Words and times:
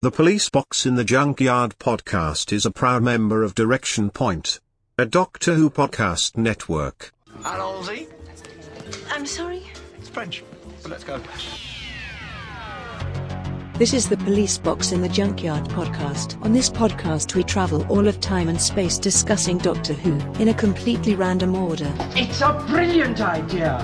The 0.00 0.12
Police 0.12 0.48
Box 0.48 0.86
in 0.86 0.94
the 0.94 1.02
Junkyard 1.02 1.76
podcast 1.80 2.52
is 2.52 2.64
a 2.64 2.70
proud 2.70 3.02
member 3.02 3.42
of 3.42 3.56
Direction 3.56 4.10
Point, 4.10 4.60
a 4.96 5.04
Doctor 5.04 5.54
Who 5.54 5.70
podcast 5.70 6.36
network. 6.36 7.12
Allons-y. 7.42 8.06
I'm 9.10 9.26
sorry? 9.26 9.64
It's 9.98 10.08
French, 10.08 10.44
but 10.82 10.92
let's 10.92 11.02
go. 11.02 11.20
This 13.76 13.92
is 13.92 14.08
the 14.08 14.16
Police 14.18 14.56
Box 14.56 14.92
in 14.92 15.02
the 15.02 15.08
Junkyard 15.08 15.64
podcast. 15.64 16.40
On 16.44 16.52
this 16.52 16.70
podcast, 16.70 17.34
we 17.34 17.42
travel 17.42 17.84
all 17.88 18.06
of 18.06 18.20
time 18.20 18.48
and 18.48 18.62
space 18.62 18.98
discussing 18.98 19.58
Doctor 19.58 19.94
Who 19.94 20.12
in 20.40 20.46
a 20.46 20.54
completely 20.54 21.16
random 21.16 21.56
order. 21.56 21.92
It's 22.14 22.40
a 22.40 22.52
brilliant 22.68 23.20
idea. 23.20 23.82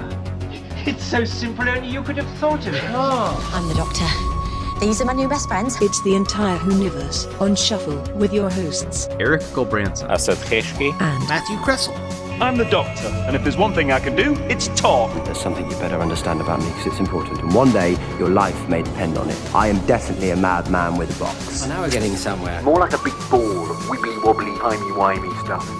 It's 0.87 1.03
so 1.03 1.25
simple, 1.25 1.69
only 1.69 1.89
you 1.89 2.05
could 2.05 2.19
have 2.19 2.39
thought 2.39 2.65
of 2.69 2.75
it. 2.75 2.85
Oh. 2.91 3.51
I'm 3.53 3.67
the 3.67 3.75
Doctor. 3.75 4.34
These 4.81 5.01
are 5.01 5.05
my 5.05 5.13
new 5.13 5.29
best 5.29 5.49
friends. 5.49 5.81
It's 5.81 6.01
the 6.03 6.15
entire 6.15 6.59
Whoniverse 6.59 7.41
on 7.41 7.55
shuffle 7.55 7.97
with 8.17 8.33
your 8.33 8.51
hosts 8.51 9.07
Erik 9.21 9.43
Gulbranson, 9.53 10.11
Assad 10.11 10.37
Kheshki, 10.39 10.93
and 11.01 11.29
Matthew 11.29 11.57
Kressel. 11.59 11.95
I'm 12.41 12.57
the 12.57 12.65
Doctor, 12.65 13.07
and 13.07 13.37
if 13.37 13.45
there's 13.45 13.57
one 13.57 13.73
thing 13.73 13.93
I 13.93 14.01
can 14.01 14.17
do, 14.17 14.35
it's 14.51 14.67
talk. 14.79 15.15
There's 15.25 15.41
something 15.41 15.71
you 15.71 15.77
better 15.77 16.01
understand 16.01 16.41
about 16.41 16.59
me 16.59 16.67
because 16.67 16.87
it's 16.87 16.99
important, 16.99 17.41
and 17.41 17.55
one 17.55 17.73
day 17.73 17.97
your 18.19 18.29
life 18.29 18.69
may 18.69 18.83
depend 18.83 19.17
on 19.17 19.31
it. 19.31 19.55
I 19.55 19.69
am 19.69 19.79
definitely 19.87 20.31
a 20.31 20.37
madman 20.37 20.97
with 20.97 21.17
a 21.17 21.21
box. 21.21 21.61
Well, 21.61 21.69
now 21.69 21.83
we're 21.83 21.91
getting 21.91 22.17
somewhere. 22.17 22.61
More 22.63 22.81
like 22.81 22.93
a 22.93 22.99
big 22.99 23.15
ball 23.31 23.71
of 23.71 23.77
wibbly 23.87 24.23
wobbly, 24.25 24.59
timey 24.59 24.91
wimey 24.93 25.45
stuff. 25.45 25.71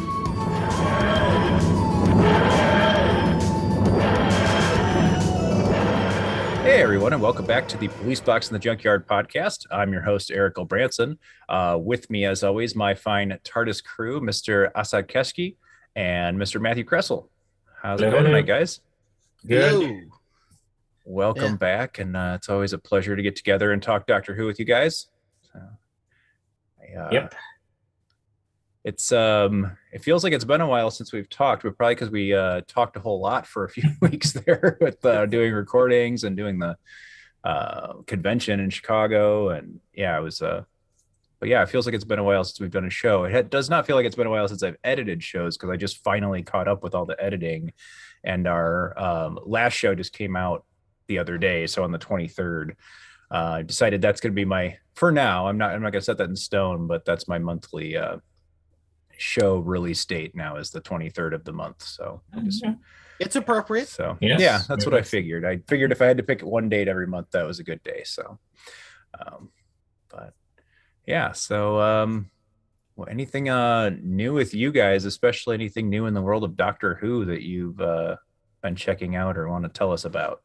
Hey 6.65 6.81
everyone, 6.81 7.13
and 7.13 7.21
welcome 7.21 7.45
back 7.45 7.69
to 7.69 7.77
the 7.77 7.89
Police 7.89 8.21
Box 8.21 8.49
in 8.49 8.55
the 8.55 8.59
Junkyard 8.59 9.07
podcast. 9.07 9.67
I'm 9.71 9.93
your 9.93 10.01
host 10.01 10.31
Erik 10.31 10.55
Gulbranson. 10.55 11.19
Uh, 11.47 11.79
with 11.81 12.09
me, 12.09 12.25
as 12.25 12.43
always, 12.43 12.75
my 12.75 12.95
fine 12.95 13.39
TARDIS 13.45 13.85
crew, 13.85 14.19
Mr. 14.21 14.71
Assad 14.75 15.07
Keski 15.07 15.57
and 15.95 16.39
Mr. 16.39 16.59
Matthew 16.61 16.85
Kressel. 16.85 17.29
How's 17.83 18.01
it 18.01 18.11
going 18.11 18.25
tonight, 18.25 18.47
guys? 18.47 18.81
Good. 19.47 20.09
Welcome 21.05 21.53
Yeah. 21.53 21.57
back, 21.57 21.99
and 21.99 22.17
uh, 22.17 22.33
it's 22.37 22.49
always 22.49 22.73
a 22.73 22.79
pleasure 22.79 23.15
to 23.15 23.23
get 23.23 23.37
together 23.37 23.73
and 23.73 23.83
talk 23.83 24.07
Doctor 24.07 24.35
Who 24.35 24.47
with 24.47 24.59
you 24.59 24.65
guys. 24.65 25.09
So, 25.53 25.61
I, 26.81 26.99
uh, 26.99 27.09
Yep. 27.13 27.35
It's 28.85 29.13
um, 29.13 29.77
it 29.95 30.03
feels 30.03 30.25
like 30.25 30.33
it's 30.33 30.45
been 30.45 30.61
a 30.61 30.67
while 30.67 30.91
since 30.91 31.13
we've 31.13 31.31
talked, 31.31 31.63
but 31.63 31.77
probably 31.77 31.95
because 31.95 32.11
we 32.11 32.35
uh, 32.35 32.63
talked 32.67 32.97
a 32.97 33.01
whole 33.01 33.21
lot 33.21 33.47
for 33.47 33.65
a 33.65 33.69
few 33.71 33.89
weeks 34.01 34.33
there 34.33 34.77
with 34.81 35.03
uh, 35.07 35.25
doing 35.27 35.53
recordings 35.53 36.25
and 36.25 36.37
doing 36.37 36.59
the 36.59 36.77
uh, 37.45 37.95
convention 38.09 38.59
in 38.59 38.71
Chicago, 38.71 39.51
and 39.51 39.79
yeah, 39.95 40.19
it 40.19 40.21
was 40.21 40.43
uh, 40.43 40.65
but 41.39 41.49
yeah, 41.49 41.63
it 41.63 41.69
feels 41.69 41.87
like 41.87 41.95
it's 41.95 42.05
been 42.05 42.19
a 42.19 42.25
while 42.25 42.43
since 42.43 42.61
we've 42.61 42.73
done 42.73 42.87
a 42.87 42.91
show. 42.91 43.25
It 43.25 43.51
does 43.51 43.71
not 43.71 43.87
feel 43.87 43.95
like 43.95 44.05
it's 44.05 44.17
been 44.17 44.27
a 44.27 44.31
while 44.31 44.49
since 44.49 44.65
I've 44.65 44.79
edited 44.83 45.23
shows 45.23 45.57
because 45.57 45.71
I 45.71 45.77
just 45.77 46.03
finally 46.03 46.43
caught 46.43 46.67
up 46.67 46.83
with 46.83 46.97
all 46.97 47.07
the 47.07 47.23
editing, 47.23 47.73
and 48.25 48.49
our 48.49 48.99
um, 48.99 49.39
last 49.47 49.75
show 49.75 49.95
just 49.95 50.13
came 50.13 50.35
out 50.35 50.65
the 51.07 51.19
other 51.19 51.39
day, 51.39 51.69
so 51.69 51.85
on 51.85 51.93
the 51.93 51.99
23rd. 52.01 52.71
Uh, 53.31 53.59
I 53.59 53.63
decided 53.63 54.03
that's 54.03 54.21
going 54.21 54.33
to 54.33 54.37
be 54.37 54.45
my 54.45 54.77
for 54.95 55.13
now. 55.13 55.47
I'm 55.47 55.57
not 55.57 55.71
I'm 55.71 55.83
not 55.83 55.93
going 55.93 56.01
to 56.01 56.05
set 56.05 56.19
that 56.19 56.29
in 56.29 56.37
stone, 56.37 56.89
but 56.89 57.05
that's 57.05 57.29
my 57.29 57.39
monthly 57.39 57.97
uh, 57.97 58.17
show 59.19 59.59
release 59.59 60.05
date 60.05 60.35
now 60.35 60.57
is 60.57 60.71
the 60.71 60.81
23rd 60.81 61.35
of 61.35 61.45
the 61.45 61.53
month. 61.53 61.83
So 61.83 62.23
I 62.35 62.41
just 62.41 62.65
It's 63.21 63.37
appropriate. 63.37 63.89
so 63.89 64.17
Yes, 64.21 64.41
yeah, 64.41 64.61
that's 64.69 64.85
what 64.85 64.95
I 64.95 65.03
figured. 65.03 65.45
I 65.45 65.59
figured 65.69 65.93
if 65.93 66.03
I 66.03 66.07
had 66.07 66.17
to 66.17 66.23
pick 66.23 66.43
one 66.43 66.69
date 66.69 66.89
every 66.89 67.07
month, 67.07 67.31
that 67.31 67.47
was 67.47 67.59
a 67.61 67.65
good 67.65 67.83
day. 67.83 68.03
So, 68.05 68.39
um, 69.19 69.51
but 70.11 70.35
yeah, 71.07 71.33
so 71.33 71.81
um, 71.81 72.31
well, 72.97 73.09
anything 73.09 73.49
uh 73.49 73.91
new 74.01 74.33
with 74.33 74.55
you 74.55 74.73
guys, 74.73 75.05
especially 75.05 75.55
anything 75.55 75.89
new 75.89 76.07
in 76.07 76.15
the 76.15 76.23
world 76.23 76.45
of 76.45 76.57
Doctor 76.57 76.95
Who 76.97 77.25
that 77.27 77.43
you've 77.43 77.81
uh, 77.81 78.17
been 78.63 78.77
checking 78.77 79.17
out 79.17 79.37
or 79.37 79.49
want 79.49 79.65
to 79.65 79.69
tell 79.71 79.93
us 79.93 80.05
about? 80.05 80.41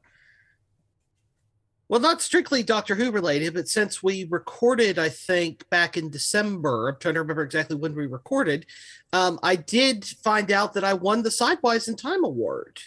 Well, 1.89 1.99
not 1.99 2.21
strictly 2.21 2.61
Doctor 2.61 2.93
Who 2.93 3.11
related, 3.11 3.55
but 3.55 3.67
since 3.67 4.03
we 4.03 4.27
recorded, 4.29 4.99
I 4.99 5.09
think 5.09 5.67
back 5.71 5.97
in 5.97 6.11
December, 6.11 6.89
I'm 6.89 6.97
trying 6.99 7.15
to 7.15 7.21
remember 7.21 7.41
exactly 7.41 7.75
when 7.75 7.95
we 7.95 8.05
recorded. 8.05 8.67
Um, 9.11 9.39
I 9.41 9.55
did 9.55 10.05
find 10.05 10.51
out 10.51 10.73
that 10.73 10.83
I 10.83 10.93
won 10.93 11.23
the 11.23 11.31
Sidewise 11.31 11.87
in 11.87 11.95
Time 11.95 12.23
Award. 12.23 12.77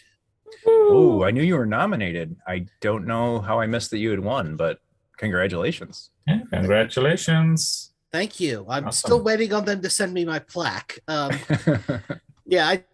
Oh, 0.65 1.25
I 1.25 1.33
knew 1.33 1.43
you 1.43 1.57
were 1.57 1.67
nominated. 1.67 2.37
I 2.47 2.67
don't 2.81 3.05
know 3.05 3.41
how 3.41 3.59
I 3.59 3.67
missed 3.67 3.91
that 3.91 3.99
you 3.99 4.11
had 4.11 4.21
won, 4.21 4.55
but 4.55 4.79
congratulations. 5.17 6.11
Yeah, 6.29 6.43
congratulations. 6.53 7.93
Thank 8.13 8.39
you. 8.39 8.65
I'm 8.69 8.87
Awesome. 8.87 9.09
still 9.09 9.23
waiting 9.25 9.53
on 9.53 9.65
them 9.65 9.83
to 9.83 9.91
send 9.91 10.15
me 10.15 10.25
my 10.25 10.39
plaque. 10.39 11.01
Um, 11.09 11.33
yeah, 12.47 12.69
I, 12.69 12.85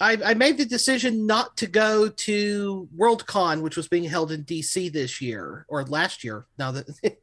I 0.00 0.18
I 0.24 0.34
made 0.34 0.58
the 0.58 0.64
decision 0.64 1.26
not 1.26 1.56
to 1.58 1.66
go 1.66 2.08
to 2.08 2.88
Worldcon, 2.96 3.62
which 3.62 3.76
was 3.76 3.88
being 3.88 4.04
held 4.04 4.32
in 4.32 4.44
DC 4.44 4.92
this 4.92 5.20
year 5.20 5.66
or 5.68 5.84
last 5.84 6.24
year. 6.24 6.46
Now 6.58 6.72
that 6.72 6.86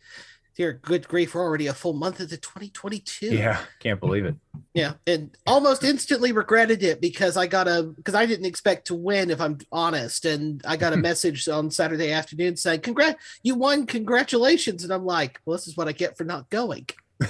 dear 0.56 0.74
good 0.74 1.08
grief, 1.08 1.34
we're 1.34 1.42
already 1.42 1.68
a 1.68 1.74
full 1.74 1.94
month 1.94 2.20
into 2.20 2.38
2022. 2.38 3.28
yeah, 3.28 3.60
can't 3.80 4.00
believe 4.00 4.26
it. 4.26 4.36
yeah, 4.74 4.94
and 5.08 5.36
almost 5.48 5.84
instantly 5.84 6.32
regretted 6.32 6.84
it 6.84 7.02
because 7.02 7.38
I 7.38 7.48
got 7.48 7.68
a 7.68 7.84
because 7.84 8.16
I 8.16 8.26
didn't 8.26 8.46
expect 8.46 8.88
to 8.88 8.96
win 8.96 9.32
if 9.32 9.42
I'm 9.42 9.58
honest, 9.72 10.26
and 10.26 10.62
I 10.66 10.78
got 10.78 10.94
a 10.94 10.98
message 11.10 11.48
on 11.48 11.72
Saturday 11.72 12.12
afternoon 12.12 12.58
saying, 12.58 12.82
"Congrat, 12.82 13.18
you 13.44 13.56
won! 13.56 13.86
Congratulations!" 13.86 14.84
And 14.84 14.94
I'm 14.94 15.06
like, 15.06 15.40
"Well, 15.46 15.58
this 15.58 15.68
is 15.68 15.76
what 15.76 15.88
I 15.88 15.92
get 15.92 16.18
for 16.18 16.24
not 16.24 16.50
going." 16.50 16.88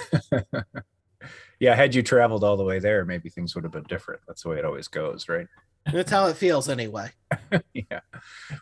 yeah, 1.59 1.75
had 1.75 1.93
you 1.93 2.01
traveled 2.01 2.43
all 2.43 2.57
the 2.57 2.63
way 2.63 2.79
there, 2.79 3.05
maybe 3.05 3.29
things 3.29 3.53
would 3.55 3.63
have 3.63 3.73
been 3.73 3.83
different. 3.83 4.21
That's 4.27 4.43
the 4.43 4.49
way 4.49 4.57
it 4.57 4.65
always 4.65 4.87
goes, 4.87 5.27
right? 5.27 5.47
That's 5.91 6.11
how 6.11 6.27
it 6.27 6.37
feels 6.37 6.69
anyway. 6.69 7.11
yeah. 7.73 7.99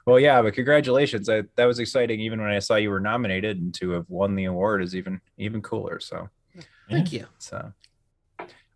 Well, 0.05 0.19
yeah, 0.19 0.41
but 0.41 0.53
congratulations. 0.53 1.29
I, 1.29 1.43
that 1.55 1.65
was 1.65 1.79
exciting. 1.79 2.19
Even 2.21 2.41
when 2.41 2.51
I 2.51 2.59
saw 2.59 2.75
you 2.75 2.89
were 2.89 2.99
nominated 2.99 3.59
and 3.59 3.73
to 3.75 3.91
have 3.91 4.05
won 4.09 4.35
the 4.35 4.45
award 4.45 4.83
is 4.83 4.95
even 4.95 5.21
even 5.37 5.61
cooler. 5.61 5.99
So, 5.99 6.29
Thank 6.89 7.11
you. 7.11 7.25
so. 7.37 7.73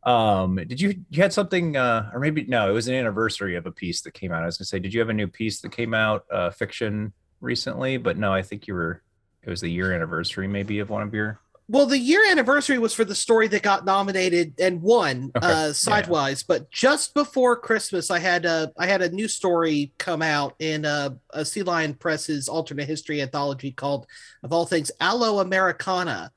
Um, 0.03 0.55
did 0.55 0.81
you 0.81 1.05
you 1.09 1.21
had 1.21 1.31
something 1.31 1.77
uh 1.77 2.09
or 2.13 2.19
maybe 2.19 2.45
no, 2.45 2.69
it 2.69 2.73
was 2.73 2.87
an 2.87 2.95
anniversary 2.95 3.55
of 3.55 3.67
a 3.67 3.71
piece 3.71 4.01
that 4.01 4.13
came 4.13 4.31
out. 4.31 4.43
I 4.43 4.47
was 4.47 4.57
gonna 4.57 4.65
say, 4.65 4.79
did 4.79 4.93
you 4.93 4.99
have 4.99 5.09
a 5.09 5.13
new 5.13 5.27
piece 5.27 5.61
that 5.61 5.71
came 5.71 5.93
out 5.93 6.25
uh 6.31 6.49
fiction 6.49 7.13
recently? 7.39 7.97
But 7.97 8.17
no, 8.17 8.33
I 8.33 8.41
think 8.41 8.67
you 8.67 8.73
were 8.73 9.01
it 9.43 9.49
was 9.49 9.61
the 9.61 9.71
year 9.71 9.93
anniversary 9.93 10.47
maybe 10.47 10.79
of 10.79 10.89
one 10.89 11.03
of 11.03 11.13
your 11.13 11.39
Well, 11.71 11.85
the 11.85 11.97
year 11.97 12.21
anniversary 12.29 12.77
was 12.79 12.93
for 12.93 13.05
the 13.05 13.15
story 13.15 13.47
that 13.47 13.61
got 13.63 13.85
nominated 13.85 14.55
and 14.59 14.81
won 14.81 15.31
Okay, 15.37 15.47
uh 15.47 15.65
yeah. 15.67 15.71
sidewise, 15.71 16.43
but 16.43 16.69
just 16.69 17.13
before 17.13 17.55
Christmas 17.55 18.11
I 18.11 18.19
had 18.19 18.43
a 18.45 18.73
I 18.77 18.87
had 18.87 19.01
a 19.01 19.09
new 19.09 19.29
story 19.29 19.93
come 19.97 20.21
out 20.21 20.55
in 20.59 20.83
uh, 20.85 21.11
a 21.29 21.45
Sea 21.45 21.63
Lion 21.63 21.93
Press's 21.93 22.49
alternate 22.49 22.87
history 22.87 23.21
anthology 23.21 23.71
called 23.71 24.05
of 24.43 24.51
all 24.51 24.65
things 24.65 24.91
Allo 24.99 25.39
Americana. 25.39 26.31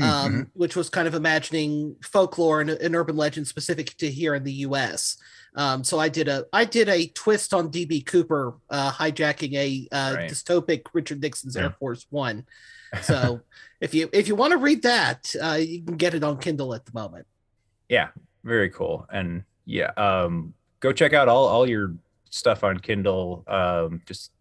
Um, 0.00 0.06
Mhm. 0.06 0.46
which 0.54 0.76
was 0.76 0.88
kind 0.88 1.06
of 1.06 1.14
imagining 1.14 1.94
folklore 2.02 2.60
and, 2.62 2.70
and 2.70 2.96
urban 2.96 3.16
legend 3.16 3.46
specific 3.46 3.94
to 3.98 4.10
here 4.10 4.34
in 4.34 4.44
the 4.44 4.52
U.S. 4.68 5.18
Um, 5.56 5.84
so 5.84 5.98
I 5.98 6.08
did 6.08 6.26
a 6.26 6.46
I 6.54 6.64
did 6.64 6.88
a 6.88 7.08
twist 7.08 7.52
on 7.52 7.70
DB 7.70 8.06
Cooper 8.06 8.54
uh, 8.70 8.92
hijacking 8.92 9.52
a 9.54 9.88
uh, 9.94 10.14
Right. 10.16 10.30
dystopic 10.30 10.82
Richard 10.94 11.20
Nixon's 11.20 11.54
Yeah. 11.54 11.64
Air 11.64 11.70
Force 11.78 12.06
One. 12.08 12.46
So 13.02 13.40
if 13.80 13.94
you 13.94 14.08
if 14.12 14.28
you 14.28 14.34
want 14.34 14.52
to 14.52 14.58
read 14.58 14.82
that, 14.82 15.34
uh, 15.42 15.58
you 15.60 15.82
can 15.82 15.96
get 15.96 16.14
it 16.14 16.24
on 16.24 16.38
Kindle 16.38 16.74
at 16.74 16.84
the 16.86 16.92
moment. 16.92 17.26
yeah 17.88 18.08
very 18.44 18.70
cool. 18.70 19.06
And 19.12 19.44
yeah 19.66 19.90
um 19.96 20.54
go 20.80 20.92
check 20.92 21.12
out 21.12 21.28
all 21.28 21.46
all 21.46 21.68
your 21.68 21.94
stuff 22.30 22.64
on 22.64 22.78
kindle 22.78 23.44
um 23.46 24.00
just 24.06 24.32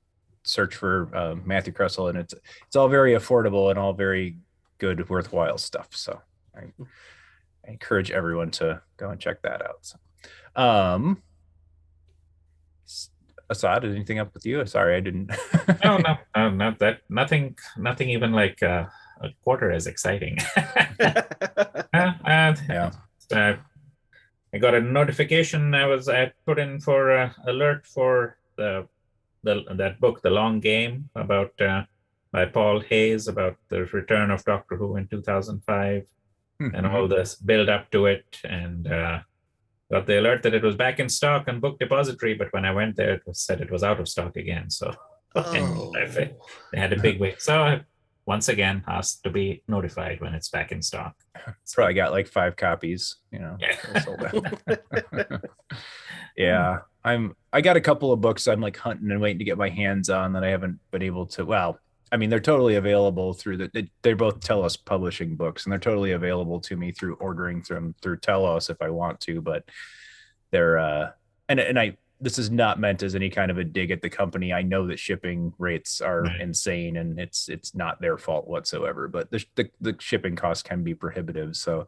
search 0.43 0.75
for 0.75 1.15
um, 1.15 1.41
matthew 1.45 1.73
kressel 1.73 2.09
and 2.09 2.17
it's 2.17 2.33
it's 2.65 2.75
all 2.75 2.87
very 2.87 3.13
affordable 3.13 3.69
and 3.69 3.77
all 3.77 3.93
very 3.93 4.37
good 4.77 5.07
worthwhile 5.09 5.57
stuff. 5.57 5.89
So 5.91 6.21
i, 6.55 6.61
I 7.67 7.71
encourage 7.71 8.09
everyone 8.11 8.51
to 8.51 8.81
go 8.97 9.09
and 9.09 9.19
check 9.19 9.41
that 9.41 9.61
out. 9.61 9.79
So, 9.81 9.97
um 10.55 11.21
Assad, 13.49 13.83
anything 13.85 14.19
up 14.19 14.33
with 14.33 14.45
you? 14.45 14.65
Sorry, 14.65 14.95
I 14.95 14.99
didn't. 14.99 15.31
No, 15.83 15.97
no, 15.97 16.17
no, 16.35 16.49
not 16.49 16.79
that. 16.79 17.01
Nothing, 17.09 17.57
nothing 17.77 18.09
even 18.09 18.31
like 18.31 18.61
uh, 18.61 18.85
a 19.21 19.29
quarter 19.43 19.71
as 19.71 19.87
exciting. 19.87 20.37
Uh, 21.91 22.13
uh, 22.23 22.55
Yeah. 22.69 22.91
uh, 23.33 23.55
I 24.53 24.57
got 24.57 24.75
a 24.75 24.81
notification. 24.81 25.73
I 25.73 25.85
was 25.87 26.07
I 26.09 26.31
put 26.45 26.59
in 26.59 26.79
for 26.79 27.11
uh, 27.11 27.31
alert 27.47 27.85
for 27.87 28.37
the 28.57 28.87
the 29.43 29.63
that 29.75 29.99
book, 29.99 30.21
The 30.21 30.29
Long 30.29 30.59
Game, 30.59 31.09
about 31.15 31.59
uh, 31.61 31.83
by 32.31 32.45
Paul 32.45 32.81
Hayes 32.81 33.27
about 33.27 33.57
the 33.69 33.85
return 33.85 34.29
of 34.31 34.43
Doctor 34.45 34.75
Who 34.75 34.97
in 34.97 35.07
2005 35.07 36.05
and 36.59 36.85
all 36.85 37.07
this 37.07 37.35
build 37.35 37.69
up 37.69 37.89
to 37.91 38.05
it, 38.05 38.25
and 38.43 38.85
uh, 38.87 39.19
got 39.91 40.05
the 40.05 40.19
alert 40.19 40.43
that 40.43 40.53
it 40.53 40.63
was 40.63 40.75
back 40.75 40.99
in 40.99 41.09
stock 41.09 41.47
on 41.47 41.59
Book 41.59 41.79
Depository. 41.79 42.35
But 42.35 42.51
when 42.53 42.65
I 42.65 42.71
went 42.71 42.95
there, 42.95 43.13
it 43.13 43.23
was 43.25 43.39
said 43.39 43.61
it 43.61 43.71
was 43.71 43.83
out 43.83 43.99
of 43.99 44.07
stock 44.07 44.35
again. 44.35 44.69
So 44.69 44.93
Oh. 45.35 45.91
they 45.93 46.33
had 46.73 46.91
a 46.93 46.99
big 46.99 47.19
wait. 47.19 47.41
So 47.41 47.61
I 47.61 47.81
once 48.25 48.49
again 48.49 48.83
asked 48.87 49.23
to 49.23 49.29
be 49.29 49.63
notified 49.67 50.21
when 50.21 50.33
it's 50.33 50.49
back 50.49 50.71
in 50.71 50.81
stock. 50.81 51.15
It's 51.63 51.73
probably 51.75 51.93
got 51.93 52.11
like 52.11 52.27
five 52.27 52.55
copies, 52.55 53.17
you 53.31 53.39
know. 53.39 53.57
Yeah. 53.59 55.37
yeah. 56.37 56.77
I'm 57.03 57.35
I 57.53 57.61
got 57.61 57.77
a 57.77 57.81
couple 57.81 58.11
of 58.11 58.21
books 58.21 58.47
I'm 58.47 58.61
like 58.61 58.77
hunting 58.77 59.09
and 59.11 59.21
waiting 59.21 59.39
to 59.39 59.45
get 59.45 59.57
my 59.57 59.69
hands 59.69 60.09
on 60.09 60.33
that 60.33 60.43
I 60.43 60.49
haven't 60.49 60.79
been 60.91 61.01
able 61.01 61.25
to 61.27 61.45
well, 61.45 61.79
I 62.11 62.17
mean 62.17 62.29
they're 62.29 62.39
totally 62.39 62.75
available 62.75 63.33
through 63.33 63.57
the 63.57 63.71
they, 63.73 63.89
they're 64.01 64.15
both 64.15 64.39
Telos 64.39 64.77
publishing 64.77 65.35
books 65.35 65.65
and 65.65 65.71
they're 65.71 65.79
totally 65.79 66.13
available 66.13 66.59
to 66.61 66.75
me 66.75 66.91
through 66.91 67.15
ordering 67.15 67.63
them 67.67 67.95
through 68.01 68.17
Telos 68.17 68.69
if 68.69 68.81
I 68.81 68.89
want 68.89 69.19
to, 69.21 69.41
but 69.41 69.63
they're 70.51 70.77
uh 70.79 71.11
and 71.47 71.59
and 71.59 71.79
I 71.79 71.97
this 72.21 72.37
is 72.37 72.51
not 72.51 72.79
meant 72.79 73.01
as 73.01 73.15
any 73.15 73.29
kind 73.29 73.49
of 73.49 73.57
a 73.57 73.63
dig 73.63 73.91
at 73.91 74.01
the 74.01 74.09
company. 74.09 74.51
I 74.51 74.61
know 74.61 74.85
that 74.87 74.99
shipping 74.99 75.53
rates 75.57 76.01
are 76.01 76.23
Right. 76.23 76.41
insane 76.41 76.97
and 76.97 77.17
it's 77.19 77.47
it's 77.47 77.73
not 77.73 78.01
their 78.01 78.17
fault 78.17 78.47
whatsoever, 78.47 79.07
but 79.07 79.31
the, 79.31 79.43
the 79.55 79.69
the 79.79 79.95
shipping 79.99 80.35
costs 80.35 80.61
can 80.63 80.83
be 80.83 80.93
prohibitive. 80.93 81.55
So 81.55 81.87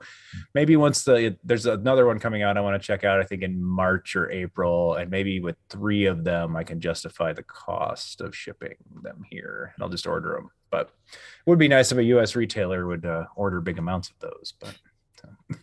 maybe 0.56 0.78
once 0.78 1.04
the 1.04 1.38
there's 1.44 1.66
another 1.66 2.06
one 2.06 2.20
coming 2.20 2.44
out 2.44 2.58
I 2.58 2.62
want 2.62 2.82
to 2.82 2.86
check 2.86 3.04
out 3.04 3.20
I 3.20 3.24
think 3.24 3.44
in 3.44 3.62
March 3.62 4.16
or 4.16 4.32
April 4.32 4.94
and 4.96 5.12
maybe 5.12 5.40
with 5.42 5.58
3 5.70 6.06
of 6.06 6.24
them 6.24 6.56
I 6.56 6.64
can 6.64 6.80
justify 6.80 7.34
the 7.34 7.44
cost 7.44 8.22
of 8.22 8.36
shipping 8.36 8.76
them 9.04 9.26
here 9.30 9.74
and 9.76 9.84
I'll 9.84 9.90
just 9.90 10.08
order 10.08 10.34
them. 10.36 10.50
But 10.70 10.92
it 11.12 11.50
would 11.50 11.60
be 11.60 11.68
nice 11.68 11.92
if 11.92 11.98
a 11.98 12.04
US 12.04 12.36
retailer 12.38 12.88
would 12.88 13.06
uh, 13.06 13.26
order 13.36 13.60
big 13.60 13.78
amounts 13.80 14.10
of 14.10 14.20
those, 14.20 14.54
but 14.62 14.78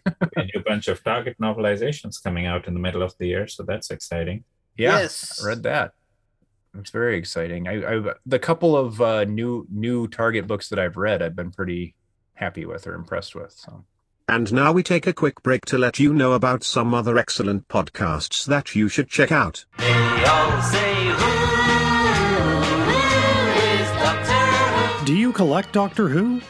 a 0.36 0.44
new 0.44 0.62
bunch 0.64 0.86
of 0.88 1.02
Target 1.02 1.36
novelizations 1.40 2.22
coming 2.22 2.46
out 2.46 2.68
in 2.68 2.74
the 2.74 2.80
middle 2.80 3.02
of 3.02 3.14
the 3.18 3.26
year, 3.26 3.48
so 3.48 3.62
that's 3.64 3.90
exciting. 3.90 4.44
Yeah, 4.78 5.00
Yes. 5.00 5.42
I 5.42 5.48
read 5.48 5.62
that. 5.64 5.92
It's 6.78 6.90
very 6.90 7.19
exciting. 7.19 7.66
I, 7.66 7.96
I 7.96 8.12
the 8.25 8.38
couple 8.38 8.76
of 8.76 9.00
uh, 9.00 9.25
new 9.25 9.66
new 9.70 10.06
Target 10.06 10.46
books 10.46 10.69
that 10.69 10.78
I've 10.78 10.96
read, 10.96 11.20
I've 11.22 11.34
been 11.36 11.50
pretty 11.50 11.94
happy 12.34 12.64
with 12.64 12.86
or 12.86 12.94
impressed 12.94 13.34
with. 13.34 13.52
So 13.52 13.84
And 14.28 14.52
now 14.52 14.72
we 14.72 14.82
take 14.84 15.06
a 15.06 15.12
quick 15.12 15.42
break 15.42 15.64
to 15.66 15.78
let 15.78 15.98
you 15.98 16.14
know 16.14 16.32
about 16.32 16.62
some 16.62 16.94
other 16.94 17.19
excellent 17.19 17.66
podcasts 17.69 18.44
that 18.46 18.76
you 18.76 18.88
should 18.88 19.08
check 19.08 19.32
out. 19.32 19.64
Do 25.04 25.14
you 25.16 25.32
collect 25.32 25.72
Doctor 25.72 26.08
Who? 26.08 26.42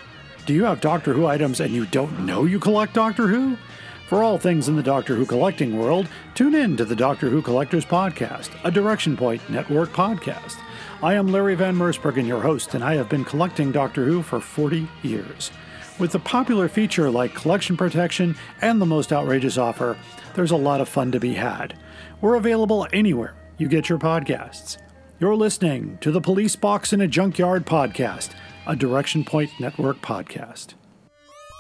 Do 0.45 0.53
you 0.53 0.65
have 0.65 0.81
Doctor 0.81 1.13
Who 1.13 1.27
items 1.27 1.61
and 1.61 1.73
you 1.73 1.87
don't 1.87 2.27
know 2.27 2.45
you 2.45 2.59
collect 2.59 2.93
Doctor 2.93 3.29
Who? 3.29 3.57
For 4.09 4.23
all 4.23 4.39
things 4.39 4.69
in 4.69 4.77
the 4.77 4.83
Doctor 4.83 5.15
Who 5.15 5.27
collecting 5.27 5.79
world, 5.79 6.09
tune 6.35 6.55
in 6.55 6.79
to 6.79 6.87
the 6.87 6.97
Doctor 6.97 7.29
Who 7.29 7.43
Collectors 7.43 7.85
Podcast, 7.85 8.49
a 8.65 8.71
Direction 8.71 9.19
Point 9.19 9.47
Network 9.51 9.91
podcast. 9.91 10.57
I 11.03 11.13
am 11.13 11.27
Larry 11.27 11.55
Van 11.55 11.77
Mersbergen, 11.77 12.27
your 12.27 12.41
host, 12.41 12.75
and 12.75 12.83
I 12.83 12.95
have 12.95 13.11
been 13.11 13.23
collecting 13.23 13.71
Doctor 13.71 14.07
Who 14.07 14.23
for 14.23 14.41
40 14.41 14.89
years. 15.03 15.51
With 15.99 16.13
the 16.13 16.21
popular 16.21 16.71
feature 16.71 17.11
like 17.11 17.35
collection 17.35 17.77
protection 17.77 18.35
and 18.63 18.81
the 18.81 18.87
most 18.87 19.13
outrageous 19.13 19.59
offer, 19.59 19.99
there's 20.35 20.53
a 20.53 20.57
lot 20.57 20.81
of 20.81 20.89
fun 20.89 21.13
to 21.13 21.21
be 21.21 21.35
had. 21.35 21.79
We're 22.23 22.37
available 22.37 22.87
anywhere 22.95 23.35
you 23.59 23.69
get 23.69 23.91
your 23.91 23.99
podcasts. 23.99 24.79
You're 25.21 25.37
listening 25.37 25.99
to 26.01 26.11
the 26.11 26.23
Police 26.23 26.57
Box 26.57 26.95
in 26.95 27.03
a 27.03 27.09
Junkyard 27.09 27.67
podcast, 27.67 28.31
a 28.67 28.75
Direction 28.75 29.23
Point 29.23 29.51
Network 29.61 30.01
podcast. 30.01 30.73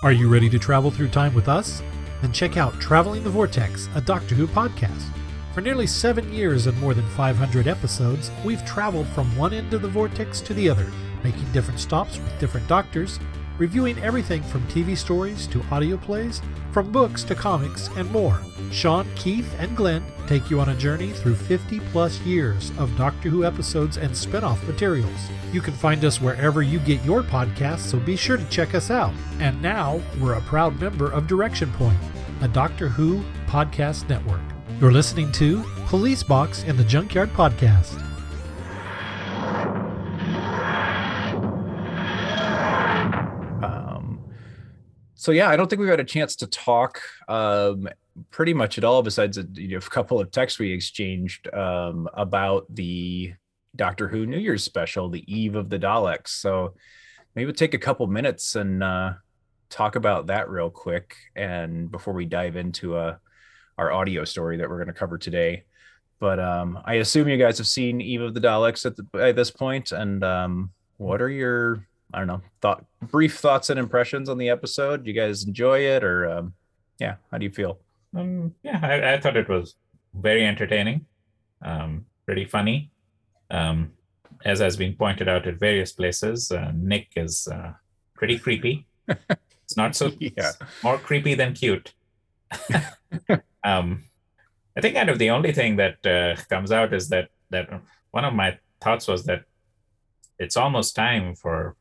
Are 0.03 0.12
you 0.12 0.33
ready 0.33 0.49
to 0.49 0.59
travel 0.59 0.91
through 0.91 1.09
time 1.09 1.35
with 1.35 1.47
us? 1.47 1.83
Then 2.20 2.32
check 2.32 2.56
out 2.56 2.81
Traveling 2.81 3.23
the 3.23 3.31
Vortex, 3.31 3.88
a 3.94 4.00
Doctor 4.00 4.35
Who 4.35 4.47
podcast. 4.47 5.05
For 5.55 5.61
nearly 5.61 5.87
seven 5.87 6.32
years 6.32 6.67
and 6.67 6.79
more 6.81 6.94
than 6.94 7.09
500 7.11 7.67
episodes, 7.67 8.31
we've 8.44 8.65
traveled 8.65 9.06
from 9.09 9.37
one 9.37 9.53
end 9.53 9.73
of 9.75 9.82
the 9.82 9.88
vortex 9.88 10.41
to 10.43 10.55
the 10.55 10.69
other, 10.69 10.91
making 11.25 11.50
different 11.53 11.81
stops 11.81 12.19
with 12.19 12.38
different 12.38 12.67
doctors, 12.69 13.19
reviewing 13.58 13.99
everything 13.99 14.43
from 14.43 14.66
TV 14.69 14.96
stories 14.96 15.46
to 15.49 15.62
audio 15.70 15.96
plays, 15.96 16.40
from 16.72 16.90
books 16.90 17.22
to 17.25 17.34
comics, 17.34 17.88
and 17.96 18.10
more. 18.10 18.40
Sean, 18.70 19.06
Keith, 19.16 19.52
and 19.58 19.76
Glenn 19.76 20.05
take 20.26 20.50
you 20.50 20.60
on 20.60 20.69
a 20.69 20.76
journey 20.76 21.10
through 21.10 21.34
50 21.34 21.81
plus 21.93 22.20
years 22.20 22.70
of 22.78 22.96
Doctor 22.96 23.28
Who 23.28 23.44
episodes 23.44 23.96
and 23.96 24.16
spin 24.16 24.44
off 24.44 24.62
materials. 24.66 25.28
You 25.52 25.60
can 25.60 25.75
find 25.75 26.05
us 26.05 26.20
wherever 26.20 26.62
you 26.62 26.78
get 26.81 27.05
your 27.05 27.22
podcasts, 27.22 27.81
so 27.81 27.99
be 27.99 28.16
sure 28.16 28.37
to 28.37 28.44
check 28.49 28.75
us 28.75 28.90
out. 28.90 29.14
And 29.40 29.60
now, 29.62 30.00
we're 30.20 30.34
a 30.34 30.40
proud 30.43 30.81
member 30.81 31.10
of 31.10 31.26
Direction 31.26 31.72
Point, 31.72 31.99
a 32.43 32.49
Doctor 32.49 32.88
Who 32.88 33.22
podcast 33.46 34.08
network. 34.08 34.40
You're 34.81 34.93
listening 34.93 35.32
to 35.32 35.64
Police 35.87 36.22
Box 36.22 36.62
in 36.64 36.76
the 36.76 36.84
Junkyard 36.84 37.31
Podcast. 37.31 38.05
So 45.19 45.32
yeah, 45.32 45.49
I 45.49 45.56
don't 45.56 45.69
think 45.69 45.81
we've 45.81 45.91
had 45.91 46.00
a 46.00 46.05
chance 46.05 46.37
to 46.37 46.47
talk 46.47 47.00
um 47.29 47.88
pretty 48.31 48.55
much 48.55 48.79
at 48.79 48.85
all 48.85 49.03
besides 49.03 49.37
a, 49.38 49.44
you 49.55 49.69
know, 49.69 49.76
a 49.79 49.81
couple 49.81 50.20
of 50.20 50.31
texts 50.31 50.59
we 50.59 50.73
exchanged 50.73 51.53
um 51.55 52.09
about 52.15 52.67
the 52.75 53.35
Doctor 53.76 54.09
Who 54.09 54.26
New 54.26 54.38
Year's 54.38 54.65
special, 54.65 55.11
the 55.11 55.25
Eve 55.32 55.56
of 55.56 55.69
the 55.69 55.79
Daleks. 55.79 56.29
So 56.29 56.75
maybe 57.35 57.47
we'll 57.47 57.55
take 57.55 57.75
a 57.75 57.79
couple 57.79 58.06
minutes 58.06 58.55
and 58.55 58.82
uh 58.82 59.12
talk 59.70 59.97
about 59.97 60.29
that 60.29 60.49
real 60.49 60.70
quick 60.70 61.17
and 61.37 61.91
before 61.91 62.15
we 62.15 62.25
dive 62.25 62.56
into 62.56 62.97
uh 62.97 63.17
our 63.76 63.93
audio 63.93 64.25
story 64.25 64.56
that 64.56 64.69
we're 64.69 64.79
going 64.79 64.88
to 64.88 64.93
cover 64.93 65.19
today. 65.19 65.65
But 66.20 66.41
um, 66.41 66.81
I 66.85 66.94
assume 66.94 67.29
you 67.29 67.37
guys 67.37 67.59
have 67.59 67.67
seen 67.69 68.00
Eve 68.00 68.23
of 68.23 68.35
the 68.35 68.41
Daleks 68.41 68.85
at, 68.85 68.97
the, 68.97 69.06
at 69.20 69.37
this. 69.37 69.53
And 69.93 70.25
um, 70.25 70.70
what 70.97 71.23
are 71.23 71.31
your, 71.31 71.87
I 72.12 72.19
don't 72.19 72.26
know, 72.26 72.40
thought, 72.62 72.84
brief 73.02 73.38
thoughts 73.38 73.70
and 73.70 73.78
impressions 73.78 74.28
on 74.28 74.38
the 74.38 74.49
episode? 74.49 75.05
Do 75.05 75.10
you 75.10 75.14
guys 75.20 75.44
enjoy 75.44 75.81
it, 75.81 76.02
or 76.02 76.28
um, 76.31 76.55
yeah, 76.99 77.16
how 77.31 77.38
do 77.38 77.44
you 77.44 77.50
feel? 77.50 77.78
Um, 78.16 78.55
yeah, 78.62 78.81
I, 78.82 79.14
I 79.14 79.20
thought 79.20 79.37
it 79.37 79.49
was 79.49 79.75
very 80.14 80.46
entertaining, 80.46 81.06
um, 81.62 82.06
pretty 82.25 82.44
funny. 82.46 82.90
Um, 83.50 83.93
as 84.44 84.60
has 84.60 84.76
been 84.76 84.94
pointed 84.94 85.28
out 85.28 85.46
at 85.46 85.58
various 85.58 85.93
places, 85.93 86.50
uh, 86.52 86.70
Nick 86.75 87.08
is 87.16 87.49
uh, 87.49 87.72
pretty 88.14 88.38
creepy. 88.38 88.87
It's 89.64 89.76
not 89.76 89.96
so 89.96 90.12
Yeah. 90.19 90.52
more 90.82 90.99
creepy 90.99 91.34
than 91.34 91.55
cute. 91.55 91.93
um, 93.64 94.05
I 94.76 94.81
think 94.81 94.94
kind 94.94 95.10
of 95.10 95.19
the 95.19 95.31
only 95.31 95.52
thing 95.52 95.76
that 95.76 96.06
uh, 96.06 96.40
comes 96.49 96.70
out 96.72 96.94
is 96.94 97.08
that 97.08 97.28
that 97.50 97.69
one 98.12 98.25
of 98.25 98.32
my 98.34 98.58
thoughts 98.81 99.08
was 99.08 99.25
that 99.25 99.43
it's 100.38 100.56
almost 100.56 100.94
time 100.94 101.34
for 101.34 101.75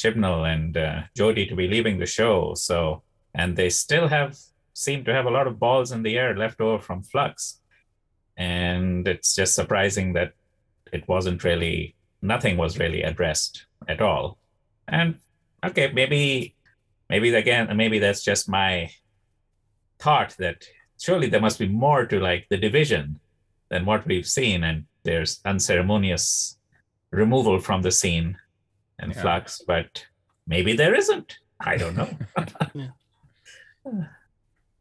Chibnall 0.00 0.50
and 0.50 0.76
uh, 0.76 1.02
Jodie 1.16 1.48
to 1.48 1.54
be 1.54 1.68
leaving 1.68 1.98
the 1.98 2.06
show. 2.06 2.54
So, 2.54 3.02
and 3.34 3.56
they 3.56 3.68
still 3.68 4.08
have 4.08 4.36
seem 4.72 5.04
to 5.04 5.12
have 5.12 5.26
a 5.26 5.30
lot 5.30 5.46
of 5.46 5.58
balls 5.58 5.92
in 5.92 6.02
the 6.02 6.16
air 6.16 6.34
left 6.34 6.60
over 6.60 6.82
from 6.82 7.02
Flux, 7.02 7.60
and 8.36 9.06
it's 9.06 9.34
just 9.34 9.54
surprising 9.54 10.14
that 10.14 10.32
it 10.92 11.06
wasn't 11.06 11.44
really 11.44 11.96
nothing 12.22 12.56
was 12.56 12.78
really 12.78 13.02
addressed 13.02 13.66
at 13.88 14.00
all. 14.00 14.38
And 14.88 15.16
okay, 15.64 15.92
maybe 15.92 16.54
maybe 17.08 17.34
again 17.34 17.76
maybe 17.76 17.98
that's 17.98 18.24
just 18.24 18.48
my 18.48 18.90
thought 19.98 20.34
that 20.38 20.64
surely 20.98 21.28
there 21.28 21.40
must 21.40 21.58
be 21.58 21.68
more 21.68 22.06
to 22.06 22.18
like 22.18 22.46
the 22.48 22.56
division 22.56 23.20
than 23.68 23.84
what 23.84 24.06
we've 24.06 24.26
seen 24.26 24.64
and 24.64 24.84
there's 25.02 25.40
unceremonious 25.44 26.58
removal 27.10 27.58
from 27.58 27.82
the 27.82 27.90
scene 27.90 28.36
and 29.00 29.14
Yeah. 29.14 29.22
flux 29.22 29.62
but 29.66 30.06
maybe 30.46 30.74
there 30.74 30.94
isn't 30.94 31.38
i 31.60 31.76
don't 31.76 31.96
know 31.96 32.10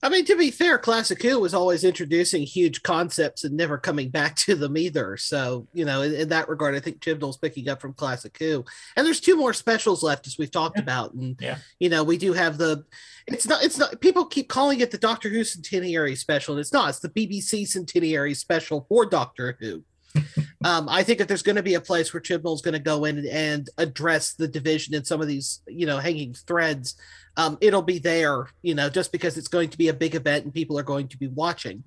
I 0.01 0.07
mean, 0.07 0.23
to 0.25 0.37
be 0.37 0.49
fair, 0.49 0.77
Classic 0.77 1.21
Who 1.21 1.39
was 1.39 1.53
always 1.53 1.83
introducing 1.83 2.43
huge 2.43 2.83
concepts 2.83 3.43
and 3.43 3.57
never 3.57 3.77
coming 3.77 4.09
back 4.09 4.35
to 4.37 4.55
them 4.55 4.77
either. 4.77 5.17
So, 5.17 5.67
you 5.73 5.83
know, 5.83 6.01
in, 6.03 6.13
in 6.13 6.29
that 6.29 6.47
regard, 6.47 6.73
I 6.73 6.79
think 6.79 7.01
Chibnall's 7.01 7.37
picking 7.37 7.67
up 7.67 7.81
from 7.81 7.93
Classic 7.93 8.35
Who. 8.39 8.63
And 8.95 9.05
there's 9.05 9.19
two 9.19 9.35
more 9.35 9.53
specials 9.53 10.01
left, 10.01 10.25
as 10.25 10.37
we've 10.37 10.51
talked 10.51 10.79
about. 10.79 11.13
And, 11.13 11.35
yeah 11.41 11.57
you 11.79 11.89
know, 11.89 12.03
we 12.05 12.17
do 12.17 12.31
have 12.31 12.57
the, 12.57 12.85
it's 13.27 13.45
not, 13.45 13.61
it's 13.63 13.77
not, 13.77 13.99
people 13.99 14.25
keep 14.25 14.47
calling 14.47 14.79
it 14.79 14.91
the 14.91 14.97
Doctor 14.97 15.27
Who 15.27 15.43
Centenary 15.43 16.15
Special, 16.15 16.53
and 16.53 16.61
it's 16.61 16.73
not. 16.73 16.89
It's 16.89 16.99
the 16.99 17.09
BBC 17.09 17.67
Centenary 17.67 18.33
Special 18.33 18.85
for 18.87 19.05
Doctor 19.05 19.57
Who. 19.59 19.83
Um, 20.65 20.89
I 20.89 21.03
think 21.03 21.21
if 21.21 21.27
there's 21.27 21.43
going 21.43 21.55
to 21.55 21.63
be 21.63 21.75
a 21.75 21.81
place 21.81 22.13
where 22.13 22.21
Chibnall's 22.21 22.61
going 22.61 22.73
to 22.73 22.79
go 22.79 23.05
in 23.05 23.17
and, 23.19 23.27
and 23.27 23.69
address 23.77 24.33
the 24.33 24.47
division 24.47 24.95
and 24.95 25.05
some 25.05 25.21
of 25.21 25.27
these, 25.27 25.61
you 25.67 25.85
know, 25.85 25.97
hanging 25.99 26.33
threads, 26.33 26.95
um, 27.37 27.57
it'll 27.61 27.81
be 27.81 27.99
there, 27.99 28.47
you 28.61 28.75
know, 28.75 28.89
just 28.89 29.11
because 29.11 29.37
it's 29.37 29.47
going 29.47 29.69
to 29.69 29.77
be 29.77 29.87
a 29.87 29.93
big 29.93 30.15
event 30.15 30.45
and 30.45 30.53
people 30.53 30.77
are 30.77 30.83
going 30.83 31.07
to 31.07 31.17
be 31.17 31.27
watching. 31.27 31.83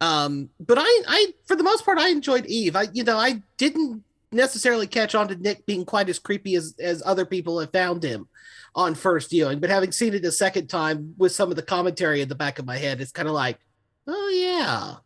Um, 0.00 0.50
but 0.60 0.78
I, 0.78 1.02
I, 1.06 1.32
for 1.46 1.56
the 1.56 1.62
most 1.62 1.84
part, 1.84 1.98
I 1.98 2.08
enjoyed 2.08 2.46
Eve. 2.46 2.76
I, 2.76 2.88
you 2.92 3.04
know, 3.04 3.18
I 3.18 3.42
didn't 3.56 4.02
necessarily 4.32 4.86
catch 4.86 5.14
on 5.14 5.28
to 5.28 5.36
Nick 5.36 5.66
being 5.66 5.84
quite 5.84 6.08
as 6.08 6.18
creepy 6.18 6.56
as 6.56 6.74
as 6.80 7.02
other 7.06 7.24
people 7.24 7.58
have 7.60 7.72
found 7.72 8.02
him 8.02 8.28
on 8.74 8.94
first 8.94 9.30
viewing. 9.30 9.58
But 9.58 9.70
having 9.70 9.92
seen 9.92 10.14
it 10.14 10.24
a 10.24 10.32
second 10.32 10.66
time 10.68 11.14
with 11.16 11.32
some 11.32 11.50
of 11.50 11.56
the 11.56 11.62
commentary 11.62 12.20
in 12.20 12.28
the 12.28 12.34
back 12.34 12.58
of 12.58 12.66
my 12.66 12.76
head, 12.76 13.00
it's 13.00 13.12
kind 13.12 13.28
of 13.28 13.34
like, 13.34 13.58
oh 14.06 14.28
yeah. 14.28 14.96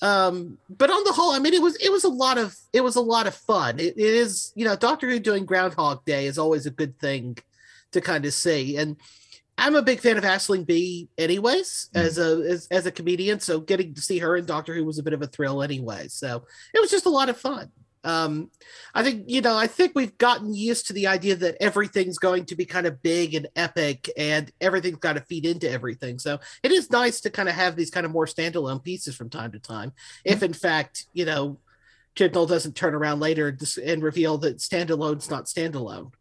Um, 0.00 0.58
but 0.70 0.90
on 0.90 1.02
the 1.04 1.12
whole, 1.12 1.32
I 1.32 1.38
mean, 1.40 1.54
it 1.54 1.62
was 1.62 1.76
it 1.76 1.90
was 1.90 2.04
a 2.04 2.08
lot 2.08 2.38
of 2.38 2.54
it 2.72 2.82
was 2.82 2.96
a 2.96 3.00
lot 3.00 3.26
of 3.26 3.34
fun. 3.34 3.78
It, 3.80 3.94
it 3.96 4.14
is 4.14 4.52
you 4.54 4.64
know 4.64 4.76
Doctor 4.76 5.08
Who 5.08 5.18
doing 5.18 5.44
Groundhog 5.44 6.04
Day 6.04 6.26
is 6.26 6.38
always 6.38 6.66
a 6.66 6.70
good 6.70 6.98
thing 6.98 7.36
to 7.92 8.00
kind 8.00 8.24
of 8.24 8.32
see, 8.32 8.76
and 8.76 8.96
I'm 9.56 9.74
a 9.74 9.82
big 9.82 9.98
fan 10.00 10.16
of 10.16 10.22
Aisling 10.24 10.64
Bea, 10.66 11.08
anyways, 11.18 11.90
Mm. 11.94 12.00
as 12.00 12.18
a 12.18 12.30
as, 12.48 12.68
as 12.70 12.86
a 12.86 12.92
comedian. 12.92 13.40
So 13.40 13.58
getting 13.60 13.94
to 13.94 14.00
see 14.00 14.18
her 14.18 14.36
in 14.36 14.46
Doctor 14.46 14.72
Who 14.74 14.84
was 14.84 14.98
a 14.98 15.02
bit 15.02 15.14
of 15.14 15.22
a 15.22 15.26
thrill, 15.26 15.62
anyway. 15.62 16.06
So 16.08 16.44
it 16.72 16.80
was 16.80 16.90
just 16.92 17.06
a 17.06 17.10
lot 17.10 17.28
of 17.28 17.36
fun. 17.36 17.70
Um, 18.04 18.50
I 18.94 19.02
think 19.02 19.24
you 19.26 19.40
know, 19.40 19.56
I 19.56 19.66
think 19.66 19.92
we've 19.94 20.16
gotten 20.18 20.54
used 20.54 20.86
to 20.86 20.92
the 20.92 21.06
idea 21.06 21.36
that 21.36 21.56
everything's 21.60 22.18
going 22.18 22.46
to 22.46 22.56
be 22.56 22.64
kind 22.64 22.86
of 22.86 23.02
big 23.02 23.34
and 23.34 23.48
epic, 23.56 24.10
and 24.16 24.50
everything's 24.60 24.98
got 24.98 25.14
to 25.14 25.20
feed 25.22 25.46
into 25.46 25.70
everything. 25.70 26.18
So 26.18 26.38
it 26.62 26.72
is 26.72 26.90
nice 26.90 27.20
to 27.22 27.30
kind 27.30 27.48
of 27.48 27.54
have 27.54 27.76
these 27.76 27.90
kind 27.90 28.06
of 28.06 28.12
more 28.12 28.26
standalone 28.26 28.82
pieces 28.82 29.16
from 29.16 29.30
time 29.30 29.52
to 29.52 29.58
time. 29.58 29.92
If 30.24 30.42
in 30.42 30.52
fact, 30.52 31.06
you 31.12 31.24
know, 31.24 31.58
Chibnall 32.16 32.48
doesn't 32.48 32.76
turn 32.76 32.94
around 32.94 33.20
later 33.20 33.48
and 33.48 33.76
and 33.84 34.02
reveal 34.02 34.38
that 34.38 34.58
standalone's 34.58 35.30
not 35.30 35.46
standalone. 35.46 36.12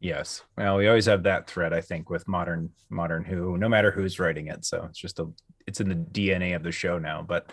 Yes. 0.00 0.42
Well, 0.56 0.76
we 0.76 0.88
always 0.88 1.06
have 1.06 1.22
that 1.22 1.48
thread, 1.48 1.72
I 1.72 1.80
think, 1.80 2.10
with 2.10 2.28
modern 2.28 2.70
modern 2.90 3.24
Who, 3.24 3.56
no 3.56 3.68
matter 3.68 3.90
who's 3.90 4.18
writing 4.18 4.48
it. 4.48 4.64
So 4.64 4.86
it's 4.88 4.98
just 4.98 5.18
a 5.18 5.28
it's 5.66 5.80
in 5.80 5.88
the 5.88 5.94
DNA 5.94 6.54
of 6.54 6.62
the 6.62 6.72
show 6.72 6.98
now. 6.98 7.22
But 7.22 7.50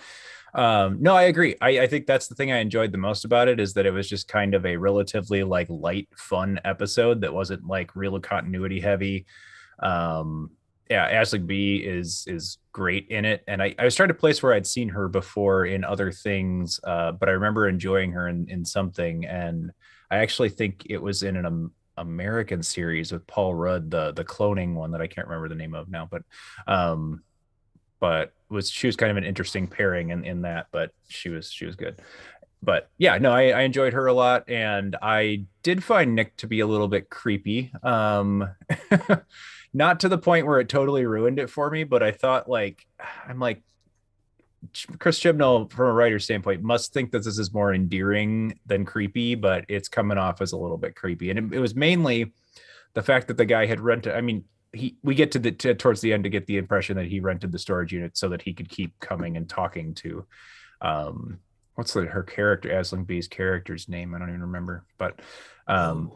um 0.53 0.97
no, 1.01 1.15
I 1.15 1.23
agree. 1.23 1.55
I, 1.61 1.81
I 1.81 1.87
think 1.87 2.05
that's 2.05 2.27
the 2.27 2.35
thing 2.35 2.51
I 2.51 2.59
enjoyed 2.59 2.91
the 2.91 2.97
most 2.97 3.25
about 3.25 3.47
it 3.47 3.59
is 3.59 3.73
that 3.73 3.85
it 3.85 3.91
was 3.91 4.07
just 4.07 4.27
kind 4.27 4.53
of 4.53 4.65
a 4.65 4.77
relatively 4.77 5.43
like 5.43 5.67
light, 5.69 6.07
fun 6.15 6.59
episode 6.63 7.21
that 7.21 7.33
wasn't 7.33 7.65
like 7.65 7.95
real 7.95 8.19
continuity 8.19 8.79
heavy. 8.79 9.25
Um 9.81 10.51
yeah, 10.89 11.21
Aisling 11.21 11.47
Bea 11.47 11.77
is 11.77 12.25
is 12.27 12.57
great 12.71 13.07
in 13.09 13.25
it. 13.25 13.43
And 13.47 13.63
I, 13.63 13.73
I 13.79 13.85
was 13.85 13.95
trying 13.95 14.09
to 14.09 14.13
place 14.13 14.43
where 14.43 14.53
I'd 14.53 14.67
seen 14.67 14.89
her 14.89 15.07
before 15.07 15.65
in 15.65 15.83
other 15.83 16.11
things, 16.11 16.79
uh, 16.83 17.13
but 17.13 17.29
I 17.29 17.31
remember 17.33 17.67
enjoying 17.67 18.11
her 18.11 18.27
in, 18.27 18.47
in 18.49 18.65
something. 18.65 19.25
And 19.25 19.71
I 20.11 20.17
actually 20.17 20.49
think 20.49 20.85
it 20.89 21.01
was 21.01 21.23
in 21.23 21.37
an 21.37 21.45
um, 21.45 21.71
American 21.97 22.61
series 22.61 23.11
with 23.11 23.25
Paul 23.27 23.55
Rudd, 23.55 23.89
the 23.89 24.11
the 24.11 24.25
cloning 24.25 24.73
one 24.75 24.91
that 24.91 25.01
I 25.01 25.07
can't 25.07 25.27
remember 25.27 25.49
the 25.49 25.55
name 25.55 25.73
of 25.73 25.89
now, 25.89 26.07
but 26.09 26.23
um 26.67 27.23
but 28.03 28.33
was 28.49 28.69
she 28.69 28.85
was 28.85 28.97
kind 28.97 29.11
of 29.11 29.15
an 29.15 29.23
interesting 29.23 29.65
pairing 29.65 30.09
in, 30.09 30.25
in 30.25 30.41
that, 30.41 30.67
but 30.73 30.91
she 31.07 31.29
was 31.29 31.49
she 31.49 31.65
was 31.65 31.77
good. 31.77 32.01
But 32.61 32.89
yeah, 32.97 33.17
no, 33.17 33.31
I, 33.31 33.51
I 33.51 33.61
enjoyed 33.61 33.93
her 33.93 34.07
a 34.07 34.13
lot, 34.13 34.49
and 34.49 34.97
I 35.01 35.45
did 35.63 35.85
find 35.85 36.13
Nick 36.13 36.35
to 36.37 36.47
be 36.47 36.59
a 36.59 36.67
little 36.67 36.89
bit 36.89 37.09
creepy. 37.09 37.71
Um 37.81 38.49
not 39.73 40.01
to 40.01 40.09
the 40.09 40.17
point 40.17 40.47
where 40.47 40.59
it 40.59 40.67
totally 40.67 41.05
ruined 41.05 41.39
it 41.39 41.49
for 41.49 41.69
me, 41.69 41.85
but 41.85 42.03
I 42.03 42.11
thought 42.11 42.49
like 42.49 42.85
I'm 43.25 43.39
like 43.39 43.63
Chris 44.99 45.21
Chibnall, 45.21 45.71
from 45.71 45.87
a 45.87 45.93
writer's 45.93 46.25
standpoint, 46.25 46.61
must 46.61 46.91
think 46.91 47.11
that 47.11 47.23
this 47.23 47.39
is 47.39 47.53
more 47.53 47.73
endearing 47.73 48.59
than 48.65 48.83
creepy, 48.83 49.35
but 49.35 49.63
it's 49.69 49.87
coming 49.87 50.17
off 50.17 50.41
as 50.41 50.51
a 50.51 50.57
little 50.57 50.77
bit 50.77 50.97
creepy. 50.97 51.29
And 51.29 51.39
it, 51.39 51.55
it 51.55 51.59
was 51.61 51.73
mainly 51.73 52.33
the 52.95 53.01
fact 53.01 53.29
that 53.29 53.37
the 53.37 53.45
guy 53.45 53.65
had 53.65 53.79
rented. 53.79 54.13
I 54.13 54.19
mean, 54.19 54.43
he 54.73 54.97
we 55.03 55.15
get 55.15 55.31
to 55.31 55.39
the 55.39 55.51
to, 55.51 55.75
towards 55.75 56.01
the 56.01 56.13
end 56.13 56.23
to 56.23 56.29
get 56.29 56.47
the 56.47 56.57
impression 56.57 56.97
that 56.97 57.05
he 57.05 57.19
rented 57.19 57.51
the 57.51 57.59
storage 57.59 57.93
unit 57.93 58.17
so 58.17 58.29
that 58.29 58.41
he 58.41 58.53
could 58.53 58.69
keep 58.69 58.99
coming 58.99 59.37
and 59.37 59.47
talking 59.47 59.93
to, 59.95 60.25
um, 60.81 61.39
what's 61.75 61.93
the 61.93 62.05
her 62.05 62.23
character 62.23 62.69
Aisling 62.69 63.05
Bea's 63.05 63.27
character's 63.27 63.87
name? 63.87 64.13
I 64.13 64.19
don't 64.19 64.29
even 64.29 64.41
remember, 64.41 64.85
but 64.97 65.19
um, 65.67 66.11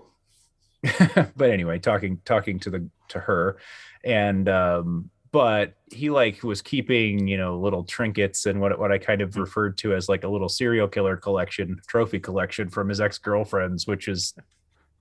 but 1.35 1.49
anyway, 1.49 1.79
talking 1.79 2.19
talking 2.25 2.59
to 2.59 2.69
the 2.69 2.89
to 3.09 3.19
her, 3.19 3.57
and 4.03 4.49
um, 4.49 5.09
but 5.31 5.75
he 5.91 6.09
like 6.09 6.43
was 6.43 6.61
keeping 6.61 7.27
you 7.27 7.37
know 7.37 7.59
little 7.59 7.83
trinkets 7.83 8.45
and 8.45 8.59
what 8.59 8.77
what 8.79 8.91
I 8.91 8.97
kind 8.97 9.21
of 9.21 9.35
referred 9.37 9.77
to 9.79 9.93
as 9.93 10.09
like 10.09 10.23
a 10.23 10.27
little 10.27 10.49
serial 10.49 10.87
killer 10.87 11.17
collection, 11.17 11.79
trophy 11.87 12.19
collection 12.19 12.69
from 12.69 12.89
his 12.89 13.01
ex 13.01 13.17
girlfriends, 13.17 13.85
which 13.85 14.07
is 14.07 14.33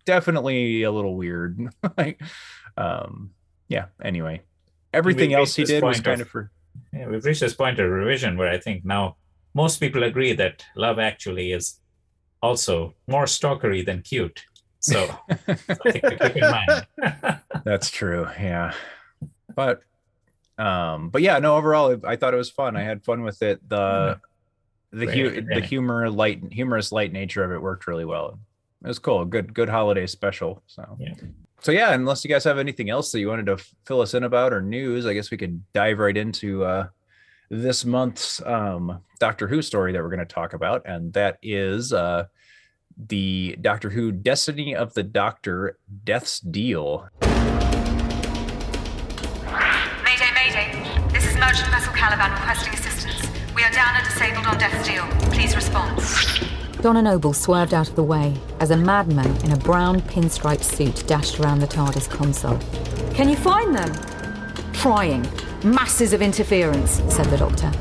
definitely 0.05 0.83
a 0.85 0.93
little 0.93 1.17
weird. 1.17 1.69
like, 1.99 2.21
um, 2.77 3.31
yeah. 3.69 3.87
Anyway, 4.03 4.43
everything 4.93 5.35
else 5.35 5.55
he 5.57 5.65
did 5.65 5.83
was 5.83 6.01
kind 6.01 6.21
of- 6.21 6.27
of 6.27 6.31
for 6.31 6.51
Yeah, 6.93 7.09
we've 7.09 7.25
reached 7.25 7.41
this 7.41 7.55
point 7.55 7.79
of 7.79 7.91
revision 7.91 8.37
where 8.37 8.51
I 8.51 8.59
think 8.59 8.85
now 8.85 9.17
most 9.55 9.81
people 9.81 10.03
agree 10.03 10.33
that 10.35 10.65
Love 10.77 10.99
Actually 10.99 11.53
is 11.53 11.81
also 12.43 12.95
more 13.07 13.25
stalkery 13.27 13.85
than 13.85 14.03
cute. 14.03 14.45
So 14.81 15.07
something 15.47 16.01
to 16.03 16.17
keep 16.21 16.37
in 16.37 16.51
mind. 16.51 16.87
That's 17.65 17.91
true. 17.91 18.29
Yeah. 18.39 18.73
But 19.55 19.81
um 20.59 21.11
but 21.11 21.23
yeah, 21.23 21.39
no 21.39 21.57
overall 21.57 21.97
I 22.07 22.17
thought 22.17 22.35
it 22.35 22.39
was 22.39 22.51
fun. 22.51 22.77
I 22.77 22.83
had 22.83 23.05
fun 23.05 23.23
with 23.23 23.43
it. 23.43 23.67
The 23.69 24.21
the 24.93 25.07
hu- 25.07 25.41
the 25.43 25.61
humor 25.61 26.09
light 26.11 26.41
humorous 26.53 26.93
light 26.93 27.13
nature 27.13 27.43
of 27.43 27.51
it 27.53 27.61
worked 27.61 27.87
really 27.87 28.05
well. 28.05 28.39
It 28.85 28.89
was 28.89 28.99
cool. 28.99 29.25
Good 29.25 29.53
good 29.55 29.69
holiday 29.69 30.07
special. 30.07 30.63
So 30.67 30.97
yeah. 31.01 31.15
So 31.61 31.73
yeah, 31.73 31.93
unless 31.95 32.25
you 32.25 32.29
guys 32.29 32.45
have 32.45 32.59
anything 32.59 32.91
else 32.91 33.11
that 33.13 33.21
you 33.21 33.29
wanted 33.29 33.47
to 33.47 33.57
fill 33.85 34.01
us 34.01 34.15
in 34.15 34.23
about 34.25 34.53
or 34.53 34.61
news, 34.63 35.07
I 35.07 35.15
guess 35.15 35.31
we 35.31 35.37
could 35.37 35.63
dive 35.73 35.99
right 35.99 36.17
into 36.17 36.65
uh 36.65 36.89
this 37.51 37.85
month's 37.85 38.43
um 38.43 39.01
Doctor 39.19 39.49
Who 39.49 39.63
story 39.63 39.93
that 39.93 40.03
we're 40.03 40.11
going 40.11 40.19
to 40.19 40.27
talk 40.27 40.53
about 40.53 40.83
and 40.85 41.13
that 41.15 41.39
is 41.43 41.93
uh 41.93 42.25
the 42.97 43.57
Doctor 43.61 43.91
Who 43.91 44.13
Destiny 44.13 44.75
of 44.75 44.95
the 44.95 45.03
Doctor 45.03 45.79
Death's 46.05 46.41
Deal. 46.41 47.09
Mayday, 50.03 50.31
mayday. 50.35 51.09
This 51.13 51.27
is 51.27 51.37
Merchant 51.37 51.69
Vessel 51.71 51.93
Caliban 51.93 52.33
requesting 52.33 52.75
assistance. 52.75 53.29
We 53.55 53.63
are 53.65 53.71
down 53.71 53.97
and 53.97 54.05
disabled 54.05 54.47
on 54.47 54.59
Death's 54.59 54.89
Deal. 54.89 55.07
Please 55.31 55.55
respond. 55.55 56.46
Donna 56.87 57.03
Noble 57.03 57.33
swerved 57.33 57.75
out 57.75 57.89
of 57.89 57.97
the 57.97 58.05
way 58.05 58.33
as 58.61 58.71
a 58.71 58.77
madman 58.77 59.45
in 59.45 59.51
a 59.51 59.57
brown 59.57 60.01
pinstripe 60.03 60.63
suit 60.63 61.05
dashed 61.09 61.41
around 61.41 61.59
the 61.59 61.67
TARDIS 61.67 62.09
console. 62.09 62.57
Can 63.13 63.29
you 63.29 63.35
find 63.35 63.75
them? 63.75 63.93
Trying. 64.73 65.29
Masses 65.65 66.13
of 66.13 66.23
interference, 66.23 67.03
said 67.13 67.27
the 67.27 67.39
doctor. 67.39 67.73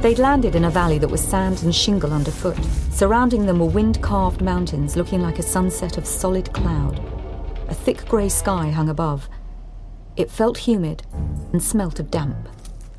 They'd 0.00 0.20
landed 0.20 0.54
in 0.54 0.66
a 0.66 0.70
valley 0.70 0.98
that 0.98 1.10
was 1.10 1.20
sand 1.20 1.64
and 1.64 1.74
shingle 1.74 2.12
underfoot. 2.12 2.64
Surrounding 2.92 3.46
them 3.46 3.58
were 3.58 3.66
wind 3.66 4.00
carved 4.00 4.42
mountains 4.42 4.94
looking 4.94 5.20
like 5.20 5.40
a 5.40 5.42
sunset 5.42 5.98
of 5.98 6.06
solid 6.06 6.52
cloud. 6.52 7.00
A 7.68 7.74
thick 7.74 8.06
grey 8.06 8.28
sky 8.28 8.70
hung 8.70 8.90
above. 8.90 9.28
It 10.14 10.30
felt 10.30 10.56
humid 10.56 11.02
and 11.52 11.60
smelt 11.60 11.98
of 11.98 12.12
damp. 12.12 12.48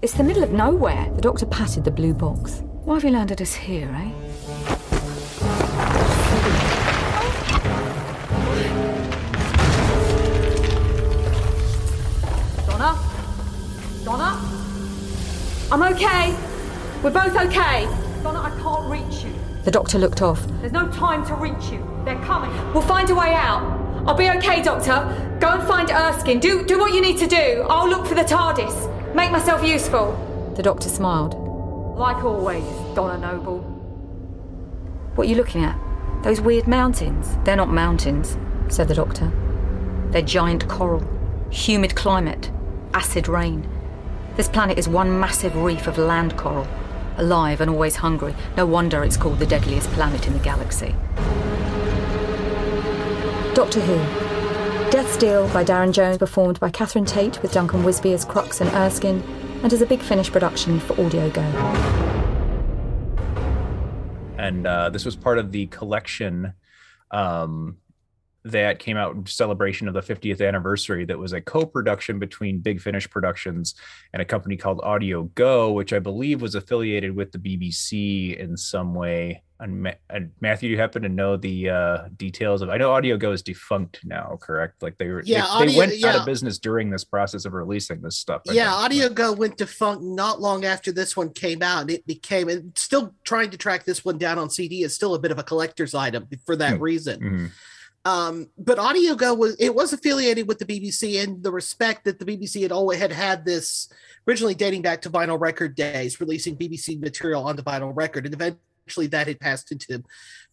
It's 0.01 0.11
the 0.11 0.25
middle 0.25 0.43
of 0.43 0.51
nowhere. 0.51 1.09
The 1.15 1.21
doctor 1.21 1.45
patted 1.45 1.85
the 1.85 1.91
blue 1.91 2.13
box. 2.13 2.63
Why 2.91 2.97
have 2.97 3.05
you 3.05 3.11
landed 3.11 3.41
us 3.41 3.53
here, 3.53 3.87
eh? 3.87 4.11
Donna? 12.67 12.99
Donna? 14.03 14.41
I'm 15.71 15.83
okay. 15.83 16.35
We're 17.01 17.11
both 17.11 17.33
okay. 17.37 17.85
Donna, 18.23 18.41
I 18.41 18.59
can't 18.61 18.91
reach 18.91 19.23
you. 19.23 19.33
The 19.63 19.71
doctor 19.71 19.97
looked 19.97 20.21
off. 20.21 20.45
There's 20.59 20.73
no 20.73 20.89
time 20.89 21.25
to 21.27 21.35
reach 21.35 21.71
you. 21.71 21.81
They're 22.03 22.21
coming. 22.25 22.51
We'll 22.73 22.81
find 22.81 23.09
a 23.09 23.15
way 23.15 23.33
out. 23.33 23.61
I'll 24.05 24.15
be 24.15 24.29
okay, 24.31 24.61
Doctor. 24.61 25.37
Go 25.39 25.47
and 25.47 25.65
find 25.65 25.89
Erskine. 25.89 26.41
Do 26.41 26.65
do 26.65 26.77
what 26.77 26.93
you 26.93 26.99
need 26.99 27.17
to 27.19 27.27
do. 27.27 27.65
I'll 27.69 27.87
look 27.87 28.05
for 28.05 28.15
the 28.15 28.25
TARDIS. 28.25 29.15
Make 29.15 29.31
myself 29.31 29.65
useful. 29.65 30.53
The 30.57 30.63
doctor 30.63 30.89
smiled. 30.89 31.50
Like 32.01 32.23
always, 32.23 32.63
Donna 32.95 33.19
Noble. 33.19 33.59
What 35.13 35.27
are 35.27 35.29
you 35.29 35.35
looking 35.35 35.63
at? 35.63 35.79
Those 36.23 36.41
weird 36.41 36.65
mountains? 36.67 37.37
They're 37.43 37.55
not 37.55 37.69
mountains, 37.69 38.39
said 38.69 38.87
the 38.87 38.95
doctor. 38.95 39.31
They're 40.09 40.23
giant 40.23 40.67
coral. 40.67 41.07
Humid 41.51 41.95
climate. 41.95 42.49
Acid 42.95 43.27
rain. 43.27 43.69
This 44.35 44.49
planet 44.49 44.79
is 44.79 44.89
one 44.89 45.19
massive 45.19 45.55
reef 45.55 45.85
of 45.85 45.99
land 45.99 46.35
coral. 46.37 46.67
Alive 47.17 47.61
and 47.61 47.69
always 47.69 47.97
hungry. 47.97 48.33
No 48.57 48.65
wonder 48.65 49.03
it's 49.03 49.15
called 49.15 49.37
the 49.37 49.45
deadliest 49.45 49.91
planet 49.91 50.25
in 50.25 50.33
the 50.33 50.39
galaxy. 50.39 50.95
Doctor 53.53 53.79
Who. 53.79 54.89
Death's 54.89 55.17
Deal 55.17 55.47
by 55.49 55.63
Darren 55.63 55.93
Jones, 55.93 56.17
performed 56.17 56.59
by 56.59 56.71
Catherine 56.71 57.05
Tate 57.05 57.39
with 57.43 57.53
Duncan 57.53 57.83
Wisbey 57.83 58.15
as 58.15 58.25
Crux 58.25 58.59
and 58.59 58.71
Erskine, 58.71 59.21
and 59.63 59.71
is 59.71 59.81
a 59.81 59.85
Big 59.85 60.01
Finish 60.01 60.31
production 60.31 60.79
for 60.79 60.99
Audio 61.03 61.29
Go. 61.29 61.41
and 64.41 64.65
uh, 64.65 64.89
this 64.89 65.05
was 65.05 65.15
part 65.15 65.37
of 65.37 65.51
the 65.51 65.67
collection 65.67 66.53
um, 67.11 67.77
that 68.43 68.79
came 68.79 68.97
out 68.97 69.15
in 69.15 69.25
celebration 69.27 69.87
of 69.87 69.93
the 69.93 70.01
50th 70.01 70.45
anniversary. 70.45 71.05
That 71.05 71.19
was 71.19 71.31
a 71.31 71.41
co-production 71.41 72.17
between 72.17 72.59
Big 72.59 72.81
Finish 72.81 73.07
Productions 73.09 73.75
and 74.13 74.21
a 74.21 74.25
company 74.25 74.57
called 74.57 74.81
Audio 74.83 75.23
Go, 75.35 75.71
which 75.71 75.93
I 75.93 75.99
believe 75.99 76.41
was 76.41 76.55
affiliated 76.55 77.15
with 77.15 77.31
the 77.31 77.37
BBC 77.37 78.35
in 78.35 78.57
some 78.57 78.95
way. 78.95 79.43
And, 79.61 79.83
Ma- 79.83 79.91
and 80.09 80.31
Matthew, 80.41 80.69
do 80.69 80.71
you 80.73 80.77
happen 80.79 81.03
to 81.03 81.09
know 81.09 81.37
the 81.37 81.69
uh, 81.69 81.97
details 82.17 82.61
of? 82.61 82.69
I 82.69 82.77
know 82.77 82.91
Audio 82.91 83.15
Go 83.15 83.31
is 83.31 83.41
defunct 83.43 83.99
now, 84.03 84.37
correct? 84.41 84.81
Like 84.81 84.97
they 84.97 85.07
were, 85.07 85.21
Yeah, 85.23 85.41
they, 85.43 85.47
Audio- 85.47 85.71
they 85.71 85.77
went 85.77 86.03
out 86.03 86.15
of 86.19 86.25
business 86.25 86.57
during 86.57 86.89
this 86.89 87.03
process 87.03 87.45
of 87.45 87.53
releasing 87.53 88.01
this 88.01 88.17
stuff. 88.17 88.41
I 88.49 88.53
yeah. 88.53 88.73
Audio 88.73 89.07
Go 89.07 89.31
went 89.31 89.57
defunct 89.57 90.03
not 90.03 90.41
long 90.41 90.65
after 90.65 90.91
this 90.91 91.15
one 91.15 91.29
came 91.31 91.61
out. 91.61 91.81
and 91.81 91.91
It 91.91 92.05
became 92.07 92.49
and 92.49 92.75
still 92.77 93.13
trying 93.23 93.51
to 93.51 93.57
track 93.57 93.85
this 93.85 94.03
one 94.03 94.17
down 94.17 94.37
on 94.39 94.49
CD 94.49 94.83
is 94.83 94.95
still 94.95 95.13
a 95.15 95.19
bit 95.19 95.31
of 95.31 95.37
a 95.39 95.43
collector's 95.43 95.93
item 95.93 96.27
for 96.45 96.55
that 96.55 96.77
Hmm. 96.77 96.81
reason. 96.83 97.19
Mhm. 97.21 97.51
Um, 98.03 98.49
but 98.57 98.79
Audio 98.79 99.13
Go 99.13 99.35
was 99.35 99.55
it 99.59 99.75
was 99.75 99.93
affiliated 99.93 100.47
with 100.47 100.57
the 100.57 100.65
BBC 100.65 101.23
in 101.23 101.39
the 101.43 101.51
respect 101.51 102.05
that 102.05 102.17
the 102.17 102.25
BBC 102.25 102.63
had 102.63 102.71
always 102.71 102.97
had 102.97 103.11
had 103.11 103.45
this 103.45 103.89
originally 104.27 104.55
dating 104.55 104.81
back 104.81 105.03
to 105.03 105.09
vinyl 105.11 105.39
record 105.39 105.75
days, 105.75 106.19
releasing 106.19 106.55
BBC 106.57 106.99
material 106.99 107.43
onto 107.45 107.61
vinyl 107.61 107.91
record, 107.95 108.25
and 108.25 108.33
eventually 108.33 108.59
that 109.07 109.27
had 109.27 109.39
passed 109.39 109.71
into 109.71 110.03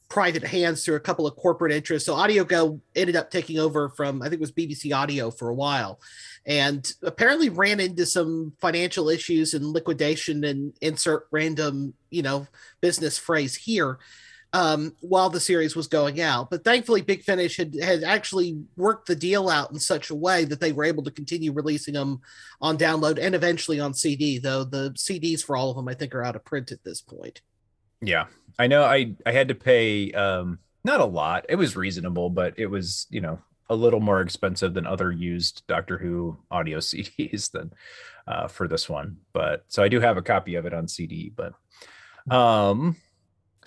private 0.08 0.42
hands 0.42 0.84
through 0.84 0.96
a 0.96 1.00
couple 1.00 1.26
of 1.26 1.36
corporate 1.36 1.72
interests. 1.72 2.06
So 2.06 2.14
Audio 2.14 2.44
Go 2.44 2.80
ended 2.96 3.16
up 3.16 3.30
taking 3.30 3.58
over 3.58 3.90
from 3.90 4.22
I 4.22 4.26
think 4.26 4.34
it 4.34 4.40
was 4.40 4.52
BBC 4.52 4.94
Audio 4.94 5.30
for 5.30 5.48
a 5.48 5.54
while, 5.54 6.00
and 6.46 6.90
apparently 7.02 7.50
ran 7.50 7.80
into 7.80 8.06
some 8.06 8.52
financial 8.60 9.08
issues 9.08 9.54
and 9.54 9.66
liquidation 9.66 10.44
and 10.44 10.72
insert 10.80 11.26
random 11.30 11.94
you 12.10 12.22
know 12.22 12.46
business 12.80 13.18
phrase 13.18 13.54
here 13.54 13.98
um, 14.52 14.94
while 15.00 15.28
the 15.28 15.40
series 15.40 15.76
was 15.76 15.88
going 15.88 16.20
out. 16.20 16.50
But 16.50 16.64
thankfully, 16.64 17.02
Big 17.02 17.22
Finish 17.22 17.56
had, 17.56 17.74
had 17.80 18.02
actually 18.02 18.62
worked 18.76 19.06
the 19.06 19.16
deal 19.16 19.48
out 19.48 19.70
in 19.72 19.78
such 19.78 20.10
a 20.10 20.14
way 20.14 20.44
that 20.44 20.60
they 20.60 20.72
were 20.72 20.84
able 20.84 21.02
to 21.04 21.10
continue 21.10 21.52
releasing 21.52 21.94
them 21.94 22.20
on 22.60 22.78
download 22.78 23.18
and 23.20 23.34
eventually 23.34 23.78
on 23.78 23.94
CD, 23.94 24.38
though 24.38 24.64
the 24.64 24.90
CDs 24.92 25.44
for 25.44 25.56
all 25.56 25.70
of 25.70 25.76
them, 25.76 25.88
I 25.88 25.94
think, 25.94 26.14
are 26.14 26.24
out 26.24 26.36
of 26.36 26.44
print 26.44 26.72
at 26.72 26.82
this 26.82 27.02
point. 27.02 27.42
Yeah, 28.00 28.26
I 28.58 28.66
know. 28.66 28.84
I 28.84 29.14
I 29.26 29.32
had 29.32 29.48
to 29.48 29.54
pay 29.54 30.12
um 30.12 30.58
not 30.84 31.00
a 31.00 31.04
lot. 31.04 31.46
It 31.48 31.56
was 31.56 31.76
reasonable, 31.76 32.30
but 32.30 32.54
it 32.58 32.66
was 32.66 33.06
you 33.10 33.20
know 33.20 33.40
a 33.70 33.74
little 33.74 34.00
more 34.00 34.20
expensive 34.20 34.74
than 34.74 34.86
other 34.86 35.12
used 35.12 35.62
Doctor 35.66 35.98
Who 35.98 36.38
audio 36.50 36.78
CDs 36.78 37.50
than 37.50 37.72
uh, 38.26 38.48
for 38.48 38.68
this 38.68 38.88
one. 38.88 39.18
But 39.32 39.64
so 39.68 39.82
I 39.82 39.88
do 39.88 40.00
have 40.00 40.16
a 40.16 40.22
copy 40.22 40.54
of 40.54 40.66
it 40.66 40.74
on 40.74 40.88
CD. 40.88 41.32
But 41.34 41.54
um, 42.34 42.96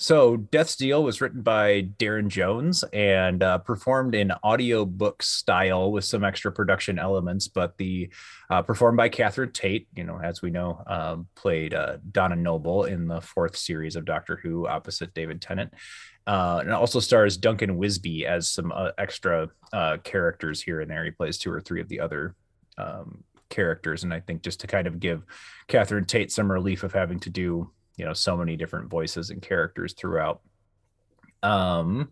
so 0.02 0.36
Death's 0.36 0.76
Deal 0.76 1.04
was 1.04 1.22
written 1.22 1.44
by 1.44 1.84
Darren 2.00 2.28
Jones 2.28 2.84
and 2.92 3.44
uh, 3.44 3.60
performed 3.60 4.16
in 4.16 4.32
audiobook 4.44 5.22
style 5.22 5.92
with 5.92 6.06
some 6.06 6.24
extra 6.24 6.52
production 6.52 6.98
elements, 6.98 7.48
but 7.48 7.78
the 7.78 8.10
uh, 8.50 8.64
performed 8.64 8.98
by 8.98 9.10
Catherine 9.10 9.52
Tate, 9.52 9.88
you 9.96 10.04
know, 10.04 10.20
as 10.20 10.42
we 10.42 10.50
know, 10.50 10.82
um, 10.88 11.28
played 11.36 11.76
uh, 11.76 11.98
Donna 12.12 12.36
Noble 12.36 12.86
in 12.86 13.08
the 13.08 13.22
fourth 13.22 13.56
series 13.56 13.96
of 13.96 14.06
Doctor 14.06 14.38
Who 14.38 14.68
opposite 14.68 15.14
David 15.14 15.40
Tennant. 15.40 15.72
Uh, 16.26 16.58
and 16.62 16.74
also 16.74 17.00
stars 17.00 17.38
Duncan 17.38 17.78
Wisbey 17.78 18.24
as 18.24 18.50
some 18.50 18.72
uh, 18.72 18.90
extra 18.98 19.50
uh, 19.72 19.98
characters 20.04 20.64
here 20.64 20.82
and 20.82 20.90
there. 20.90 21.06
He 21.06 21.12
plays 21.12 21.38
two 21.38 21.52
or 21.52 21.62
three 21.62 21.80
of 21.80 21.90
the 21.90 22.00
other 22.00 22.34
um, 22.80 23.24
characters, 23.50 24.04
and 24.04 24.12
I 24.12 24.20
think 24.20 24.42
just 24.42 24.62
to 24.62 24.68
kind 24.68 24.88
of 24.88 25.00
give 25.00 25.24
Catherine 25.68 26.06
Tate 26.06 26.32
some 26.32 26.52
relief 26.52 26.82
of 26.82 26.92
having 26.92 27.20
to 27.20 27.30
do 27.30 27.70
you 27.98 28.06
know 28.06 28.14
so 28.14 28.38
many 28.38 28.56
different 28.56 28.90
voices 28.90 29.30
and 29.30 29.42
characters 29.42 29.94
throughout. 29.94 30.42
Um, 31.44 32.12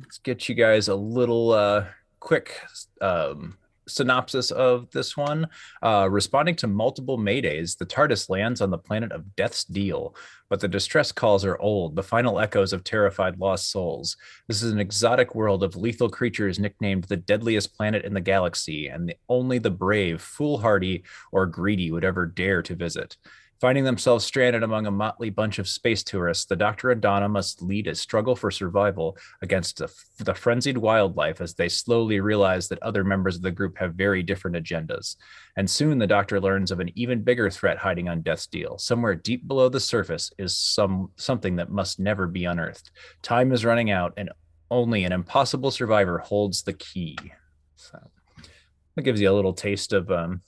let's 0.00 0.18
get 0.18 0.48
you 0.48 0.54
guys 0.54 0.88
a 0.88 0.94
little 0.94 1.52
uh, 1.52 1.86
quick 2.20 2.60
um, 3.00 3.56
synopsis 3.86 4.50
of 4.50 4.90
this 4.90 5.16
one. 5.16 5.48
Uh, 5.82 6.08
responding 6.10 6.56
to 6.56 6.66
multiple 6.66 7.18
maydays, 7.18 7.76
the 7.76 7.86
TARDIS 7.86 8.28
lands 8.28 8.60
on 8.60 8.70
the 8.70 8.78
planet 8.78 9.12
of 9.12 9.36
Death's 9.36 9.64
Deal, 9.64 10.14
but 10.48 10.60
the 10.60 10.68
distress 10.68 11.12
calls 11.12 11.44
are 11.44 11.58
old, 11.60 11.96
the 11.96 12.02
final 12.02 12.40
echoes 12.40 12.72
of 12.72 12.84
terrified 12.84 13.38
lost 13.38 13.70
souls. 13.70 14.16
This 14.48 14.62
is 14.62 14.72
an 14.72 14.80
exotic 14.80 15.34
world 15.34 15.62
of 15.62 15.76
lethal 15.76 16.08
creatures 16.08 16.58
nicknamed 16.58 17.04
the 17.04 17.16
deadliest 17.16 17.76
planet 17.76 18.04
in 18.04 18.14
the 18.14 18.20
galaxy, 18.20 18.88
and 18.88 19.14
only 19.28 19.58
the 19.58 19.70
brave, 19.70 20.20
foolhardy, 20.20 21.04
or 21.32 21.46
greedy 21.46 21.90
would 21.90 22.04
ever 22.04 22.26
dare 22.26 22.62
to 22.62 22.74
visit. 22.74 23.16
Finding 23.60 23.84
themselves 23.84 24.24
stranded 24.24 24.62
among 24.62 24.86
a 24.86 24.90
motley 24.90 25.30
bunch 25.30 25.58
of 25.58 25.68
space 25.68 26.02
tourists, 26.02 26.44
the 26.44 26.56
Doctor 26.56 26.90
and 26.90 27.00
Donna 27.00 27.28
must 27.28 27.62
lead 27.62 27.86
a 27.86 27.94
struggle 27.94 28.36
for 28.36 28.50
survival 28.50 29.16
against 29.42 29.78
the, 29.78 29.92
the 30.18 30.34
frenzied 30.34 30.76
wildlife 30.76 31.40
as 31.40 31.54
they 31.54 31.68
slowly 31.68 32.20
realize 32.20 32.68
that 32.68 32.82
other 32.82 33.04
members 33.04 33.36
of 33.36 33.42
the 33.42 33.50
group 33.50 33.78
have 33.78 33.94
very 33.94 34.22
different 34.22 34.56
agendas. 34.56 35.16
And 35.56 35.70
soon 35.70 35.98
the 35.98 36.06
Doctor 36.06 36.40
learns 36.40 36.70
of 36.70 36.80
an 36.80 36.90
even 36.94 37.22
bigger 37.22 37.48
threat 37.48 37.78
hiding 37.78 38.08
on 38.08 38.22
Death's 38.22 38.46
Deal. 38.46 38.76
Somewhere 38.78 39.14
deep 39.14 39.46
below 39.46 39.68
the 39.68 39.80
surface 39.80 40.32
is 40.38 40.56
some 40.56 41.10
something 41.16 41.56
that 41.56 41.70
must 41.70 41.98
never 41.98 42.26
be 42.26 42.44
unearthed. 42.44 42.90
Time 43.22 43.52
is 43.52 43.64
running 43.64 43.90
out, 43.90 44.14
and 44.16 44.30
only 44.70 45.04
an 45.04 45.12
impossible 45.12 45.70
survivor 45.70 46.18
holds 46.18 46.62
the 46.62 46.72
key. 46.72 47.16
So 47.76 47.98
that 48.94 49.02
gives 49.02 49.20
you 49.20 49.30
a 49.30 49.32
little 49.32 49.52
taste 49.52 49.92
of 49.92 50.10
um, 50.10 50.42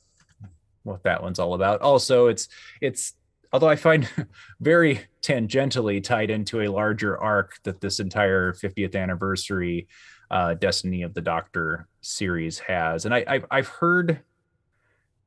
what 0.87 1.03
that 1.03 1.23
one's 1.23 1.39
all 1.39 1.55
about. 1.55 1.83
Also, 1.83 2.29
it's 2.29 2.49
it's 2.81 3.15
although 3.53 3.69
I 3.69 3.77
find 3.77 4.09
very 4.61 5.01
tangentially 5.23 6.03
tied 6.03 6.31
into 6.31 6.63
a 6.63 6.69
larger 6.69 7.19
arc 7.19 7.61
that 7.65 7.81
this 7.81 8.01
entire 8.01 8.53
50th 8.53 8.95
anniversary 8.95 9.89
uh, 10.31 10.55
Destiny 10.55 11.03
of 11.03 11.15
the 11.15 11.21
Doctor 11.21 11.89
series 12.01 12.59
has, 12.61 13.05
and 13.05 13.15
I, 13.15 13.25
I've 13.27 13.45
I've 13.51 13.69
heard 13.69 14.21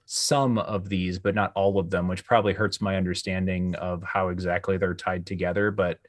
some 0.06 0.58
of 0.58 0.89
these, 0.89 1.19
but 1.19 1.36
not 1.36 1.52
all 1.54 1.78
of 1.78 1.91
them, 1.91 2.08
which 2.08 2.26
probably 2.26 2.54
hurts 2.54 2.82
my 2.82 2.95
understanding 2.95 3.76
of 3.76 4.02
how 4.02 4.30
exactly 4.30 4.76
they're 4.76 4.95
tied 4.95 5.24
together. 5.24 5.69
But 5.69 6.00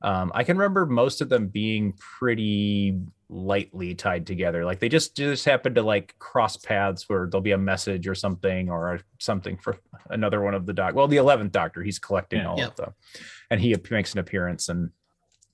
um, 0.00 0.32
I 0.34 0.42
can 0.42 0.56
remember 0.56 0.86
most 0.86 1.20
of 1.20 1.28
them 1.28 1.48
being 1.48 1.92
pretty 1.92 2.98
lightly 3.32 3.94
tied 3.94 4.26
together. 4.26 4.64
Like 4.64 4.78
they 4.78 4.88
just 4.88 5.16
just 5.16 5.44
happen 5.44 5.74
to 5.74 5.82
like 5.82 6.14
cross 6.18 6.56
paths 6.56 7.08
where 7.08 7.26
there'll 7.26 7.40
be 7.40 7.52
a 7.52 7.58
message 7.58 8.06
or 8.06 8.14
something 8.14 8.68
or 8.68 9.00
something 9.18 9.56
for 9.56 9.78
another 10.10 10.42
one 10.42 10.54
of 10.54 10.66
the 10.66 10.72
doc. 10.74 10.94
Well, 10.94 11.08
the 11.08 11.16
eleventh 11.16 11.52
Doctor, 11.52 11.82
he's 11.82 11.98
collecting 11.98 12.40
Yeah. 12.40 12.48
all 12.48 12.58
Yeah. 12.58 12.66
of 12.66 12.76
them, 12.76 12.92
and 13.50 13.60
he 13.60 13.74
makes 13.90 14.12
an 14.12 14.18
appearance 14.20 14.68
in 14.68 14.90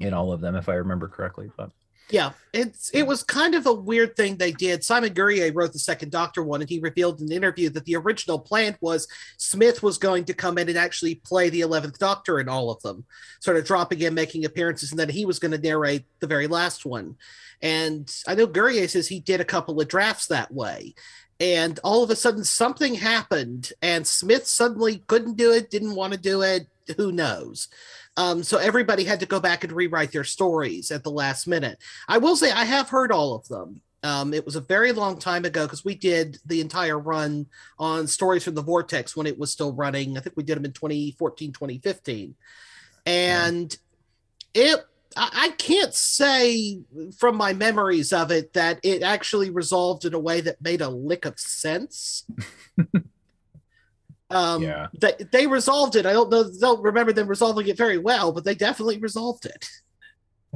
in 0.00 0.14
all 0.14 0.32
of 0.32 0.40
them, 0.40 0.54
if 0.54 0.68
I 0.68 0.74
remember 0.74 1.08
correctly. 1.08 1.50
But 1.56 1.70
Yeah, 2.10 2.32
it's 2.54 2.88
it 2.90 3.02
was 3.06 3.22
kind 3.22 3.54
of 3.54 3.66
a 3.66 3.72
weird 3.72 4.16
thing 4.16 4.36
they 4.36 4.52
did. 4.52 4.82
Simon 4.82 5.12
Guerrier 5.12 5.52
wrote 5.52 5.74
the 5.74 5.78
second 5.78 6.10
Doctor 6.10 6.42
one, 6.42 6.62
and 6.62 6.70
he 6.70 6.80
revealed 6.80 7.20
in 7.20 7.26
an 7.26 7.32
interview 7.32 7.68
that 7.70 7.84
the 7.84 7.96
original 7.96 8.38
plan 8.38 8.78
was 8.80 9.06
Smith 9.36 9.82
was 9.82 9.98
going 9.98 10.24
to 10.24 10.32
come 10.32 10.56
in 10.56 10.70
and 10.70 10.78
actually 10.78 11.16
play 11.16 11.50
the 11.50 11.60
eleventh 11.60 11.98
Doctor 11.98 12.40
in 12.40 12.48
all 12.48 12.70
of 12.70 12.80
them, 12.80 13.04
sort 13.40 13.58
of 13.58 13.66
dropping 13.66 14.00
in, 14.00 14.14
making 14.14 14.46
appearances, 14.46 14.90
and 14.90 14.98
then 14.98 15.10
he 15.10 15.26
was 15.26 15.38
going 15.38 15.52
to 15.52 15.58
narrate 15.58 16.06
the 16.20 16.26
very 16.26 16.46
last 16.46 16.86
one. 16.86 17.16
And 17.60 18.10
I 18.26 18.34
know 18.34 18.46
Guerrier 18.46 18.88
says 18.88 19.08
he 19.08 19.20
did 19.20 19.42
a 19.42 19.44
couple 19.44 19.78
of 19.78 19.88
drafts 19.88 20.28
that 20.28 20.52
way. 20.52 20.94
And 21.40 21.78
all 21.84 22.02
of 22.02 22.10
a 22.10 22.16
sudden, 22.16 22.42
something 22.42 22.94
happened, 22.94 23.72
and 23.80 24.06
Smith 24.06 24.46
suddenly 24.46 25.04
couldn't 25.06 25.36
do 25.36 25.52
it, 25.52 25.70
didn't 25.70 25.94
want 25.94 26.12
to 26.12 26.18
do 26.18 26.42
it. 26.42 26.66
Who 26.96 27.12
knows? 27.12 27.68
Um, 28.16 28.42
so 28.42 28.58
everybody 28.58 29.04
had 29.04 29.20
to 29.20 29.26
go 29.26 29.38
back 29.38 29.62
and 29.62 29.72
rewrite 29.72 30.12
their 30.12 30.24
stories 30.24 30.90
at 30.90 31.04
the 31.04 31.10
last 31.10 31.46
minute. 31.46 31.78
I 32.08 32.18
will 32.18 32.36
say 32.36 32.50
I 32.50 32.64
have 32.64 32.88
heard 32.88 33.12
all 33.12 33.34
of 33.34 33.46
them. 33.48 33.80
Um, 34.02 34.32
it 34.32 34.44
was 34.44 34.56
a 34.56 34.60
very 34.60 34.92
long 34.92 35.18
time 35.18 35.44
ago 35.44 35.64
because 35.64 35.84
we 35.84 35.94
did 35.94 36.38
the 36.46 36.60
entire 36.60 36.98
run 36.98 37.46
on 37.78 38.06
Stories 38.06 38.44
from 38.44 38.54
the 38.54 38.62
Vortex 38.62 39.16
when 39.16 39.26
it 39.26 39.38
was 39.38 39.50
still 39.50 39.72
running. 39.72 40.16
I 40.16 40.20
think 40.20 40.36
we 40.36 40.44
did 40.44 40.56
them 40.56 40.64
in 40.64 40.72
2014, 40.72 41.52
2015. 41.52 42.34
And 43.06 43.76
it, 44.54 44.84
I 45.16 45.30
I 45.32 45.48
can't 45.50 45.94
say 45.94 46.80
from 47.18 47.36
my 47.36 47.52
memories 47.52 48.12
of 48.12 48.30
it 48.30 48.52
that 48.52 48.78
it 48.82 49.02
actually 49.02 49.50
resolved 49.50 50.04
in 50.04 50.14
a 50.14 50.18
way 50.18 50.40
that 50.42 50.62
made 50.62 50.80
a 50.80 50.88
lick 50.88 51.24
of 51.24 51.38
sense. 51.38 52.24
um, 54.30 54.62
Yeah. 54.62 54.86
they, 54.98 55.14
they 55.32 55.46
resolved 55.46 55.96
it. 55.96 56.06
I 56.06 56.12
don't 56.12 56.30
know, 56.30 56.50
don't 56.60 56.82
remember 56.82 57.12
them 57.12 57.28
resolving 57.28 57.66
it 57.68 57.76
very 57.76 57.98
well, 57.98 58.32
but 58.32 58.44
they 58.44 58.54
definitely 58.54 58.98
resolved 58.98 59.46
it. 59.46 59.68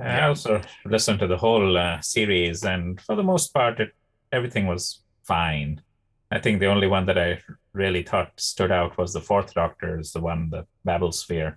I 0.02 0.22
also 0.22 0.62
listened 0.87 1.20
to 1.20 1.26
the 1.26 1.37
whole 1.37 1.76
uh, 1.76 2.00
series, 2.00 2.64
and 2.64 3.00
for 3.00 3.14
the 3.14 3.22
most 3.22 3.52
part, 3.52 3.78
it, 3.78 3.90
everything 4.32 4.66
was 4.66 5.02
fine. 5.24 5.82
I 6.30 6.38
think 6.38 6.61
the 6.61 6.66
only 6.66 6.87
one 6.87 7.04
that 7.06 7.18
I 7.18 7.40
really 7.74 8.02
thought 8.02 8.32
stood 8.38 8.72
out 8.72 8.96
was 8.96 9.12
the 9.12 9.20
fourth 9.20 9.52
Doctor, 9.52 10.00
is 10.00 10.12
the 10.12 10.20
one, 10.20 10.48
the 10.50 10.66
Babblesphere. 10.87 11.56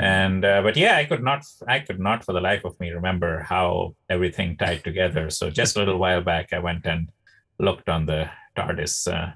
And 0.00 0.44
uh, 0.44 0.62
but 0.62 0.76
yeah, 0.76 0.96
I 0.96 1.04
could 1.04 1.22
not, 1.22 1.44
I 1.66 1.80
could 1.80 1.98
not 1.98 2.24
for 2.24 2.32
the 2.32 2.40
life 2.40 2.64
of 2.64 2.78
me 2.78 2.90
remember 2.90 3.40
how 3.40 3.96
everything 4.08 4.56
tied 4.56 4.84
together. 4.84 5.30
So 5.30 5.50
just 5.50 5.76
a 5.76 5.80
little 5.80 5.98
while 5.98 6.22
back, 6.22 6.52
I 6.52 6.60
went 6.60 6.86
and 6.86 7.10
looked 7.58 7.88
on 7.88 8.06
the 8.06 8.30
TARDIS 8.56 9.12
uh, 9.12 9.32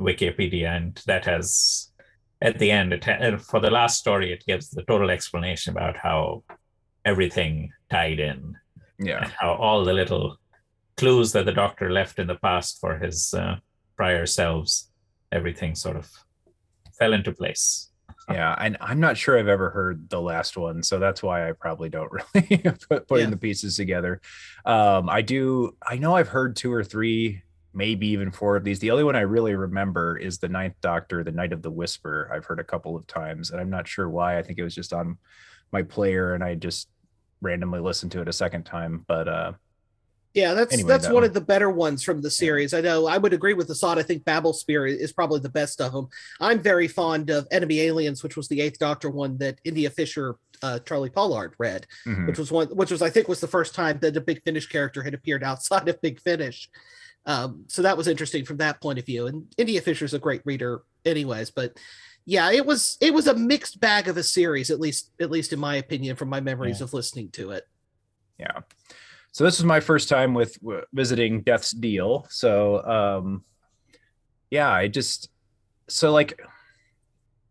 Wikipedia, 0.00 0.74
and 0.76 1.00
that 1.06 1.24
has 1.26 1.90
at 2.42 2.58
the 2.58 2.70
end, 2.70 2.92
it 2.94 3.04
for 3.42 3.60
the 3.60 3.70
last 3.70 3.98
story, 3.98 4.32
it 4.32 4.44
gives 4.46 4.70
the 4.70 4.82
total 4.84 5.10
explanation 5.10 5.72
about 5.76 5.96
how 5.96 6.42
everything 7.04 7.70
tied 7.90 8.18
in. 8.18 8.56
Yeah. 8.98 9.28
How 9.38 9.52
all 9.54 9.84
the 9.84 9.92
little 9.92 10.36
clues 10.96 11.32
that 11.32 11.44
the 11.46 11.52
doctor 11.52 11.90
left 11.90 12.18
in 12.18 12.26
the 12.26 12.34
past 12.36 12.78
for 12.80 12.98
his 12.98 13.32
uh, 13.34 13.56
prior 13.96 14.26
selves, 14.26 14.90
everything 15.32 15.74
sort 15.74 15.96
of 15.96 16.10
fell 16.98 17.12
into 17.12 17.32
place. 17.32 17.88
yeah, 18.30 18.54
and 18.58 18.76
I'm 18.80 19.00
not 19.00 19.16
sure 19.16 19.38
I've 19.38 19.48
ever 19.48 19.70
heard 19.70 20.08
the 20.10 20.20
last 20.20 20.56
one, 20.56 20.82
so 20.82 20.98
that's 20.98 21.22
why 21.22 21.48
I 21.48 21.52
probably 21.52 21.88
don't 21.88 22.10
really 22.34 22.58
put 22.88 23.08
putting 23.08 23.26
Yeah. 23.26 23.30
the 23.30 23.36
pieces 23.38 23.76
together. 23.76 24.20
Um, 24.64 25.08
I 25.08 25.22
do. 25.22 25.76
I 25.86 25.96
know 25.96 26.14
I've 26.16 26.28
heard 26.28 26.56
two 26.56 26.72
or 26.72 26.84
three, 26.84 27.42
maybe 27.72 28.08
even 28.08 28.30
four 28.30 28.56
of 28.56 28.64
these. 28.64 28.78
The 28.78 28.90
only 28.90 29.04
one 29.04 29.16
I 29.16 29.20
really 29.20 29.54
remember 29.54 30.16
is 30.16 30.38
the 30.38 30.48
Ninth 30.48 30.74
Doctor, 30.80 31.22
the 31.22 31.32
Night 31.32 31.52
of 31.52 31.62
the 31.62 31.70
Whisper. 31.70 32.30
I've 32.32 32.44
heard 32.44 32.60
a 32.60 32.64
couple 32.64 32.96
of 32.96 33.06
times, 33.06 33.50
and 33.50 33.60
I'm 33.60 33.70
not 33.70 33.86
sure 33.86 34.08
why. 34.08 34.38
I 34.38 34.42
think 34.42 34.58
it 34.58 34.64
was 34.64 34.74
just 34.74 34.92
on 34.92 35.18
my 35.72 35.82
player, 35.82 36.34
and 36.34 36.42
I 36.42 36.54
just 36.56 36.88
randomly 37.40 37.80
listened 37.80 38.12
to 38.12 38.20
it 38.20 38.28
a 38.28 38.32
second 38.32 38.64
time. 38.64 39.04
But 39.06 39.28
uh, 39.28 39.52
Yeah, 40.34 40.54
that's 40.54 40.72
Anyway, 40.72 40.88
that's 40.88 41.04
that 41.04 41.14
one 41.14 41.22
one. 41.22 41.28
of 41.28 41.34
the 41.34 41.40
better 41.40 41.70
ones 41.70 42.02
from 42.02 42.22
the 42.22 42.30
series. 42.30 42.74
I 42.74 42.80
know 42.80 43.06
I 43.06 43.18
would 43.18 43.32
agree 43.32 43.54
with 43.54 43.68
the 43.68 43.72
Assad. 43.72 43.98
I 43.98 44.02
think 44.02 44.24
Babblesphere 44.24 44.88
is 44.88 45.12
probably 45.12 45.40
the 45.40 45.48
best 45.48 45.80
of 45.80 45.92
them. 45.92 46.08
I'm 46.40 46.60
very 46.60 46.88
fond 46.88 47.30
of 47.30 47.46
Enemy 47.50 47.80
Aliens, 47.80 48.22
which 48.22 48.36
was 48.36 48.48
the 48.48 48.60
Eighth 48.60 48.78
Doctor 48.78 49.10
one 49.10 49.38
that 49.38 49.60
India 49.64 49.90
Fisher, 49.90 50.36
uh, 50.62 50.80
Charley 50.80 51.10
Pollard 51.10 51.54
read, 51.58 51.86
mhm. 52.06 52.26
which 52.26 52.38
was 52.38 52.50
one, 52.52 52.68
which 52.68 52.90
was 52.90 53.00
I 53.02 53.10
think 53.10 53.28
was 53.28 53.40
the 53.40 53.46
first 53.48 53.74
time 53.74 53.98
that 54.00 54.16
a 54.16 54.20
Big 54.20 54.42
Finish 54.42 54.66
character 54.66 55.02
had 55.02 55.14
appeared 55.14 55.42
outside 55.44 55.88
of 55.88 56.00
Big 56.02 56.20
Finish. 56.20 56.68
Um, 57.26 57.64
so 57.68 57.82
that 57.82 57.96
was 57.96 58.08
interesting 58.08 58.44
from 58.44 58.56
that 58.58 58.80
point 58.80 58.98
of 58.98 59.06
view. 59.06 59.26
And 59.26 59.46
India 59.58 59.80
Fisher's 59.80 60.14
a 60.14 60.18
great 60.18 60.42
reader, 60.44 60.82
anyways. 61.04 61.50
But 61.50 61.78
yeah, 62.24 62.50
it 62.50 62.64
was 62.64 62.96
it 63.00 63.12
was 63.12 63.26
a 63.26 63.34
mixed 63.34 63.80
bag 63.80 64.08
of 64.08 64.16
a 64.16 64.22
series, 64.22 64.70
at 64.70 64.80
least 64.80 65.10
at 65.20 65.30
least 65.30 65.52
in 65.52 65.58
my 65.58 65.76
opinion, 65.76 66.16
from 66.16 66.28
my 66.28 66.40
memories 66.40 66.80
of 66.80 66.92
listening 66.92 67.30
to 67.32 67.50
it. 67.52 67.66
yeah 68.38 68.60
so 69.32 69.44
this 69.44 69.58
was 69.58 69.64
my 69.64 69.80
first 69.80 70.08
time 70.08 70.34
with 70.34 70.58
w- 70.60 70.82
visiting 70.92 71.42
death's 71.42 71.70
deal 71.72 72.26
so 72.30 72.82
um 72.84 73.44
yeah 74.50 74.70
i 74.70 74.88
just 74.88 75.30
so 75.88 76.10
like 76.10 76.40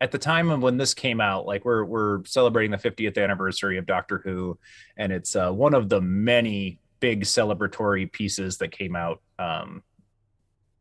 at 0.02 0.12
the 0.12 0.18
time 0.18 0.50
of 0.50 0.62
when 0.62 0.78
this 0.78 0.94
came 0.94 1.22
out 1.22 1.46
like 1.46 1.64
we're 1.64 1.86
we're 1.86 2.24
celebrating 2.26 2.72
the 2.72 2.78
50th 2.78 3.22
anniversary 3.22 3.78
of 3.78 3.86
doctor 3.86 4.20
who 4.24 4.58
and 4.98 5.12
it's 5.14 5.36
uh, 5.36 5.52
one 5.52 5.74
of 5.74 5.90
the 5.90 6.02
many 6.02 6.80
big 7.00 7.24
celebratory 7.24 8.12
pieces 8.12 8.58
that 8.58 8.72
came 8.72 8.96
out 8.96 9.22
um 9.40 9.82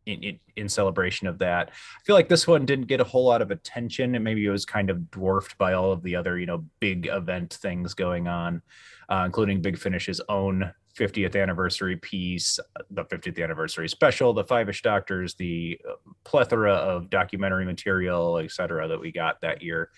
in, 0.08 0.22
in, 0.22 0.40
in 0.56 0.68
celebration 0.68 1.26
of 1.26 1.38
that. 1.38 1.68
I 1.70 2.04
feel 2.04 2.16
like 2.16 2.28
this 2.28 2.46
one 2.46 2.64
didn't 2.64 2.86
get 2.86 3.00
a 3.00 3.04
whole 3.04 3.26
lot 3.26 3.42
of 3.42 3.50
attention 3.50 4.14
and 4.14 4.24
maybe 4.24 4.44
it 4.44 4.50
was 4.50 4.64
kind 4.64 4.90
of 4.90 5.10
dwarfed 5.10 5.56
by 5.58 5.74
all 5.74 5.92
of 5.92 6.02
the 6.02 6.16
other 6.16 6.38
you 6.38 6.46
know 6.46 6.64
big 6.80 7.06
event 7.06 7.54
things 7.54 7.94
going 7.94 8.26
on 8.26 8.62
uh, 9.10 9.22
including 9.26 9.60
big 9.60 9.78
finish's 9.78 10.20
own 10.28 10.72
50th 10.98 11.40
anniversary 11.40 11.96
piece 11.96 12.58
the 12.90 13.04
50th 13.04 13.42
anniversary 13.42 13.88
special 13.88 14.32
the 14.32 14.44
five-ish 14.44 14.82
doctors 14.82 15.34
the 15.34 15.78
uh, 15.88 15.94
plethora 16.24 16.72
of 16.72 17.10
documentary 17.10 17.64
material 17.64 18.38
et 18.38 18.50
cetera 18.50 18.88
that 18.88 19.00
we 19.00 19.12
got 19.12 19.40
that 19.42 19.62
year. 19.62 19.90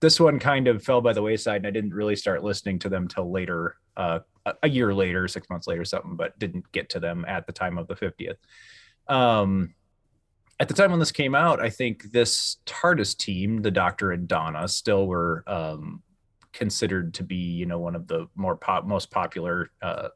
This 0.00 0.18
one 0.18 0.40
kind 0.40 0.66
of 0.66 0.82
fell 0.82 1.00
by 1.00 1.12
the 1.12 1.22
wayside 1.22 1.58
and 1.58 1.66
i 1.66 1.70
didn't 1.70 1.94
really 1.94 2.16
start 2.16 2.42
listening 2.42 2.80
to 2.80 2.88
them 2.88 3.06
till 3.06 3.30
later 3.30 3.76
uh, 3.96 4.20
a- 4.46 4.68
year 4.68 4.94
later 4.94 5.28
six 5.28 5.48
months 5.50 5.66
later 5.66 5.84
something 5.84 6.16
but 6.16 6.38
didn't 6.38 6.70
get 6.72 6.88
to 6.90 7.00
them 7.00 7.24
at 7.26 7.46
the 7.46 7.52
time 7.52 7.78
of 7.78 7.86
the 7.86 7.94
50th 7.94 8.36
um 9.08 9.74
at 10.60 10.68
the 10.68 10.74
time 10.74 10.90
when 10.90 11.00
this 11.00 11.12
came 11.12 11.34
out 11.34 11.60
i 11.60 11.68
think 11.68 12.10
this 12.12 12.58
tardis 12.66 13.16
team 13.16 13.62
the 13.62 13.70
doctor 13.70 14.12
and 14.12 14.28
donna 14.28 14.66
still 14.68 15.06
were 15.06 15.42
um 15.46 16.02
considered 16.52 17.14
to 17.14 17.22
be 17.22 17.36
you 17.36 17.66
know 17.66 17.78
one 17.78 17.96
of 17.96 18.06
the 18.06 18.28
more 18.34 18.56
pop 18.56 18.84
most 18.84 19.10
popular 19.10 19.70
uh 19.80 20.08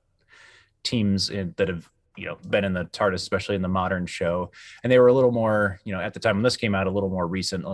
teams 0.86 1.30
in, 1.30 1.52
that 1.56 1.68
have 1.68 1.90
you 2.16 2.26
know 2.26 2.38
been 2.48 2.64
in 2.64 2.72
the 2.72 2.84
TARDIS, 2.86 3.14
especially 3.16 3.56
in 3.56 3.62
the 3.62 3.68
modern 3.68 4.06
show, 4.06 4.50
and 4.82 4.90
they 4.90 4.98
were 4.98 5.08
a 5.08 5.12
little 5.12 5.32
more 5.32 5.80
you 5.84 5.92
know 5.92 6.00
at 6.00 6.14
the 6.14 6.20
time 6.20 6.36
when 6.36 6.42
this 6.42 6.56
came 6.56 6.74
out, 6.74 6.86
a 6.86 6.90
little 6.90 7.10
more 7.10 7.26
recent 7.26 7.64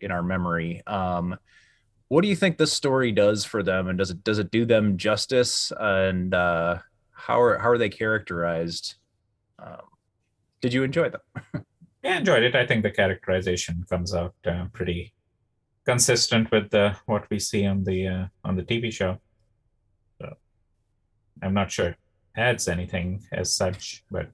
in 0.00 0.10
our 0.10 0.22
memory. 0.22 0.82
Um, 0.86 1.36
what 2.10 2.22
do 2.22 2.28
you 2.28 2.34
think 2.34 2.58
this 2.58 2.72
story 2.72 3.12
does 3.12 3.44
for 3.44 3.62
them, 3.62 3.86
and 3.86 3.96
does 3.96 4.10
it 4.10 4.24
does 4.24 4.40
it 4.40 4.50
do 4.50 4.66
them 4.66 4.98
justice? 4.98 5.72
And 5.78 6.34
uh, 6.34 6.78
how 7.12 7.40
are 7.40 7.56
how 7.58 7.70
are 7.70 7.78
they 7.78 7.88
characterized? 7.88 8.96
Um, 9.60 9.86
did 10.60 10.74
you 10.74 10.82
enjoy 10.82 11.10
them? 11.10 11.64
Yeah, 12.02 12.16
enjoyed 12.16 12.44
it. 12.44 12.54
I 12.54 12.64
think 12.64 12.82
the 12.82 12.90
characterization 12.90 13.84
comes 13.86 14.14
out 14.14 14.34
uh, 14.46 14.68
pretty 14.72 15.12
consistent 15.84 16.50
with 16.50 16.72
uh, 16.72 16.94
what 17.04 17.28
we 17.28 17.38
see 17.38 17.66
on 17.66 17.84
the 17.84 18.06
uh, 18.06 18.26
on 18.42 18.56
the 18.56 18.62
TV 18.62 18.90
show. 18.90 19.18
So 20.18 20.34
I'm 21.42 21.52
not 21.52 21.70
sure 21.70 21.94
adds 22.34 22.68
anything 22.68 23.22
as 23.32 23.54
such, 23.54 24.02
but 24.10 24.30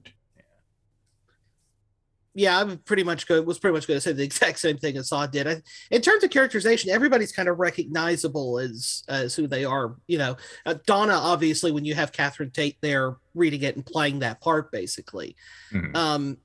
yeah, 2.37 2.59
I'm 2.59 2.77
pretty 2.77 3.03
much 3.03 3.27
good. 3.27 3.47
Was 3.47 3.57
pretty 3.57 3.73
much 3.73 3.87
going 3.87 3.97
to 3.97 4.01
say 4.01 4.11
the 4.11 4.23
exact 4.23 4.59
same 4.59 4.77
thing 4.77 4.95
as 4.95 5.09
Saw 5.09 5.25
did. 5.25 5.47
I, 5.47 5.61
in 5.89 6.01
terms 6.03 6.23
of 6.23 6.29
characterization, 6.29 6.91
everybody's 6.91 7.31
kind 7.31 7.49
of 7.49 7.57
recognizable 7.57 8.59
as 8.59 9.03
as 9.09 9.33
who 9.33 9.47
they 9.47 9.65
are. 9.65 9.95
You 10.05 10.19
know, 10.19 10.37
uh, 10.67 10.75
Donna 10.85 11.13
obviously 11.13 11.71
when 11.71 11.83
you 11.83 11.95
have 11.95 12.11
Catherine 12.11 12.51
Tate 12.51 12.77
there 12.79 13.17
reading 13.33 13.63
it 13.63 13.75
and 13.75 13.83
playing 13.83 14.19
that 14.19 14.39
part, 14.39 14.71
basically. 14.71 15.35
Mhm. 15.73 15.95
Um, 15.95 16.37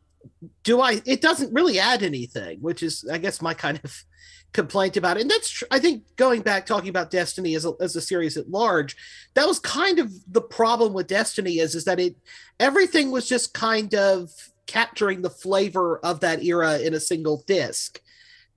do 0.64 0.80
I? 0.80 1.02
It 1.04 1.20
doesn't 1.20 1.52
really 1.52 1.78
add 1.78 2.02
anything, 2.02 2.60
which 2.62 2.82
is, 2.82 3.06
I 3.12 3.18
guess, 3.18 3.42
my 3.42 3.52
kind 3.52 3.78
of 3.84 4.04
complaint 4.54 4.96
about 4.96 5.18
it. 5.18 5.22
And 5.22 5.30
that's, 5.30 5.50
tr- 5.50 5.64
I 5.70 5.78
think, 5.78 6.04
going 6.16 6.40
back 6.40 6.64
talking 6.64 6.88
about 6.88 7.10
Destiny 7.10 7.54
as 7.54 7.66
a, 7.66 7.72
as 7.80 7.96
a 7.96 8.00
series 8.00 8.38
at 8.38 8.48
large, 8.48 8.96
that 9.34 9.46
was 9.46 9.58
kind 9.58 9.98
of 9.98 10.10
the 10.32 10.40
problem 10.40 10.94
with 10.94 11.06
Destiny 11.06 11.58
is 11.58 11.74
is 11.74 11.84
that 11.84 12.00
it 12.00 12.16
everything 12.58 13.10
was 13.10 13.28
just 13.28 13.52
kind 13.52 13.94
of 13.94 14.30
capturing 14.72 15.20
the 15.22 15.30
flavor 15.44 15.98
of 15.98 16.20
that 16.20 16.42
era 16.42 16.78
in 16.78 16.94
a 16.94 17.00
single 17.00 17.42
disc 17.46 18.00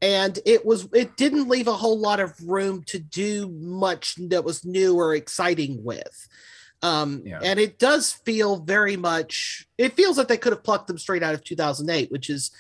and 0.02 0.40
it 0.46 0.66
was 0.66 0.88
it 0.94 1.16
didn't 1.18 1.50
leave 1.50 1.68
a 1.68 1.74
whole 1.84 2.00
lot 2.00 2.20
of 2.20 2.32
room 2.46 2.84
to 2.84 3.00
do 3.00 3.50
much 3.50 4.16
that 4.30 4.44
was 4.44 4.64
new 4.66 4.96
or 4.96 5.14
exciting 5.16 5.84
with 5.84 6.28
um 6.82 7.22
Yeah. 7.26 7.40
and 7.44 7.60
it 7.60 7.80
does 7.80 8.12
feel 8.12 8.58
very 8.76 8.98
much 8.98 9.68
it 9.78 9.94
feels 9.94 10.18
like 10.18 10.28
they 10.28 10.38
could 10.38 10.54
have 10.54 10.64
plucked 10.64 10.88
them 10.88 10.98
straight 10.98 11.24
out 11.24 11.34
of 11.34 11.44
2008 11.44 12.12
which 12.12 12.30
is 12.30 12.52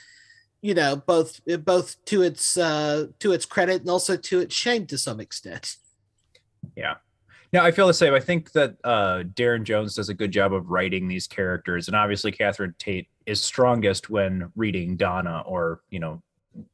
you 0.62 0.74
know 0.74 0.96
both 0.96 1.40
both 1.64 2.04
to 2.06 2.22
its 2.24 2.58
uh 2.58 3.08
to 3.20 3.32
its 3.32 3.46
credit 3.46 3.82
and 3.82 3.90
also 3.90 4.18
to 4.18 4.40
its 4.40 4.56
shame 4.56 4.86
to 4.88 4.98
some 4.98 5.20
extent 5.20 5.78
Yeah. 6.76 6.96
No, 7.54 7.62
I 7.64 7.72
feel 7.72 7.88
the 7.88 7.94
same. 7.94 8.14
I 8.14 8.20
think 8.20 8.52
that 8.52 8.76
uh, 8.84 9.24
Darren 9.34 9.64
Jones 9.64 9.96
does 9.96 10.10
a 10.10 10.14
good 10.14 10.32
job 10.32 10.52
of 10.54 10.72
writing 10.72 11.08
these 11.08 11.26
characters, 11.26 11.88
and 11.88 11.96
obviously 11.96 12.32
Catherine 12.34 12.76
Tate 12.78 13.08
is 13.26 13.42
strongest 13.42 14.10
when 14.10 14.52
reading 14.56 14.98
Donna, 14.98 15.44
or 15.46 15.82
you 15.90 16.00
know, 16.00 16.22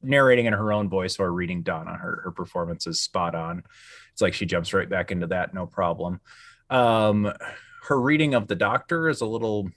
narrating 0.02 0.46
in 0.46 0.54
her 0.54 0.74
own 0.74 0.90
voice 0.90 1.20
or 1.20 1.32
reading 1.32 1.64
Donna. 1.64 1.94
Her 1.94 2.22
her 2.24 2.32
performance 2.32 2.88
is 2.88 3.00
spot 3.00 3.36
on. 3.36 3.64
It's 4.12 4.22
like 4.22 4.34
she 4.34 4.46
jumps 4.46 4.74
right 4.74 4.90
back 4.90 5.12
into 5.12 5.28
that, 5.28 5.54
no 5.54 5.66
problem. 5.66 6.20
Um, 6.70 7.32
her 7.84 8.00
reading 8.00 8.34
of 8.34 8.48
the 8.48 8.56
Doctor 8.56 9.10
is 9.10 9.22
a 9.22 9.26
little 9.26 9.70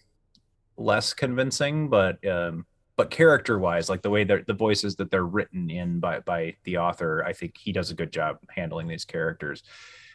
less 0.77 1.15
convincing, 1.15 1.89
but 1.89 2.25
um, 2.27 2.67
but 2.97 3.11
character 3.11 3.59
wise, 3.59 3.89
like 3.89 4.03
the 4.03 4.11
way 4.11 4.25
that 4.25 4.47
the 4.47 4.55
voices 4.55 4.97
that 4.97 5.11
they're 5.11 5.25
written 5.25 5.71
in 5.71 6.01
by 6.01 6.21
by 6.21 6.57
the 6.65 6.79
author, 6.79 7.25
I 7.25 7.33
think 7.33 7.57
he 7.57 7.73
does 7.73 7.91
a 7.91 7.95
good 7.95 8.13
job 8.13 8.39
handling 8.49 8.87
these 8.87 9.05
characters. 9.05 9.63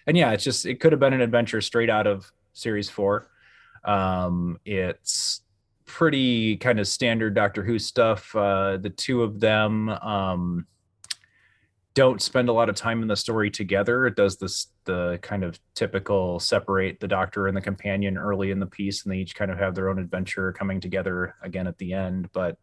And 0.07 0.15
yeah, 0.17 0.31
it's 0.31 0.43
just 0.43 0.65
it 0.65 0.79
could 0.79 0.91
have 0.91 0.99
been 0.99 1.13
an 1.13 1.21
adventure 1.21 1.61
straight 1.61 1.89
out 1.89 2.07
of 2.07 2.31
series 2.53 2.89
four. 2.89 3.29
Um, 3.83 4.59
it's 4.65 5.41
pretty 5.89 6.55
kind 6.57 6.79
of 6.79 6.87
standard 6.87 7.33
Doctor 7.33 7.63
Who 7.63 7.79
stuff. 7.79 8.35
Uh, 8.35 8.77
the 8.77 8.91
two 8.91 9.23
of 9.23 9.39
them 9.39 9.89
um, 9.89 10.67
don't 11.95 12.21
spend 12.21 12.47
a 12.47 12.53
lot 12.53 12.69
of 12.69 12.75
time 12.75 13.01
in 13.01 13.07
the 13.07 13.15
story 13.15 13.49
together. 13.49 14.05
It 14.05 14.15
does 14.15 14.37
this 14.37 14.67
the 14.85 15.17
kind 15.23 15.43
of 15.43 15.59
typical 15.73 16.39
separate 16.39 16.99
the 16.99 17.07
Doctor 17.07 17.47
and 17.47 17.57
the 17.57 17.61
companion 17.61 18.19
early 18.19 18.51
in 18.51 18.59
the 18.59 18.67
piece, 18.67 19.03
and 19.03 19.11
they 19.11 19.17
each 19.17 19.35
kind 19.35 19.49
of 19.49 19.57
have 19.57 19.73
their 19.73 19.89
own 19.89 19.97
adventure 19.97 20.53
coming 20.53 20.79
together 20.79 21.35
again 21.41 21.65
at 21.65 21.77
the 21.79 21.93
end. 21.93 22.29
But 22.33 22.57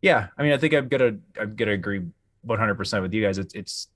yeah, 0.00 0.28
I 0.38 0.42
mean, 0.44 0.52
I 0.52 0.56
think 0.56 0.74
I'm 0.74 0.86
gonna 0.86 1.16
I'm 1.38 1.56
gonna 1.56 1.72
agree 1.72 2.02
100 2.42 2.74
percent 2.76 3.02
with 3.02 3.12
you 3.12 3.22
guys. 3.22 3.38
It's 3.38 3.54
it's 3.54 3.88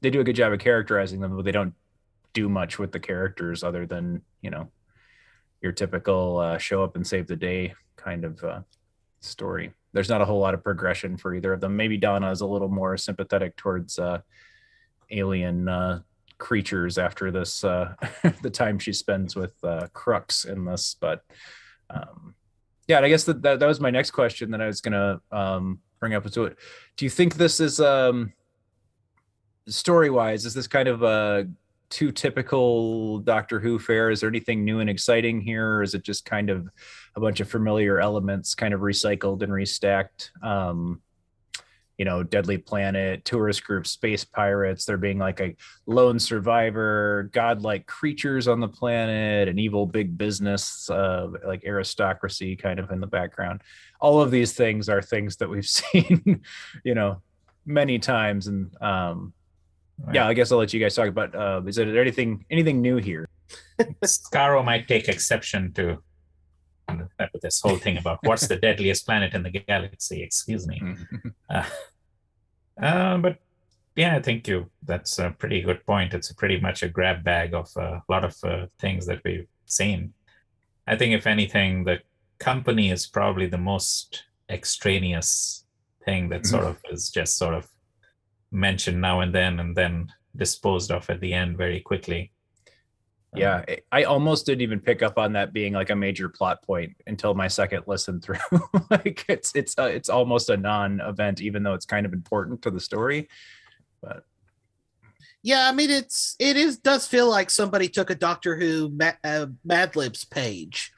they 0.00 0.08
do 0.08 0.20
a 0.20 0.24
good 0.24 0.36
job 0.36 0.54
of 0.54 0.58
characterizing 0.58 1.20
them, 1.20 1.36
but 1.36 1.44
they 1.44 1.52
don't 1.52 1.74
do 2.32 2.48
much 2.48 2.78
with 2.78 2.92
the 2.92 3.00
characters 3.00 3.62
other 3.62 3.84
than 3.84 4.22
you 4.40 4.48
know 4.48 4.70
your 5.60 5.72
typical 5.72 6.38
uh, 6.38 6.56
show 6.56 6.82
up 6.82 6.96
and 6.96 7.06
save 7.06 7.26
the 7.26 7.36
day 7.36 7.74
kind 8.06 8.24
of 8.24 8.42
uh, 8.44 8.60
story. 9.20 9.72
There's 9.92 10.08
not 10.08 10.20
a 10.20 10.24
whole 10.24 10.38
lot 10.38 10.54
of 10.54 10.62
progression 10.62 11.16
for 11.16 11.34
either 11.34 11.52
of 11.52 11.60
them. 11.60 11.76
Maybe 11.76 11.96
Donna 11.96 12.30
is 12.30 12.40
a 12.40 12.46
little 12.46 12.68
more 12.68 12.96
sympathetic 12.96 13.56
towards 13.56 13.98
uh, 13.98 14.20
alien 15.10 15.68
uh, 15.68 16.00
creatures 16.38 16.98
after 16.98 17.30
this 17.32 17.64
uh, 17.64 17.94
the 18.42 18.50
time 18.50 18.78
she 18.78 18.92
spends 18.92 19.34
with 19.34 19.52
uh, 19.64 19.88
Crux 19.92 20.44
in 20.44 20.64
this, 20.64 20.96
but 21.00 21.22
um, 21.90 22.34
yeah, 22.86 23.00
I 23.00 23.08
guess 23.08 23.24
that, 23.24 23.42
that 23.42 23.58
that 23.58 23.66
was 23.66 23.80
my 23.80 23.90
next 23.90 24.12
question 24.12 24.50
that 24.52 24.60
I 24.60 24.66
was 24.66 24.80
gonna 24.80 25.20
um, 25.32 25.80
bring 25.98 26.14
up. 26.14 26.28
So, 26.28 26.52
do 26.96 27.04
you 27.04 27.10
think 27.10 27.34
this 27.34 27.58
is 27.58 27.80
um, 27.80 28.32
story 29.66 30.10
wise? 30.10 30.44
Is 30.46 30.54
this 30.54 30.68
kind 30.68 30.88
of 30.88 31.02
a 31.02 31.48
too 31.90 32.12
typical 32.12 33.18
Doctor 33.18 33.60
Who 33.60 33.78
fare? 33.78 34.10
Is 34.10 34.20
there 34.20 34.28
anything 34.28 34.64
new 34.64 34.80
and 34.80 34.90
exciting 34.90 35.40
here, 35.40 35.76
or 35.76 35.82
is 35.82 35.94
it 35.94 36.02
just 36.02 36.24
kind 36.24 36.50
of 36.50 36.68
a 37.14 37.20
bunch 37.20 37.40
of 37.40 37.48
familiar 37.48 38.00
elements, 38.00 38.54
kind 38.54 38.74
of 38.74 38.80
recycled 38.80 39.42
and 39.42 39.52
restacked? 39.52 40.30
Um, 40.42 41.00
you 41.98 42.04
know, 42.04 42.22
Deadly 42.22 42.58
Planet, 42.58 43.24
tourist 43.24 43.64
group, 43.64 43.86
space 43.86 44.24
pirates. 44.24 44.84
There 44.84 44.98
being 44.98 45.18
like 45.18 45.40
a 45.40 45.56
lone 45.86 46.18
survivor, 46.18 47.30
godlike 47.32 47.86
creatures 47.86 48.48
on 48.48 48.60
the 48.60 48.68
planet, 48.68 49.48
an 49.48 49.58
evil 49.58 49.86
big 49.86 50.18
business, 50.18 50.90
uh, 50.90 51.28
like 51.46 51.64
aristocracy 51.64 52.54
kind 52.54 52.78
of 52.78 52.90
in 52.90 53.00
the 53.00 53.06
background. 53.06 53.62
All 54.00 54.20
of 54.20 54.30
these 54.30 54.52
things 54.52 54.88
are 54.88 55.00
things 55.00 55.36
that 55.36 55.48
we've 55.48 55.66
seen, 55.66 56.42
you 56.84 56.94
know, 56.94 57.22
many 57.64 57.98
times. 57.98 58.46
And 58.46 58.70
um, 58.82 59.32
yeah, 60.12 60.26
I 60.26 60.34
guess 60.34 60.52
I'll 60.52 60.58
let 60.58 60.72
you 60.72 60.80
guys 60.80 60.94
talk 60.94 61.08
about. 61.08 61.34
Uh, 61.34 61.62
is 61.66 61.76
there 61.76 62.00
anything 62.00 62.44
anything 62.50 62.80
new 62.80 62.96
here? 62.96 63.28
Skaro 64.04 64.64
might 64.64 64.88
take 64.88 65.08
exception 65.08 65.72
to 65.74 65.98
this 67.42 67.60
whole 67.60 67.76
thing 67.76 67.98
about 67.98 68.18
what's 68.22 68.46
the 68.46 68.56
deadliest 68.66 69.06
planet 69.06 69.34
in 69.34 69.42
the 69.42 69.50
galaxy. 69.50 70.22
Excuse 70.22 70.66
me. 70.66 70.80
Uh, 71.48 71.64
uh, 72.82 73.16
but 73.18 73.38
yeah, 73.94 74.16
I 74.16 74.20
think 74.20 74.46
you 74.48 74.68
that's 74.82 75.18
a 75.18 75.30
pretty 75.30 75.62
good 75.62 75.86
point. 75.86 76.12
It's 76.12 76.32
pretty 76.32 76.60
much 76.60 76.82
a 76.82 76.88
grab 76.88 77.24
bag 77.24 77.54
of 77.54 77.70
a 77.76 78.02
lot 78.08 78.24
of 78.24 78.36
uh, 78.44 78.66
things 78.78 79.06
that 79.06 79.22
we've 79.24 79.46
seen. 79.64 80.12
I 80.86 80.96
think 80.96 81.14
if 81.14 81.26
anything, 81.26 81.84
the 81.84 82.00
company 82.38 82.90
is 82.90 83.06
probably 83.06 83.46
the 83.46 83.58
most 83.58 84.24
extraneous 84.50 85.64
thing 86.04 86.28
that 86.28 86.46
sort 86.46 86.64
of 86.64 86.76
is 86.90 87.10
just 87.10 87.38
sort 87.38 87.54
of 87.54 87.66
mentioned 88.56 89.00
now 89.00 89.20
and 89.20 89.34
then 89.34 89.60
and 89.60 89.76
then 89.76 90.12
disposed 90.34 90.90
of 90.90 91.08
at 91.10 91.20
the 91.20 91.32
end 91.32 91.56
very 91.56 91.80
quickly. 91.80 92.32
Yeah, 93.34 93.64
I- 93.68 93.82
I 93.92 94.04
almost 94.04 94.46
didn't 94.46 94.62
even 94.62 94.80
pick 94.80 95.02
up 95.02 95.18
on 95.18 95.34
that 95.34 95.52
being 95.52 95.74
like 95.74 95.90
a 95.90 95.96
major 95.96 96.28
plot 96.30 96.62
point 96.62 96.96
until 97.06 97.34
my 97.34 97.48
second 97.48 97.84
listen 97.86 98.20
through. 98.20 98.38
like 98.90 99.24
it's 99.28 99.52
it's 99.54 99.78
uh, 99.78 99.84
it's 99.84 100.08
almost 100.08 100.48
a 100.48 100.56
non-event, 100.56 101.42
even 101.42 101.62
though 101.62 101.74
it's 101.74 101.84
kind 101.86 102.06
of 102.06 102.14
important 102.14 102.62
to 102.62 102.70
the 102.70 102.80
story. 102.80 103.28
But 104.02 104.24
Yeah, 105.42 105.68
I 105.68 105.72
mean 105.72 105.90
it's 105.90 106.34
it 106.38 106.56
is 106.56 106.78
does 106.78 107.06
feel 107.06 107.28
like 107.28 107.50
somebody 107.50 107.88
took 107.88 108.08
a 108.08 108.14
Doctor 108.14 108.56
Who 108.56 108.88
Ma- 108.88 109.20
uh, 109.22 109.46
Mad 109.64 109.96
Libs 109.96 110.24
page 110.24 110.92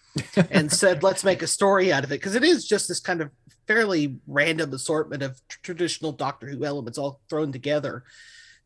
and 0.50 0.72
said 0.72 1.02
let's 1.02 1.24
make 1.24 1.42
a 1.42 1.46
story 1.46 1.92
out 1.92 2.04
of 2.04 2.12
it 2.12 2.20
because 2.20 2.34
it 2.34 2.44
is 2.44 2.66
just 2.66 2.88
this 2.88 3.00
kind 3.00 3.20
of 3.20 3.30
fairly 3.66 4.16
random 4.26 4.72
assortment 4.72 5.22
of 5.22 5.40
tr- 5.48 5.58
traditional 5.62 6.12
Doctor 6.12 6.48
Who 6.48 6.64
elements 6.64 6.98
all 6.98 7.20
thrown 7.28 7.52
together. 7.52 8.04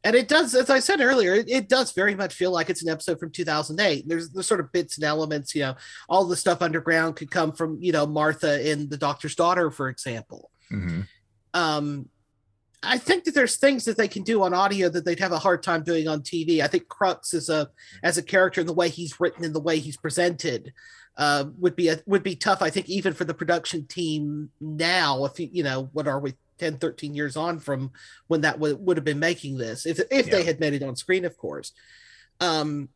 And 0.05 0.17
it 0.17 0.27
does, 0.27 0.55
as 0.57 0.69
I 0.69 0.81
said 0.81 1.01
earlier, 1.01 1.33
it, 1.35 1.49
it 1.49 1.69
does 1.69 1.93
very 1.93 2.17
much 2.17 2.35
feel 2.35 2.51
like 2.51 2.69
it's 2.69 2.83
an 2.83 2.88
episode 2.88 3.21
from 3.21 3.31
2008. 3.31 4.09
There's 4.09 4.31
the 4.31 4.43
sort 4.43 4.59
of 4.59 4.73
bits 4.73 4.97
and 4.97 5.05
elements, 5.05 5.55
you 5.55 5.62
know, 5.62 5.77
all 6.09 6.25
the 6.25 6.35
stuff 6.35 6.61
underground 6.61 7.15
could 7.15 7.31
come 7.31 7.53
from, 7.53 7.79
you 7.81 7.93
know, 7.93 8.05
Martha 8.05 8.69
in 8.69 8.88
The 8.88 8.97
Doctor's 8.97 9.37
Daughter, 9.37 9.71
for 9.71 9.88
example 9.88 10.51
um 11.55 12.09
I 12.85 12.99
think 12.99 13.23
that 13.25 13.35
there's 13.37 13.59
things 13.59 13.85
that 13.85 13.97
they 13.97 14.09
can 14.09 14.25
do 14.25 14.43
on 14.43 14.53
audio 14.53 14.88
that 14.88 15.05
they'd 15.05 15.21
have 15.21 15.31
a 15.31 15.38
hard 15.38 15.62
time 15.62 15.85
doing 15.85 16.09
on 16.09 16.23
TV. 16.23 16.61
I 16.61 16.67
think 16.67 16.88
Crux 16.88 17.33
is 17.33 17.49
a 17.49 17.69
as 18.03 18.19
a 18.19 18.25
character 18.25 18.61
in 18.61 18.67
the 18.67 18.73
way 18.73 18.88
he's 18.88 19.21
written 19.21 19.45
and 19.45 19.55
the 19.55 19.61
way 19.61 19.79
he's 19.79 19.97
presented 19.97 20.73
uh, 21.16 21.44
would 21.59 21.77
be 21.77 21.88
a, 21.88 22.01
would 22.07 22.22
be 22.22 22.37
tough. 22.37 22.62
I 22.62 22.70
think 22.70 22.88
even 22.88 23.12
for 23.12 23.25
the 23.25 23.35
production 23.35 23.87
team 23.87 24.51
now, 24.61 25.25
if 25.25 25.38
you 25.38 25.48
you 25.53 25.62
know 25.62 25.90
what 25.92 26.09
are 26.09 26.20
we 26.20 26.35
10, 26.59 26.79
13 26.79 27.14
years 27.14 27.37
on 27.37 27.59
from 27.59 27.90
when 28.29 28.42
that 28.42 28.59
would 28.59 28.79
would 28.81 28.96
have 28.96 29.05
been 29.05 29.18
making 29.18 29.59
this 29.59 29.85
if 29.87 30.01
if 30.11 30.31
they 30.31 30.44
had 30.44 30.61
made 30.61 30.75
it 30.75 30.83
on 30.83 30.96
screen, 30.96 31.25
of 31.25 31.37
course. 31.37 31.72
Um, 32.40 32.88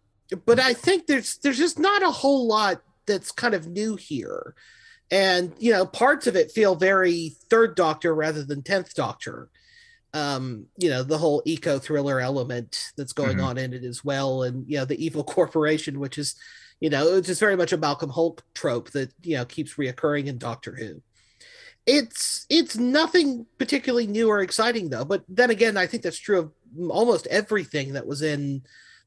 but 0.45 0.59
I 0.59 0.73
think 0.73 1.07
there's 1.07 1.39
there's 1.39 1.59
just 1.59 1.79
not 1.79 2.03
a 2.03 2.11
whole 2.11 2.47
lot 2.47 2.83
that's 3.07 3.31
kind 3.31 3.55
of 3.55 3.69
new 3.69 3.95
here 3.97 4.55
and 5.13 5.53
you 5.59 5.71
know 5.71 5.87
parts 5.87 6.27
of 6.27 6.35
it 6.35 6.51
feel 6.51 6.75
very 6.75 7.37
third 7.49 7.77
doctor 7.77 8.13
rather 8.13 8.43
than 8.43 8.61
10th 8.63 8.93
doctor 8.95 9.49
um 10.13 10.67
you 10.77 10.89
know 10.91 11.05
the 11.05 11.19
whole 11.19 11.41
eco 11.45 11.79
thriller 11.79 12.19
element 12.19 12.91
that's 12.97 13.13
going 13.13 13.37
Mhm. 13.37 13.45
on 13.45 13.59
in 13.59 13.73
it 13.73 13.85
as 13.85 14.05
well 14.05 14.43
and 14.43 14.69
you 14.69 14.77
know 14.77 14.85
the 14.85 15.01
evil 15.05 15.23
corporation 15.37 16.01
which 16.01 16.19
is 16.19 16.35
you 16.81 16.91
know 16.91 17.17
it's 17.17 17.27
just 17.29 17.41
very 17.41 17.57
much 17.57 17.73
a 17.73 17.77
malcolm 17.77 18.11
hulke 18.11 18.43
trope 18.55 18.91
that 18.91 19.13
you 19.23 19.37
know 19.37 19.45
keeps 19.45 19.75
reoccurring 19.75 20.27
in 20.27 20.39
doctor 20.39 20.75
who 20.75 21.01
it's 21.87 22.47
it's 22.51 22.77
nothing 22.77 23.47
particularly 23.59 24.07
new 24.07 24.29
or 24.29 24.41
exciting 24.41 24.89
though 24.91 25.05
but 25.05 25.23
then 25.29 25.51
again 25.51 25.77
i 25.77 25.87
think 25.87 26.03
that's 26.03 26.19
true 26.19 26.39
of 26.41 26.53
almost 26.91 27.27
everything 27.29 27.93
that 27.93 28.07
was 28.07 28.23
in 28.23 28.63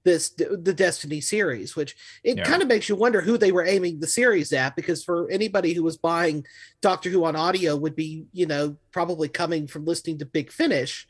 this 0.05 0.29
the 0.29 0.73
destiny 0.73 1.19
series 1.19 1.75
which 1.75 1.93
it 2.23 2.37
Yeah. 2.37 2.45
kind 2.45 2.61
of 2.61 2.69
makes 2.69 2.87
you 2.87 2.95
wonder 2.95 3.19
who 3.19 3.37
they 3.37 3.51
were 3.51 3.65
aiming 3.65 3.99
the 3.99 4.07
series 4.07 4.53
at 4.53 4.77
because 4.77 5.03
for 5.03 5.29
anybody 5.29 5.73
who 5.73 5.83
was 5.83 5.97
buying 5.97 6.45
doctor 6.81 7.09
who 7.09 7.25
on 7.25 7.35
audio 7.35 7.75
would 7.75 7.97
be 7.97 8.25
you 8.31 8.45
know 8.45 8.77
probably 8.93 9.27
coming 9.27 9.67
from 9.67 9.83
listening 9.83 10.17
to 10.19 10.25
big 10.25 10.53
finish 10.53 11.05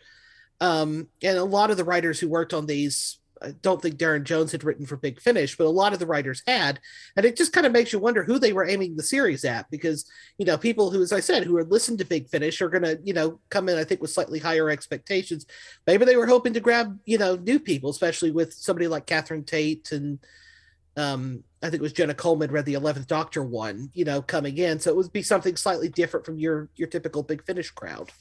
um 0.59 1.07
and 1.21 1.37
a 1.37 1.43
lot 1.43 1.69
of 1.69 1.77
the 1.77 1.83
writers 1.83 2.19
who 2.19 2.27
worked 2.27 2.53
on 2.53 2.65
these 2.65 3.18
I 3.41 3.51
don't 3.61 3.81
think 3.81 3.95
Darren 3.95 4.23
Jones 4.23 4.51
had 4.51 4.63
written 4.63 4.85
for 4.85 4.97
Big 4.97 5.19
Finish, 5.21 5.57
but 5.57 5.67
a 5.67 5.69
lot 5.69 5.93
of 5.93 5.99
the 5.99 6.05
writers 6.05 6.41
had, 6.45 6.79
and 7.15 7.25
it 7.25 7.35
just 7.37 7.53
kind 7.53 7.65
of 7.65 7.71
makes 7.71 7.93
you 7.93 7.99
wonder 7.99 8.23
who 8.23 8.39
they 8.39 8.53
were 8.53 8.67
aiming 8.67 8.95
the 8.95 9.03
series 9.03 9.45
at 9.45 9.69
because 9.71 10.05
you 10.37 10.45
know 10.45 10.57
people 10.57 10.91
who, 10.91 11.01
as 11.01 11.13
I 11.13 11.19
said, 11.19 11.43
who 11.43 11.57
had 11.57 11.71
listened 11.71 11.99
to 11.99 12.05
Big 12.05 12.29
Finish 12.29 12.61
are 12.61 12.69
going 12.69 12.83
to 12.83 12.99
you 13.03 13.13
know 13.13 13.39
come 13.49 13.69
in 13.69 13.77
I 13.77 13.83
think 13.83 14.01
with 14.01 14.11
slightly 14.11 14.39
higher 14.39 14.69
expectations. 14.69 15.45
Maybe 15.87 16.05
they 16.05 16.17
were 16.17 16.27
hoping 16.27 16.53
to 16.53 16.59
grab 16.59 16.99
you 17.05 17.17
know 17.17 17.35
new 17.35 17.59
people, 17.59 17.89
especially 17.89 18.31
with 18.31 18.53
somebody 18.53 18.87
like 18.87 19.05
Catherine 19.05 19.43
Tate 19.45 19.91
and 19.91 20.19
um 20.97 21.43
I 21.61 21.69
think 21.69 21.81
it 21.81 21.81
was 21.81 21.93
Jenna 21.93 22.13
Coleman 22.13 22.51
read 22.51 22.65
the 22.65 22.73
Eleventh 22.73 23.07
Doctor 23.07 23.43
one, 23.43 23.89
you 23.93 24.05
know, 24.05 24.21
coming 24.21 24.57
in, 24.57 24.79
so 24.79 24.91
it 24.91 24.95
would 24.95 25.11
be 25.11 25.21
something 25.23 25.55
slightly 25.55 25.89
different 25.89 26.25
from 26.25 26.39
your 26.39 26.69
your 26.75 26.87
typical 26.87 27.23
Big 27.23 27.43
Finish 27.45 27.71
crowd. 27.71 28.11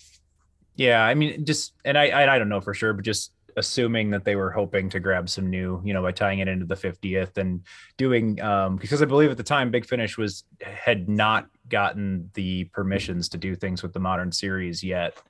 yeah, 0.77 1.03
I 1.03 1.15
mean, 1.15 1.45
just 1.45 1.73
and 1.85 1.99
I 1.99 2.09
I, 2.09 2.35
I 2.35 2.39
don't 2.39 2.49
know 2.49 2.61
for 2.61 2.75
sure, 2.75 2.93
but 2.93 3.05
just 3.05 3.33
assuming 3.59 4.11
that 4.11 4.25
they 4.25 4.37
were 4.37 4.51
hoping 4.51 4.89
to 4.91 5.01
grab 5.01 5.29
some 5.29 5.51
new, 5.51 5.83
you 5.85 5.93
know, 5.93 6.03
by 6.03 6.13
tying 6.13 6.39
it 6.39 6.49
into 6.49 6.65
the 6.65 6.77
50th 6.77 7.37
and 7.37 7.67
doing 7.97 8.41
um 8.41 8.77
because 8.77 9.03
I 9.03 9.05
believe 9.07 9.31
at 9.31 9.37
the 9.37 9.43
time 9.43 9.71
Big 9.71 9.85
Finish 9.85 10.17
was 10.17 10.45
had 10.63 11.09
not 11.09 11.49
gotten 11.69 12.31
the 12.35 12.65
permissions 12.73 13.29
to 13.31 13.39
do 13.39 13.55
things 13.57 13.83
with 13.83 13.93
the 13.93 14.01
modern 14.01 14.31
series 14.33 14.83
yet, 14.83 15.21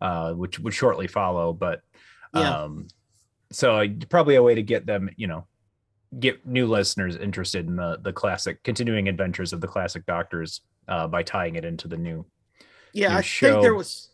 uh, 0.00 0.32
which 0.34 0.58
would 0.58 0.74
shortly 0.74 1.06
follow. 1.06 1.52
But 1.52 1.80
Yeah. 2.34 2.52
um 2.64 2.88
so 3.52 3.86
probably 4.10 4.34
a 4.34 4.42
way 4.42 4.56
to 4.56 4.62
get 4.62 4.84
them, 4.86 5.08
you 5.16 5.28
know, 5.28 5.46
get 6.18 6.44
new 6.44 6.66
listeners 6.66 7.16
interested 7.16 7.66
in 7.68 7.76
the 7.76 7.98
the 8.02 8.12
classic 8.12 8.62
continuing 8.64 9.08
adventures 9.08 9.52
of 9.52 9.60
the 9.60 9.68
classic 9.68 10.04
doctors 10.06 10.60
uh 10.88 11.06
by 11.06 11.22
tying 11.22 11.54
it 11.56 11.64
into 11.64 11.88
the 11.88 11.96
new 11.96 12.26
Yeah, 12.92 13.10
new 13.10 13.18
I 13.18 13.22
think 13.22 13.62
there 13.62 13.74
was. 13.74 14.10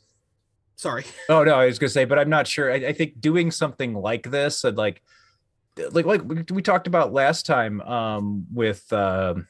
Sorry. 0.83 1.05
Oh 1.29 1.45
no, 1.45 1.55
I 1.55 1.67
was 1.67 1.79
gonna 1.79 1.91
say, 1.91 2.05
but 2.05 2.19
I'm 2.19 2.29
not 2.29 2.49
sure. 2.49 2.71
I, 2.71 2.75
I 2.75 2.93
think 2.93 3.21
doing 3.21 3.53
something 3.53 3.95
like 3.95 4.29
this, 4.29 4.65
and 4.65 4.77
like, 4.77 5.01
like 5.93 6.05
like 6.05 6.23
we, 6.51 6.61
talked 6.61 6.89
about 6.89 7.13
last 7.13 7.47
time, 7.47 7.81
um, 7.83 8.47
with 8.53 8.93
um 8.93 9.47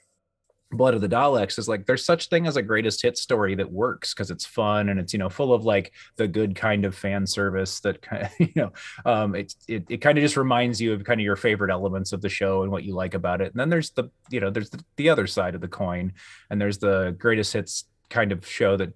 Blood 0.71 0.93
of 0.93 1.01
the 1.01 1.09
Daleks, 1.09 1.59
is 1.59 1.69
like 1.69 1.87
there's 1.87 2.05
such 2.05 2.29
thing 2.29 2.47
as 2.47 2.57
a 2.57 2.63
greatest 2.63 3.01
hit 3.01 3.17
story 3.17 3.55
that 3.55 3.73
works 3.73 4.13
because 4.13 4.31
it's 4.31 4.45
fun 4.45 4.91
and 4.91 5.01
it's 5.01 5.15
you 5.15 5.19
know 5.19 5.31
full 5.31 5.55
of 5.55 5.65
like 5.65 5.93
the 6.17 6.29
good 6.29 6.55
kind 6.55 6.85
of 6.85 6.95
fan 6.95 7.27
service 7.27 7.81
that 7.81 8.03
kind 8.03 8.25
of 8.25 8.31
you 8.39 8.53
know 8.55 8.73
um 9.07 9.35
it's 9.35 9.57
it, 9.69 9.87
it 9.89 9.99
kind 9.99 10.19
of 10.19 10.23
just 10.23 10.37
reminds 10.37 10.81
you 10.83 10.93
of 10.93 11.03
kind 11.05 11.19
of 11.19 11.25
your 11.25 11.37
favorite 11.37 11.71
elements 11.71 12.13
of 12.13 12.21
the 12.21 12.29
show 12.29 12.63
and 12.63 12.71
what 12.71 12.85
you 12.85 12.95
like 12.95 13.15
about 13.15 13.41
it. 13.41 13.53
And 13.53 13.59
then 13.59 13.71
there's 13.71 13.91
the 13.91 14.11
you 14.31 14.41
know 14.41 14.51
there's 14.51 14.71
the, 14.71 14.85
the 14.97 15.09
other 15.09 15.27
side 15.27 15.55
of 15.55 15.63
the 15.63 15.69
coin, 15.69 16.13
and 16.51 16.61
there's 16.61 16.79
the 16.79 17.17
greatest 17.19 17.55
hits 17.55 17.85
kind 18.11 18.31
of 18.31 18.47
show 18.47 18.77
that 18.77 18.93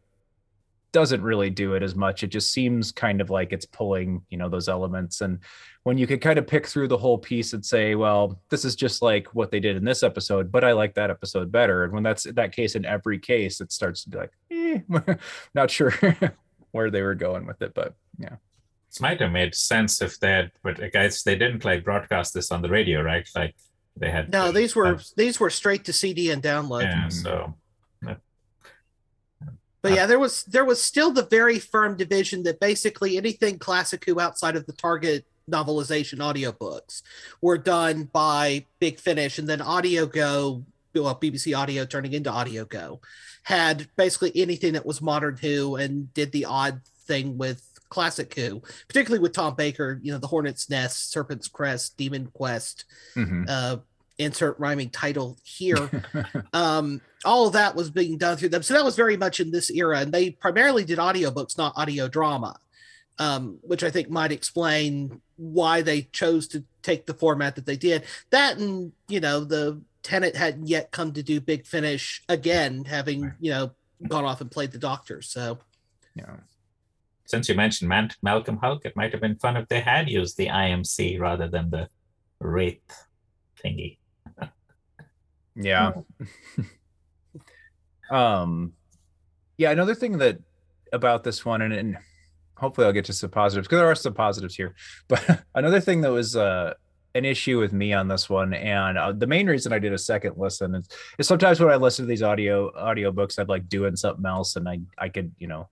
doesn't 0.97 1.21
really 1.21 1.51
do 1.51 1.75
it 1.75 1.83
as 1.83 1.95
much. 1.95 2.23
It 2.23 2.29
just 2.29 2.51
seems 2.51 2.91
kind 2.91 3.21
of 3.21 3.29
like 3.29 3.53
it's 3.53 3.67
pulling, 3.67 4.23
you 4.31 4.39
know, 4.39 4.49
those 4.49 4.67
elements. 4.67 5.21
And 5.21 5.41
when 5.83 5.99
you 5.99 6.07
could 6.07 6.23
kind 6.23 6.39
of 6.39 6.47
pick 6.47 6.67
through 6.67 6.89
the 6.89 6.97
whole 6.97 7.19
piece 7.19 7.53
and 7.53 7.63
say, 7.63 7.95
well, 7.95 8.41
this 8.49 8.65
is 8.65 8.75
just 8.75 9.03
like 9.03 9.27
what 9.35 9.51
they 9.51 9.61
did 9.61 9.77
in 9.77 9.85
this 9.85 10.03
episode, 10.03 10.51
but 10.51 10.65
I 10.65 10.73
like 10.73 10.95
that 10.95 11.11
episode 11.11 11.53
better. 11.53 11.85
And 11.85 11.93
when 11.93 12.03
that's 12.03 12.23
that 12.33 12.53
case 12.53 12.77
in 12.77 12.87
every 12.87 13.19
case, 13.19 13.61
it 13.61 13.73
starts 13.73 14.05
to 14.05 14.09
be 14.09 14.17
like, 14.17 14.33
eh, 14.51 15.15
not 15.55 15.71
sure 15.71 15.93
where 16.71 16.91
they 16.91 17.03
were 17.03 17.15
going 17.15 17.47
with 17.47 17.61
it, 17.61 17.75
but 17.75 17.95
yeah. 18.19 18.37
It 18.89 19.01
might 19.03 19.21
have 19.21 19.33
made 19.33 19.55
sense 19.55 20.01
if 20.01 20.19
they 20.19 20.31
had, 20.31 20.53
but 20.63 20.83
I 20.83 20.89
guess 20.89 21.25
they 21.25 21.37
didn't 21.37 21.67
like 21.67 21.85
broadcast 21.85 22.33
this 22.33 22.51
on 22.51 22.63
the 22.63 22.71
radio, 22.71 23.03
right? 23.03 23.29
Like 23.35 23.55
they 23.99 24.11
had. 24.11 24.33
No, 24.33 24.51
these 24.51 24.75
were 24.75 24.99
these 25.15 25.39
were 25.39 25.51
straight 25.51 25.85
to 25.85 25.93
CD 25.93 26.31
and 26.31 26.43
download. 26.43 26.85
Yeah, 26.85 27.09
so 27.11 27.55
But 29.87 29.95
yeah, 29.95 30.07
there 30.07 30.19
was 30.19 30.43
there 30.45 30.65
was 30.65 30.83
still 30.83 31.13
the 31.13 31.23
very 31.27 31.61
firm 31.61 31.97
division 31.97 32.43
that 32.43 32.59
basically 32.59 33.17
anything 33.17 33.57
classic 33.57 34.05
who 34.05 34.19
outside 34.19 34.57
of 34.57 34.67
the 34.67 34.73
Target 34.73 35.25
novelization 35.49 36.19
audiobooks 36.19 37.03
were 37.41 37.57
done 37.57 38.11
by 38.13 38.65
Big 38.81 38.99
Finish, 38.99 39.39
and 39.39 39.49
then 39.49 39.61
Audio 39.61 40.07
Go, 40.07 40.65
well, 40.93 41.15
BBC 41.15 41.57
Audio 41.57 41.85
turning 41.85 42.15
into 42.15 42.33
Audio 42.33 42.65
Go, 42.65 43.01
had 43.45 43.87
basically 43.95 44.33
anything 44.35 44.73
that 44.73 44.85
was 44.85 45.01
modern 45.01 45.37
Who 45.37 45.77
and 45.77 46.13
did 46.15 46.33
the 46.33 46.47
odd 46.47 46.81
thing 47.07 47.39
with 47.39 47.63
classic 47.89 48.35
Who, 48.35 48.63
particularly 48.89 49.23
with 49.23 49.35
Tom 49.35 49.55
Baker, 49.55 50.01
you 50.03 50.11
know, 50.11 50.19
the 50.19 50.27
Hornet's 50.27 50.69
Nest, 50.69 51.13
Serpent's 51.13 51.47
Crest, 51.47 51.97
Demon 51.97 52.27
Quest, 52.35 52.87
Mhm. 53.15 53.45
uh, 53.49 53.77
insert 54.19 54.59
rhyming 54.59 54.91
title 54.91 55.37
here. 55.43 55.91
um, 56.53 57.01
all 57.25 57.47
of 57.47 57.53
that 57.55 57.75
was 57.75 57.91
being 57.91 58.19
done 58.19 58.37
through 58.37 58.51
them. 58.51 58.63
So 58.63 58.75
that 58.75 58.85
was 58.85 58.97
very 58.97 59.17
much 59.17 59.41
in 59.41 59.51
this 59.51 59.71
era. 59.71 60.01
And 60.01 60.13
they 60.13 60.31
primarily 60.31 60.85
did 60.85 60.99
audiobooks, 60.99 61.59
not 61.59 61.77
audio 61.77 62.09
drama, 62.09 62.59
um, 63.19 63.59
which 63.63 63.83
I 63.83 63.91
think 63.91 64.09
might 64.09 64.33
explain 64.33 65.21
why 65.37 65.83
they 65.83 66.03
chose 66.03 66.49
to 66.49 66.65
take 66.83 67.07
the 67.07 67.15
format 67.15 67.57
that 67.57 67.67
they 67.67 67.77
did. 67.77 68.05
That 68.31 68.59
and, 68.59 68.93
you 69.09 69.21
know, 69.21 69.41
the 69.41 69.81
Tennant 70.03 70.37
hadn't 70.37 70.69
yet 70.69 70.93
come 70.93 71.13
to 71.13 71.23
do 71.23 71.41
Big 71.41 71.67
Finish 71.67 72.23
again, 72.29 72.85
having, 72.85 73.35
you 73.41 73.51
know, 73.51 73.73
gone 74.09 74.25
off 74.25 74.41
and 74.41 74.51
played 74.51 74.73
the 74.73 74.79
doctor. 74.79 75.21
So, 75.21 75.59
yeah. 76.15 76.37
Since 77.27 77.49
you 77.49 77.57
mentioned 77.57 77.89
Man- 77.89 78.11
Malcolm 78.23 78.59
Hulke, 78.59 78.87
it 78.87 78.95
might 78.95 79.11
have 79.11 79.21
been 79.21 79.37
fun 79.37 79.57
if 79.57 79.67
they 79.69 79.81
had 79.81 80.09
used 80.09 80.37
the 80.37 80.47
IMC 80.47 81.19
rather 81.19 81.49
than 81.49 81.71
the 81.71 81.89
Wraith 82.39 83.07
thingy. 83.63 83.99
Yeah. 85.57 85.93
um 88.11 88.73
yeah, 89.59 89.71
another 89.71 89.95
thing 89.95 90.19
that 90.19 90.39
about 90.93 91.25
this 91.25 91.45
one 91.45 91.63
and, 91.63 91.73
and 91.73 91.99
hopefully 92.57 92.87
I'll 92.87 92.93
get 92.93 93.07
to 93.07 93.13
some 93.13 93.31
positives 93.31 93.67
because 93.67 93.79
there 93.79 93.91
are 93.91 93.95
some 93.95 94.15
positives 94.15 94.55
here. 94.55 94.75
But 95.09 95.45
another 95.55 95.81
thing 95.81 96.03
that 96.03 96.13
was 96.13 96.37
uh 96.37 96.75
an 97.15 97.25
issue 97.25 97.59
with 97.59 97.73
me 97.73 97.95
on 97.95 98.09
this 98.09 98.29
one 98.29 98.53
and 98.53 98.99
uh, 98.99 99.11
the 99.11 99.27
main 99.27 99.47
reason 99.47 99.73
i 99.73 99.79
did 99.79 99.93
a 99.95 99.99
second 99.99 100.35
listen 100.37 100.75
is, 100.75 100.87
is 101.19 101.27
sometimes 101.27 101.59
when 101.59 101.71
i 101.71 101.77
listen 101.77 102.05
to 102.05 102.09
these 102.09 102.23
audio 102.23 102.71
audio 102.77 103.11
books 103.11 103.39
i'm 103.39 103.47
like 103.47 103.67
doing 103.71 103.97
something 103.97 104.27
else 104.27 104.57
and 104.57 104.69
i 104.69 104.79
i 104.99 105.09
could 105.09 105.33
you 105.39 105.47
know 105.47 105.67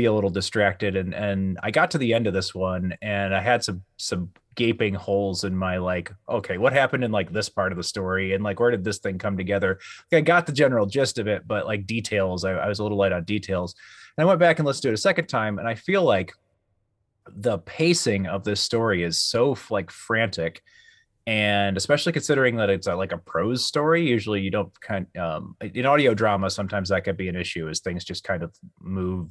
be 0.00 0.06
a 0.06 0.12
little 0.12 0.30
distracted. 0.30 0.96
And 0.96 1.14
and 1.14 1.58
i 1.62 1.70
got 1.70 1.90
to 1.90 1.98
the 1.98 2.14
end 2.14 2.26
of 2.26 2.32
this 2.32 2.54
one 2.54 2.94
and 3.02 3.34
i 3.34 3.40
had 3.40 3.62
some 3.62 3.82
some 3.98 4.30
gaping 4.54 4.94
holes 4.94 5.44
in 5.44 5.54
my 5.54 5.76
like 5.76 6.12
okay 6.28 6.58
what 6.58 6.72
happened 6.72 7.04
in 7.04 7.12
like 7.12 7.32
this 7.32 7.48
part 7.48 7.72
of 7.72 7.76
the 7.76 7.84
story? 7.84 8.34
And 8.34 8.42
like 8.42 8.58
where 8.60 8.70
did 8.70 8.84
this 8.84 8.98
thing 8.98 9.18
come 9.18 9.36
together? 9.36 9.78
I 10.12 10.20
got 10.22 10.46
the 10.46 10.52
general 10.52 10.86
gist 10.86 11.18
of 11.18 11.26
it 11.28 11.46
but 11.46 11.66
like 11.66 11.86
details 11.86 12.44
i, 12.44 12.52
I 12.52 12.68
was 12.68 12.78
a 12.78 12.82
little 12.82 12.98
light 12.98 13.12
on 13.12 13.24
details. 13.24 13.74
And 14.16 14.24
i 14.24 14.26
went 14.26 14.40
back 14.40 14.58
and 14.58 14.66
listened 14.66 14.82
to 14.82 14.88
it 14.88 14.94
a 14.94 15.08
second 15.08 15.28
time 15.28 15.58
and 15.58 15.68
i 15.68 15.74
feel 15.74 16.02
like 16.02 16.32
the 17.28 17.58
pacing 17.58 18.26
of 18.26 18.42
this 18.44 18.60
story 18.60 19.02
is 19.02 19.18
so 19.18 19.56
like 19.68 19.90
frantic. 19.90 20.62
And 21.26 21.76
especially 21.76 22.12
considering 22.12 22.56
that 22.56 22.70
it's 22.70 22.88
a, 22.88 22.96
like 22.96 23.12
a 23.12 23.18
prose 23.18 23.64
story 23.64 24.02
usually 24.08 24.40
you 24.40 24.50
don't 24.50 24.72
kind 24.80 25.06
um 25.16 25.54
in 25.60 25.86
audio 25.86 26.12
drama 26.14 26.50
sometimes 26.50 26.88
that 26.88 27.04
could 27.04 27.16
be 27.16 27.28
an 27.28 27.36
issue 27.36 27.68
as 27.68 27.80
things 27.80 28.04
just 28.04 28.24
kind 28.24 28.42
of 28.42 28.50
move 28.80 29.28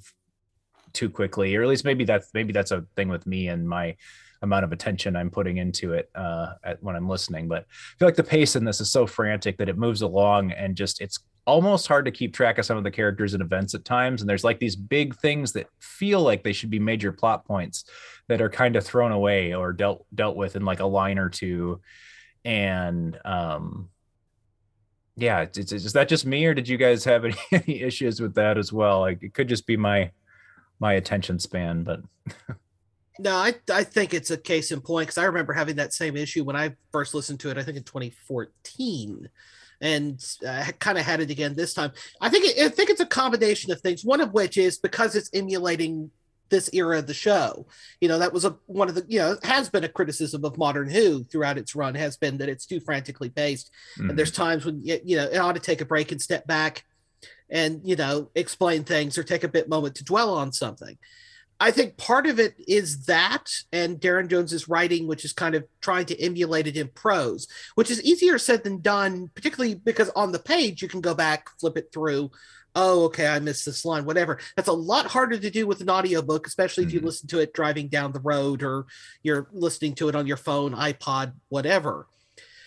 too 0.94 1.10
quickly 1.10 1.56
or 1.56 1.64
at 1.64 1.70
least 1.70 1.86
maybe 1.86 2.06
that's 2.06 2.30
maybe 2.34 2.54
that's 2.54 2.72
a 2.72 2.86
thing 2.96 3.10
with 3.10 3.26
me 3.26 3.48
and 3.48 3.68
my 3.68 3.96
amount 4.42 4.64
of 4.64 4.72
attention 4.72 5.16
i'm 5.16 5.30
putting 5.30 5.58
into 5.58 5.94
it 5.94 6.10
uh 6.16 6.54
at, 6.64 6.82
when 6.82 6.96
i'm 6.96 7.10
listening. 7.10 7.48
But 7.48 7.64
i 7.64 7.98
feel 7.98 8.08
like 8.08 8.16
the 8.16 8.24
pace 8.24 8.56
in 8.56 8.64
this 8.64 8.82
is 8.82 8.92
so 8.92 9.06
frantic 9.06 9.58
that 9.58 9.70
it 9.70 9.78
moves 9.78 10.02
along 10.02 10.52
and 10.52 10.76
just 10.76 11.02
it's 11.02 11.20
almost 11.50 11.88
hard 11.88 12.06
to 12.06 12.12
keep 12.12 12.34
track 12.34 12.60
of 12.60 12.66
some 12.66 12.78
of 12.78 12.84
the 12.84 12.92
characters 12.92 13.34
and 13.34 13.42
events 13.42 13.74
at 13.74 13.84
times. 13.84 14.22
And 14.22 14.30
there's 14.30 14.44
like 14.44 14.60
these 14.60 14.76
big 14.76 15.16
things 15.16 15.52
that 15.54 15.68
feel 15.80 16.22
like 16.22 16.44
they 16.44 16.54
should 16.54 16.70
be 16.70 16.80
major 16.80 17.12
plot 17.12 17.46
points 17.46 17.86
that 18.28 18.40
are 18.40 18.50
kind 18.50 18.76
of 18.76 18.86
thrown 18.86 19.12
away 19.12 19.54
or 19.56 19.74
dealt 19.74 20.06
dealt 20.14 20.36
with 20.36 20.56
in 20.56 20.64
like 20.64 20.80
a 20.80 20.86
line 20.86 21.18
or 21.18 21.30
two. 21.30 21.82
And 22.46 23.20
um 23.26 23.90
yeah 25.16 25.42
it's, 25.42 25.74
is 25.74 25.92
that 25.94 26.08
just 26.08 26.26
me 26.26 26.46
or 26.46 26.54
did 26.54 26.70
you 26.70 26.78
guys 26.78 27.04
have 27.04 27.26
any, 27.26 27.36
any 27.52 27.82
issues 27.82 28.22
with 28.22 28.36
that 28.36 28.58
as 28.58 28.72
well? 28.72 29.02
Like 29.02 29.24
it 29.24 29.34
could 29.34 29.50
just 29.50 29.66
be 29.66 29.76
my 29.76 30.12
my 30.80 30.94
attention 30.94 31.40
span 31.40 31.84
but 31.84 32.02
no 33.20 33.36
i 33.36 33.54
i 33.72 33.84
think 33.84 34.14
it's 34.14 34.32
a 34.32 34.38
case 34.38 34.72
in 34.72 34.82
point 34.82 35.08
because 35.08 35.18
i 35.18 35.26
remember 35.26 35.54
having 35.54 35.76
that 35.76 35.94
same 35.94 36.16
issue 36.16 36.44
when 36.44 36.56
i 36.56 36.74
first 36.92 37.14
listened 37.14 37.40
to 37.40 37.50
it 37.50 37.58
i 37.58 37.64
think 37.64 37.78
in 37.78 37.84
2014 37.84 39.30
and 39.82 40.22
I 40.46 40.74
kind 40.80 40.98
of 40.98 41.06
had 41.06 41.22
it 41.22 41.30
again 41.30 41.56
this 41.56 41.74
time. 41.74 41.92
I 42.20 42.30
think 42.30 42.46
it, 42.46 42.66
I 42.66 42.68
think 42.68 42.90
it's 42.90 43.00
a 43.00 43.06
combination 43.06 43.72
of 43.72 43.80
things. 43.80 44.04
One 44.04 44.22
of 44.22 44.34
which 44.34 44.58
is 44.58 44.78
because 44.78 45.16
it's 45.16 45.30
emulating 45.34 46.12
this 46.50 46.70
era 46.74 47.00
of 47.00 47.08
the 47.08 47.14
show. 47.14 47.68
You 48.02 48.10
know, 48.10 48.20
that 48.20 48.34
was 48.34 48.46
a 48.46 48.58
one 48.66 48.90
of 48.90 48.96
the 48.96 49.06
you 49.08 49.20
know 49.20 49.38
has 49.44 49.70
been 49.70 49.84
a 49.84 49.90
criticism 49.90 50.44
of 50.44 50.58
Modern 50.58 50.90
Who 50.90 51.24
throughout 51.24 51.58
its 51.58 51.76
run 51.76 51.96
has 51.96 52.18
been 52.18 52.38
that 52.40 52.50
it's 52.50 52.66
too 52.66 52.80
frantically 52.80 53.30
paced, 53.30 53.72
mm-hmm. 53.98 54.10
and 54.10 54.20
there's 54.20 54.32
times 54.32 54.66
when 54.66 54.82
you 54.84 55.16
know 55.16 55.26
it 55.26 55.38
ought 55.38 55.54
to 55.54 55.62
take 55.62 55.82
a 55.82 55.86
break 55.86 56.12
and 56.12 56.22
step 56.22 56.46
back, 56.48 56.84
and 57.50 57.82
you 57.84 57.96
know 57.96 58.30
explain 58.36 58.84
things 58.84 59.18
or 59.18 59.24
take 59.24 59.44
a 59.44 59.50
bit 59.50 59.70
moment 59.70 59.96
to 59.96 60.04
dwell 60.04 60.34
on 60.34 60.52
something. 60.52 60.98
I 61.62 61.72
think 61.72 61.98
part 61.98 62.26
of 62.26 62.40
it 62.40 62.56
is 62.68 63.06
that, 63.06 63.52
and 63.74 64.00
Darren 64.00 64.30
Jones's 64.30 64.70
writing, 64.70 65.08
which 65.08 65.26
is 65.26 65.34
kind 65.34 65.56
of 65.56 65.66
trying 65.82 66.06
to 66.06 66.20
emulate 66.22 66.68
it 66.68 66.78
in 66.78 66.88
prose, 66.88 67.48
which 67.76 67.92
is 67.92 68.02
easier 68.02 68.38
said 68.38 68.64
than 68.64 68.80
done, 68.80 69.30
particularly 69.36 69.76
because 69.76 70.10
on 70.16 70.32
the 70.32 70.40
page 70.40 70.82
you 70.82 70.88
can 70.88 71.02
go 71.02 71.14
back, 71.14 71.50
flip 71.60 71.78
it 71.78 71.92
through. 71.92 72.32
Oh, 72.76 73.06
okay, 73.06 73.28
I 73.28 73.40
missed 73.40 73.66
this 73.66 73.84
line, 73.84 74.06
whatever. 74.06 74.40
That's 74.56 74.70
a 74.70 74.74
lot 74.74 75.08
harder 75.08 75.38
to 75.38 75.50
do 75.50 75.68
with 75.68 75.82
an 75.82 75.90
audiobook, 75.90 76.48
especially 76.48 76.86
mm-hmm. 76.86 76.96
if 76.96 77.02
you 77.02 77.06
listen 77.06 77.28
to 77.30 77.40
it 77.40 77.52
driving 77.52 77.90
down 77.90 78.14
the 78.14 78.22
road 78.22 78.64
or 78.64 78.86
you're 79.22 79.50
listening 79.52 79.96
to 79.96 80.08
it 80.08 80.16
on 80.16 80.28
your 80.28 80.38
phone, 80.38 80.74
iPod, 80.74 81.34
whatever. 81.50 82.08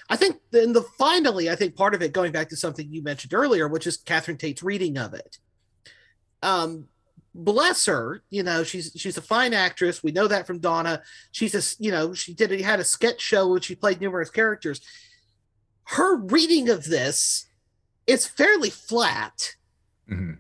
I 0.09 0.17
think 0.17 0.37
then 0.51 0.73
the 0.73 0.83
finally, 0.83 1.49
I 1.49 1.57
think 1.57 1.77
part 1.77 1.95
of 1.95 2.03
it 2.03 2.13
going 2.13 2.33
back 2.33 2.49
to 2.51 2.57
something 2.57 2.87
you 2.91 3.03
mentioned 3.03 3.35
earlier, 3.35 3.69
which 3.69 3.87
is 3.87 3.97
Catherine 3.97 4.37
Tate's 4.37 4.63
reading 4.63 4.99
of 4.99 5.15
it. 5.15 5.39
Um, 6.43 6.89
bless 7.35 7.87
her 7.87 8.23
you 8.29 8.43
know 8.43 8.63
she's 8.63 8.93
she's 8.97 9.17
a 9.17 9.23
fine 9.23 9.55
actress. 9.55 10.03
We 10.03 10.13
know 10.13 10.29
that 10.29 10.47
from 10.47 10.59
donna. 10.59 11.03
She's 11.31 11.55
a 11.55 11.83
you 11.83 11.91
know 11.91 12.13
she 12.15 12.35
did 12.35 12.51
had 12.61 12.81
a 12.81 12.85
sketch 12.85 13.21
show 13.21 13.49
which 13.49 13.65
she 13.67 13.75
played 13.75 14.01
numerous 14.01 14.31
characters. 14.31 14.81
Her 15.85 16.17
reading 16.17 16.69
of 16.69 16.85
this 16.85 17.47
is 18.07 18.27
fairly 18.27 18.71
flat. 18.71 19.55
Mm-hmm. 20.11 20.33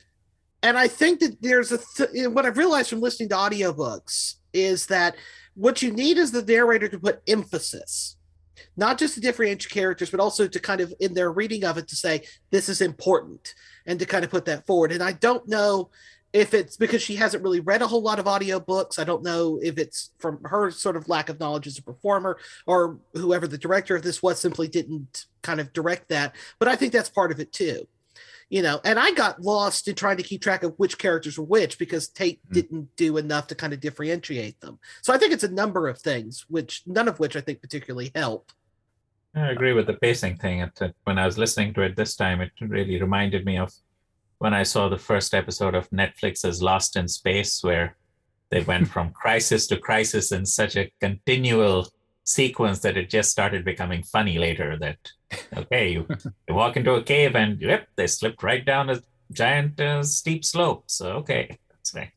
and 0.64 0.76
i 0.76 0.88
think 0.88 1.20
that 1.20 1.40
there's 1.40 1.70
a 1.70 1.78
th- 1.78 2.26
what 2.28 2.44
i've 2.44 2.58
realized 2.58 2.90
from 2.90 3.00
listening 3.00 3.28
to 3.28 3.36
audiobooks 3.36 4.34
is 4.52 4.86
that 4.86 5.14
what 5.54 5.80
you 5.82 5.92
need 5.92 6.18
is 6.18 6.32
the 6.32 6.42
narrator 6.42 6.88
to 6.88 6.98
put 6.98 7.22
emphasis 7.28 8.16
not 8.76 8.98
just 8.98 9.14
to 9.14 9.20
differentiate 9.20 9.72
characters 9.72 10.10
but 10.10 10.20
also 10.20 10.46
to 10.46 10.60
kind 10.60 10.80
of 10.80 10.92
in 11.00 11.14
their 11.14 11.32
reading 11.32 11.64
of 11.64 11.78
it 11.78 11.88
to 11.88 11.96
say 11.96 12.22
this 12.50 12.68
is 12.68 12.80
important 12.80 13.54
and 13.86 13.98
to 13.98 14.06
kind 14.06 14.24
of 14.24 14.30
put 14.30 14.44
that 14.44 14.66
forward. 14.66 14.92
And 14.92 15.02
i 15.02 15.12
don't 15.12 15.46
know 15.48 15.90
if 16.32 16.54
it's 16.54 16.76
because 16.76 17.02
she 17.02 17.16
hasn't 17.16 17.42
really 17.42 17.60
read 17.60 17.82
a 17.82 17.86
whole 17.86 18.00
lot 18.00 18.18
of 18.18 18.24
audiobooks. 18.24 18.98
I 18.98 19.04
don't 19.04 19.22
know 19.22 19.60
if 19.62 19.76
it's 19.76 20.12
from 20.18 20.42
her 20.44 20.70
sort 20.70 20.96
of 20.96 21.08
lack 21.08 21.28
of 21.28 21.38
knowledge 21.38 21.66
as 21.66 21.76
a 21.76 21.82
performer 21.82 22.38
or 22.66 22.98
whoever 23.12 23.46
the 23.46 23.58
director 23.58 23.96
of 23.96 24.02
this 24.02 24.22
was 24.22 24.40
simply 24.40 24.66
didn't 24.66 25.26
kind 25.42 25.60
of 25.60 25.72
direct 25.72 26.08
that. 26.08 26.34
But 26.58 26.68
i 26.68 26.76
think 26.76 26.92
that's 26.92 27.10
part 27.10 27.32
of 27.32 27.40
it 27.40 27.52
too 27.52 27.86
you 28.52 28.60
know 28.60 28.80
and 28.84 28.98
i 28.98 29.10
got 29.12 29.40
lost 29.40 29.88
in 29.88 29.94
trying 29.94 30.18
to 30.18 30.22
keep 30.22 30.42
track 30.42 30.62
of 30.62 30.74
which 30.76 30.98
characters 30.98 31.38
were 31.38 31.44
which 31.44 31.78
because 31.78 32.08
tate 32.08 32.38
mm. 32.46 32.52
didn't 32.52 32.96
do 32.96 33.16
enough 33.16 33.46
to 33.46 33.54
kind 33.54 33.72
of 33.72 33.80
differentiate 33.80 34.60
them. 34.60 34.78
So 35.00 35.12
i 35.12 35.18
think 35.18 35.32
it's 35.32 35.42
a 35.42 35.50
number 35.50 35.88
of 35.88 35.98
things 35.98 36.44
which 36.48 36.82
none 36.86 37.08
of 37.08 37.18
which 37.18 37.34
i 37.34 37.40
think 37.40 37.60
particularly 37.60 38.12
help. 38.14 38.52
I 39.34 39.50
agree 39.50 39.72
with 39.72 39.86
the 39.86 39.94
pacing 39.94 40.36
thing. 40.36 40.70
When 41.04 41.18
i 41.18 41.24
was 41.24 41.38
listening 41.38 41.72
to 41.74 41.82
it 41.82 41.96
this 41.96 42.14
time 42.14 42.40
it 42.42 42.52
really 42.60 43.00
reminded 43.00 43.44
me 43.46 43.56
of 43.56 43.72
when 44.42 44.54
I 44.54 44.64
saw 44.64 44.88
the 44.88 44.98
first 44.98 45.34
episode 45.34 45.76
of 45.76 45.88
Netflix's 45.90 46.60
Lost 46.60 46.96
in 46.96 47.06
Space, 47.06 47.62
where 47.62 47.96
they 48.50 48.60
went 48.62 48.88
from 48.94 49.12
crisis 49.12 49.68
to 49.68 49.76
crisis 49.76 50.32
in 50.32 50.44
such 50.46 50.74
a 50.74 50.90
continual 51.00 51.86
sequence 52.24 52.80
that 52.80 52.96
it 52.96 53.10
just 53.10 53.30
started 53.30 53.64
becoming 53.64 54.02
funny 54.02 54.38
later. 54.38 54.78
That 54.78 54.98
okay, 55.56 55.92
you, 55.92 56.06
you 56.48 56.54
walk 56.54 56.76
into 56.76 56.94
a 56.94 57.02
cave 57.02 57.34
and 57.34 57.60
yep, 57.60 57.88
they 57.96 58.06
slipped 58.06 58.42
right 58.42 58.64
down 58.64 58.90
a 58.90 59.00
giant 59.32 59.80
uh, 59.80 60.02
steep 60.02 60.44
slope. 60.44 60.84
So 60.86 61.12
okay, 61.18 61.58
that's 61.70 61.94
right. 61.94 62.10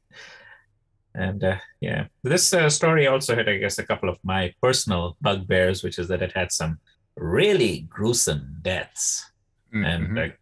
And 1.14 1.44
uh, 1.44 1.58
yeah, 1.80 2.08
this 2.24 2.54
uh, 2.54 2.70
story 2.70 3.08
also 3.08 3.36
had, 3.36 3.48
I 3.48 3.58
guess, 3.58 3.78
a 3.78 3.86
couple 3.86 4.10
of 4.10 4.18
my 4.24 4.54
personal 4.62 5.16
bugbears, 5.22 5.82
which 5.82 5.98
is 5.98 6.10
that 6.10 6.22
it 6.22 6.34
had 6.36 6.52
some 6.52 6.80
really 7.16 7.88
gruesome 7.90 8.58
deaths. 8.62 9.32
Mm-hmm. 9.74 10.18
And 10.18 10.34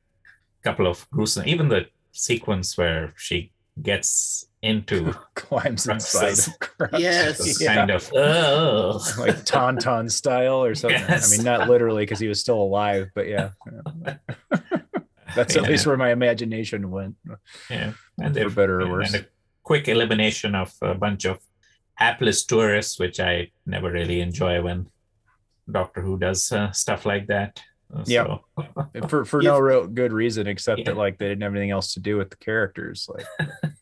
couple 0.63 0.87
of 0.87 1.07
gruesome, 1.11 1.47
even 1.47 1.67
the 1.67 1.85
sequence 2.13 2.77
where 2.77 3.13
she 3.17 3.51
gets 3.81 4.47
into 4.63 5.13
climbs 5.35 5.87
inside. 5.87 6.37
yes, 6.97 7.61
yeah. 7.61 7.75
kind 7.75 7.91
of 7.91 8.09
oh. 8.15 8.99
like 9.19 9.35
Tauntaun 9.45 10.09
style 10.09 10.63
or 10.63 10.73
something. 10.73 10.99
Yes. 10.99 11.31
I 11.31 11.37
mean, 11.37 11.45
not 11.45 11.69
literally 11.69 12.03
because 12.03 12.19
he 12.19 12.27
was 12.27 12.39
still 12.39 12.59
alive, 12.59 13.09
but 13.13 13.27
yeah. 13.27 13.49
That's 15.35 15.55
at 15.55 15.63
yeah. 15.63 15.69
least 15.69 15.85
where 15.85 15.97
my 15.97 16.11
imagination 16.11 16.91
went. 16.91 17.15
Yeah, 17.69 17.93
and 18.21 18.35
for 18.35 18.49
better 18.49 18.81
or 18.81 18.89
worse. 18.89 19.13
And 19.13 19.25
a 19.25 19.27
quick 19.63 19.87
elimination 19.87 20.53
of 20.55 20.71
a 20.81 20.93
bunch 20.93 21.25
of 21.25 21.39
hapless 21.95 22.45
tourists, 22.45 22.99
which 22.99 23.19
I 23.19 23.49
never 23.65 23.91
really 23.91 24.21
enjoy 24.21 24.61
when 24.61 24.87
Doctor 25.69 26.01
Who 26.01 26.19
does 26.19 26.51
uh, 26.51 26.71
stuff 26.71 27.05
like 27.05 27.27
that. 27.27 27.61
Yeah, 28.05 28.37
for 29.07 29.25
for 29.25 29.41
no 29.41 29.59
real 29.59 29.87
good 29.87 30.13
reason 30.13 30.47
except 30.47 30.79
yeah. 30.79 30.85
that 30.85 30.97
like 30.97 31.17
they 31.17 31.27
didn't 31.27 31.41
have 31.41 31.51
anything 31.51 31.71
else 31.71 31.93
to 31.95 31.99
do 31.99 32.17
with 32.17 32.29
the 32.29 32.37
characters. 32.37 33.09
Like, 33.11 33.73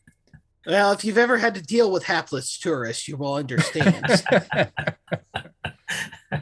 well, 0.66 0.92
if 0.92 1.04
you've 1.04 1.18
ever 1.18 1.38
had 1.38 1.54
to 1.54 1.62
deal 1.62 1.90
with 1.90 2.04
hapless 2.04 2.58
tourists, 2.58 3.08
you 3.08 3.16
will 3.16 3.34
understand. 3.34 4.04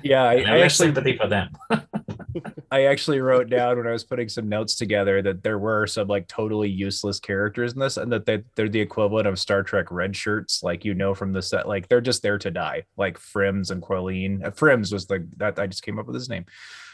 yeah, 0.02 0.24
I, 0.24 0.34
I, 0.34 0.56
I 0.56 0.58
actually 0.60 0.88
sympathy 0.88 1.16
for 1.16 1.28
them. 1.28 1.50
I 2.70 2.84
actually 2.84 3.20
wrote 3.20 3.50
down 3.50 3.78
when 3.78 3.86
I 3.86 3.92
was 3.92 4.04
putting 4.04 4.28
some 4.28 4.48
notes 4.48 4.76
together 4.76 5.22
that 5.22 5.42
there 5.42 5.58
were 5.58 5.86
some 5.86 6.06
like 6.06 6.28
totally 6.28 6.68
useless 6.68 7.18
characters 7.18 7.72
in 7.72 7.80
this, 7.80 7.96
and 7.96 8.12
that 8.12 8.26
they, 8.26 8.44
they're 8.54 8.68
the 8.68 8.80
equivalent 8.80 9.26
of 9.26 9.38
Star 9.38 9.62
Trek 9.62 9.90
red 9.90 10.14
shirts, 10.14 10.62
like 10.62 10.84
you 10.84 10.94
know 10.94 11.14
from 11.14 11.32
the 11.32 11.42
set, 11.42 11.66
like 11.66 11.88
they're 11.88 12.00
just 12.00 12.22
there 12.22 12.38
to 12.38 12.50
die, 12.50 12.84
like 12.96 13.18
Frims 13.18 13.70
and 13.70 13.82
Quilleen. 13.82 14.44
Uh, 14.44 14.50
Frims 14.50 14.92
was 14.92 15.06
the 15.06 15.26
that 15.38 15.58
I 15.58 15.66
just 15.66 15.82
came 15.82 15.98
up 15.98 16.06
with 16.06 16.14
his 16.14 16.28
name. 16.28 16.44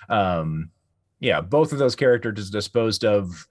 Um, 0.08 0.70
yeah, 1.20 1.40
both 1.40 1.72
of 1.72 1.78
those 1.78 1.96
characters 1.96 2.50
disposed 2.50 3.04
of, 3.04 3.46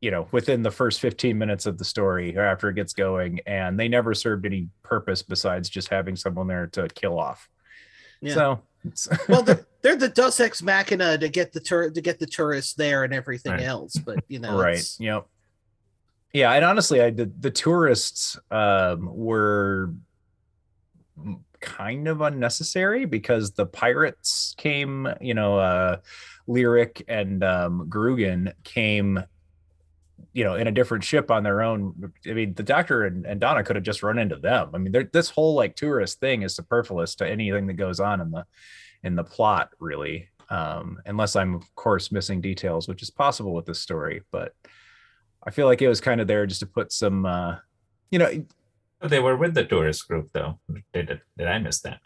you 0.00 0.10
know, 0.10 0.28
within 0.32 0.62
the 0.62 0.70
first 0.70 1.00
15 1.00 1.36
minutes 1.36 1.66
of 1.66 1.76
the 1.78 1.84
story 1.84 2.36
or 2.36 2.42
after 2.44 2.68
it 2.68 2.74
gets 2.74 2.92
going, 2.92 3.40
and 3.46 3.78
they 3.78 3.88
never 3.88 4.14
served 4.14 4.46
any 4.46 4.68
purpose 4.82 5.22
besides 5.22 5.68
just 5.68 5.88
having 5.88 6.14
someone 6.16 6.46
there 6.46 6.66
to 6.68 6.88
kill 6.88 7.18
off. 7.18 7.48
Yeah. 8.20 8.34
So 8.34 8.62
well, 9.28 9.42
they're, 9.42 9.66
they're 9.82 9.96
the 9.96 10.08
Deus 10.08 10.38
Ex 10.40 10.62
Machina 10.62 11.18
to 11.18 11.28
get 11.28 11.52
the 11.52 11.60
tour 11.60 11.90
to 11.90 12.00
get 12.00 12.18
the 12.20 12.26
tourists 12.26 12.74
there 12.74 13.02
and 13.04 13.12
everything 13.12 13.52
Right. 13.52 13.62
else. 13.62 13.96
But 13.96 14.22
you 14.28 14.38
know, 14.38 14.56
right 14.58 14.74
it's- 14.74 14.98
yep 15.00 15.26
yeah 16.34 16.52
and 16.52 16.62
honestly 16.62 17.00
i 17.00 17.08
the, 17.08 17.24
the 17.40 17.50
tourists 17.50 18.38
um 18.50 19.08
were 19.10 19.94
kind 21.60 22.06
of 22.06 22.20
unnecessary 22.20 23.06
because 23.06 23.52
the 23.52 23.64
pirates 23.64 24.54
came 24.58 25.08
you 25.22 25.32
know 25.32 25.58
uh 25.58 25.96
lyric 26.46 27.02
and 27.08 27.42
um 27.42 27.86
grugan 27.88 28.52
came 28.62 29.18
you 30.38 30.44
know 30.44 30.54
in 30.54 30.66
a 30.68 30.72
different 30.78 31.02
ship 31.02 31.30
on 31.30 31.42
their 31.42 31.60
own 31.62 32.12
i 32.28 32.32
mean 32.32 32.54
the 32.54 32.62
doctor 32.62 33.04
and, 33.06 33.26
and 33.26 33.40
donna 33.40 33.62
could 33.64 33.76
have 33.76 33.84
just 33.84 34.02
run 34.04 34.18
into 34.18 34.36
them 34.36 34.70
i 34.74 34.78
mean 34.78 34.94
this 35.12 35.30
whole 35.30 35.54
like 35.54 35.74
tourist 35.74 36.20
thing 36.20 36.42
is 36.42 36.54
superfluous 36.54 37.14
to 37.16 37.28
anything 37.28 37.66
that 37.66 37.74
goes 37.74 37.98
on 37.98 38.20
in 38.20 38.30
the 38.30 38.44
in 39.02 39.16
the 39.16 39.24
plot 39.24 39.70
really 39.80 40.28
um 40.50 40.96
unless 41.06 41.34
i'm 41.34 41.54
of 41.56 41.74
course 41.74 42.12
missing 42.12 42.40
details 42.40 42.86
which 42.88 43.02
is 43.02 43.10
possible 43.10 43.52
with 43.52 43.66
this 43.66 43.80
story 43.80 44.22
but 44.30 44.52
i 45.46 45.50
feel 45.50 45.66
like 45.66 45.82
it 45.82 45.88
was 45.88 46.00
kind 46.00 46.20
of 46.20 46.26
there 46.28 46.46
just 46.46 46.60
to 46.60 46.66
put 46.66 46.92
some 46.92 47.26
uh 47.26 47.56
you 48.10 48.18
know 48.20 48.30
They 49.02 49.20
were 49.20 49.36
with 49.36 49.54
the 49.54 49.64
tourist 49.64 50.08
group, 50.08 50.26
though. 50.32 50.58
Did 50.92 51.20
did 51.38 51.46
I 51.46 51.58
miss 51.60 51.80
that? 51.82 52.00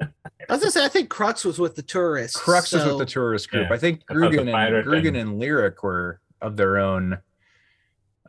I 0.00 0.06
was 0.50 0.60
gonna 0.60 0.70
say 0.72 0.84
I 0.84 0.88
think 0.88 1.08
Crux 1.10 1.44
was 1.44 1.58
with 1.58 1.74
the 1.76 1.82
tourists. 1.82 2.36
crux 2.36 2.72
was 2.72 2.82
so- 2.82 2.88
with 2.96 2.98
the 3.06 3.12
tourist 3.12 3.50
group 3.50 3.68
Yeah. 3.68 3.74
i 3.74 3.78
think 3.78 4.02
I 4.10 4.14
thought 4.14 4.32
the 4.32 4.38
grugan 4.38 4.48
and 4.54 4.86
grugan 4.86 5.08
and- 5.08 5.16
and 5.16 5.38
lyric 5.38 5.82
were 5.82 6.20
of 6.40 6.56
their 6.56 6.78
own 6.78 7.18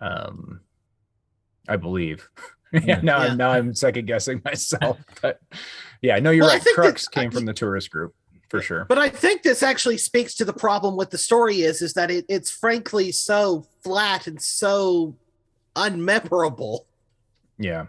um 0.02 0.62
i 1.68 1.76
believe. 1.76 2.28
Yeah. 2.72 3.00
Now 3.02 3.24
Yeah. 3.24 3.32
i'm 3.32 3.38
now 3.38 3.50
i'm 3.50 3.74
second 3.74 4.06
guessing 4.06 4.42
myself 4.46 5.00
but 5.24 5.40
yeah 6.04 6.16
i 6.16 6.20
know 6.20 6.30
you're 6.30 6.44
Well, 6.46 6.54
right. 6.54 6.62
think 6.62 6.76
that- 6.76 6.82
crux 6.84 7.08
came 7.08 7.32
from 7.32 7.46
the 7.46 7.54
tourist 7.54 7.90
group 7.90 8.14
for 8.50 8.62
sure. 8.62 8.86
But 8.86 8.98
I 8.98 9.10
think 9.10 9.42
this 9.44 9.62
actually 9.64 9.98
speaks 10.00 10.34
to 10.36 10.46
the 10.46 10.54
problem 10.54 10.96
with 10.96 11.10
the 11.12 11.18
story 11.20 11.62
is 11.62 11.82
is 11.84 11.94
that 11.94 12.10
it, 12.12 12.26
it's 12.30 12.50
frankly 12.52 13.12
so 13.12 13.66
flat 13.84 14.26
and 14.28 14.42
so 14.42 15.16
unmemorable. 15.76 16.82
Yeah 17.58 17.86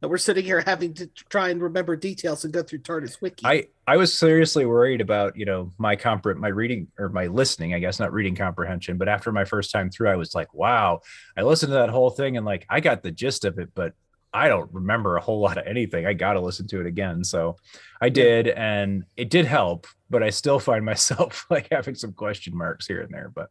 that 0.00 0.08
we're 0.08 0.18
sitting 0.18 0.44
here 0.44 0.62
having 0.64 0.94
to 0.94 1.06
try 1.28 1.50
and 1.50 1.62
remember 1.62 1.94
details 1.94 2.44
and 2.44 2.52
go 2.52 2.62
through 2.62 2.80
TARDIS 2.80 3.20
wiki. 3.20 3.44
I 3.44 3.66
I 3.86 3.96
was 3.96 4.16
seriously 4.16 4.64
worried 4.64 5.00
about 5.00 5.36
you 5.36 5.44
know 5.44 5.70
my 5.78 5.96
compre 5.96 6.36
my 6.36 6.48
reading 6.48 6.88
or 6.98 7.08
my 7.08 7.26
listening 7.26 7.74
I 7.74 7.78
guess 7.78 8.00
not 8.00 8.12
reading 8.12 8.34
comprehension 8.34 8.96
but 8.96 9.08
after 9.08 9.30
my 9.32 9.44
first 9.44 9.72
time 9.72 9.90
through 9.90 10.10
I 10.10 10.16
was 10.16 10.34
like 10.34 10.52
wow. 10.54 11.00
I 11.36 11.42
listened 11.42 11.70
to 11.70 11.78
that 11.78 11.90
whole 11.90 12.10
thing 12.10 12.36
and 12.36 12.46
like 12.46 12.66
I 12.68 12.80
got 12.80 13.02
the 13.02 13.10
gist 13.10 13.44
of 13.44 13.58
it 13.58 13.70
but 13.74 13.92
I 14.32 14.48
don't 14.48 14.72
remember 14.72 15.16
a 15.16 15.20
whole 15.20 15.40
lot 15.40 15.58
of 15.58 15.66
anything. 15.66 16.06
I 16.06 16.12
got 16.12 16.34
to 16.34 16.40
listen 16.40 16.68
to 16.68 16.80
it 16.80 16.86
again. 16.86 17.24
So 17.24 17.56
I 18.00 18.10
did 18.10 18.46
and 18.46 19.04
it 19.16 19.28
did 19.28 19.44
help 19.44 19.86
but 20.08 20.22
I 20.22 20.30
still 20.30 20.58
find 20.58 20.84
myself 20.92 21.46
like 21.50 21.68
having 21.70 21.94
some 21.94 22.12
question 22.12 22.56
marks 22.56 22.86
here 22.86 23.00
and 23.00 23.12
there 23.12 23.30
but 23.34 23.50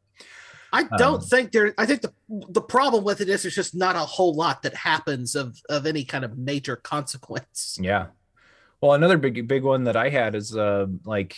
I 0.72 0.84
don't 0.98 1.16
Um, 1.16 1.22
think 1.22 1.52
there. 1.52 1.74
I 1.78 1.86
think 1.86 2.02
the 2.02 2.14
the 2.30 2.62
problem 2.62 3.04
with 3.04 3.22
it 3.22 3.30
is 3.30 3.42
there's 3.44 3.56
just 3.56 3.76
not 3.76 3.96
a 3.96 4.00
whole 4.00 4.36
lot 4.36 4.62
that 4.64 4.76
happens 4.76 5.36
of 5.36 5.58
of 5.70 5.86
any 5.86 6.04
kind 6.06 6.24
of 6.24 6.38
major 6.38 6.76
consequence. 6.76 7.78
Yeah. 7.82 8.08
Well, 8.82 8.94
another 8.94 9.18
big 9.18 9.48
big 9.48 9.64
one 9.64 9.84
that 9.86 9.96
I 9.96 10.10
had 10.10 10.36
is 10.36 10.56
uh 10.56 10.86
like 11.06 11.36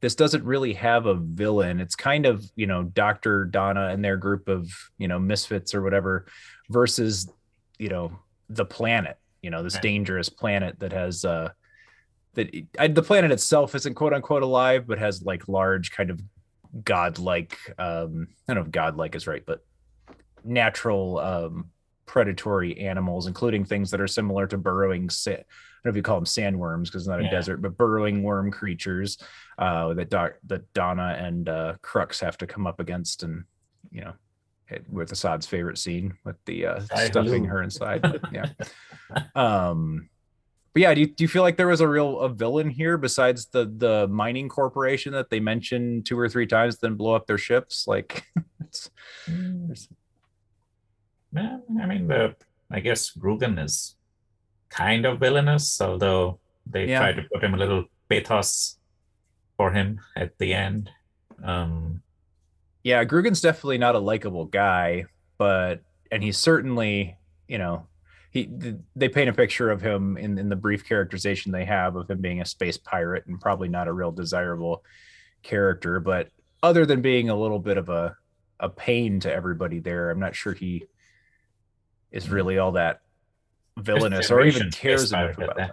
this 0.00 0.14
doesn't 0.14 0.44
really 0.44 0.72
have 0.72 1.04
a 1.06 1.14
villain. 1.14 1.78
It's 1.78 1.94
kind 1.94 2.24
of, 2.24 2.42
you 2.56 2.66
know, 2.66 2.84
Dr. 2.84 3.44
Donna 3.44 3.88
and 3.88 4.02
their 4.02 4.16
group 4.16 4.48
of, 4.48 4.66
you 4.96 5.08
know, 5.08 5.18
misfits 5.18 5.74
or 5.74 5.82
whatever 5.82 6.24
versus, 6.70 7.30
you 7.78 7.90
know, 7.90 8.18
the 8.48 8.64
planet, 8.64 9.18
you 9.42 9.50
know, 9.50 9.62
this 9.62 9.74
Right. 9.74 9.82
dangerous 9.82 10.30
planet 10.30 10.78
that 10.80 10.92
has 10.92 11.24
uh 11.24 11.50
that 12.34 12.48
I, 12.78 12.88
the 12.88 13.02
planet 13.02 13.30
itself 13.30 13.74
isn't 13.74 13.94
quote 13.94 14.14
unquote 14.14 14.42
alive, 14.42 14.86
but 14.86 14.98
has 14.98 15.22
like 15.22 15.48
large 15.48 15.90
kind 15.92 16.08
of 16.10 16.20
godlike 16.84 17.58
um 17.78 18.28
I 18.48 18.54
don't 18.54 18.62
know 18.62 18.66
if 18.66 18.70
godlike 18.70 19.14
is 19.14 19.26
right, 19.26 19.44
but 19.44 19.64
natural 20.44 21.18
um 21.18 21.70
predatory 22.06 22.78
animals, 22.80 23.26
including 23.28 23.64
things 23.64 23.90
that 23.92 24.00
are 24.00 24.08
similar 24.08 24.46
to 24.48 24.58
burrowing 24.58 25.08
sa- 25.08 25.30
I 25.30 25.34
don't 25.34 25.44
know 25.84 25.90
if 25.90 25.96
you 25.96 26.02
call 26.02 26.16
them 26.16 26.24
sandworms 26.24 26.86
because 26.86 27.02
it's 27.02 27.08
not 27.08 27.20
a 27.20 27.24
Yeah. 27.24 27.30
desert, 27.30 27.62
but 27.62 27.78
burrowing 27.78 28.22
worm 28.22 28.50
creatures 28.50 29.16
uh, 29.56 29.94
that 29.94 30.10
Doc, 30.10 30.32
that 30.48 30.70
Donna 30.74 31.16
and 31.18 31.48
uh, 31.48 31.74
Crux 31.80 32.20
have 32.20 32.36
to 32.38 32.46
come 32.46 32.66
up 32.66 32.80
against, 32.80 33.22
and 33.22 33.44
you 33.90 34.02
know, 34.02 34.12
it, 34.68 34.84
with 34.90 35.10
Assad's 35.10 35.46
favorite 35.46 35.78
scene 35.78 36.18
with 36.24 36.36
the 36.44 36.66
uh, 36.66 36.80
stuffing 36.80 37.44
her 37.46 37.62
inside. 37.62 38.02
But, 38.02 38.20
yeah. 38.32 38.46
Um, 39.34 40.09
but 40.72 40.82
yeah, 40.82 40.94
do 40.94 41.00
you, 41.00 41.06
do 41.08 41.24
you 41.24 41.28
feel 41.28 41.42
like 41.42 41.56
there 41.56 41.66
was 41.68 41.80
a 41.80 41.88
real 41.88 42.20
a 42.20 42.28
villain 42.28 42.70
here 42.70 42.96
besides 42.98 43.46
the 43.46 43.64
the 43.76 44.06
mining 44.08 44.48
corporation 44.48 45.12
that 45.12 45.30
they 45.30 45.40
mentioned 45.40 46.06
two 46.06 46.18
or 46.18 46.28
three 46.28 46.46
times, 46.46 46.78
then 46.78 46.94
blow 46.94 47.14
up 47.14 47.26
their 47.26 47.38
ships? 47.38 47.86
Like, 47.88 48.24
it's, 48.60 48.90
there's- 49.26 49.88
I 51.36 51.86
mean, 51.86 52.08
the 52.08 52.34
I 52.70 52.80
guess 52.80 53.10
Grugan 53.16 53.62
is 53.62 53.96
kind 54.68 55.06
of 55.06 55.20
villainous, 55.20 55.80
although 55.80 56.38
they 56.66 56.86
Yeah. 56.88 56.98
try 57.00 57.12
to 57.12 57.22
put 57.32 57.42
him 57.42 57.54
a 57.54 57.56
little 57.56 57.84
pathos 58.08 58.78
for 59.56 59.72
him 59.72 60.00
at 60.16 60.38
the 60.38 60.52
end. 60.54 60.90
Um, 61.42 62.02
yeah, 62.82 63.04
Grugan's 63.04 63.40
definitely 63.40 63.78
not 63.78 63.94
a 63.94 63.98
likable 63.98 64.44
guy, 64.46 65.04
but 65.38 65.82
and 66.10 66.22
he's 66.22 66.38
certainly, 66.38 67.16
you 67.48 67.58
know, 67.58 67.86
he 68.30 68.48
they 68.94 69.08
paint 69.08 69.28
a 69.28 69.32
picture 69.32 69.70
of 69.70 69.80
him 69.82 70.16
in 70.16 70.38
in 70.38 70.48
the 70.48 70.56
brief 70.56 70.84
characterization 70.86 71.50
they 71.52 71.64
have 71.64 71.96
of 71.96 72.08
him 72.08 72.20
being 72.20 72.40
a 72.40 72.44
space 72.46 72.76
pirate 72.78 73.26
and 73.26 73.40
probably 73.40 73.68
not 73.68 73.88
a 73.88 73.92
real 73.92 74.12
desirable 74.12 74.84
character, 75.42 76.00
but 76.00 76.28
other 76.62 76.86
than 76.86 77.00
being 77.02 77.28
a 77.28 77.36
little 77.36 77.58
bit 77.58 77.76
of 77.76 77.88
a 77.88 78.16
a 78.60 78.68
pain 78.68 79.20
to 79.20 79.32
everybody 79.32 79.80
there, 79.80 80.10
I'm 80.10 80.20
not 80.20 80.36
sure 80.36 80.52
he 80.52 80.84
is 82.12 82.28
really 82.28 82.58
all 82.58 82.72
that 82.72 83.00
villainous 83.78 84.30
or 84.30 84.42
even 84.42 84.70
cares 84.70 85.12
enough 85.12 85.36
about 85.36 85.50
at 85.50 85.56
them. 85.56 85.70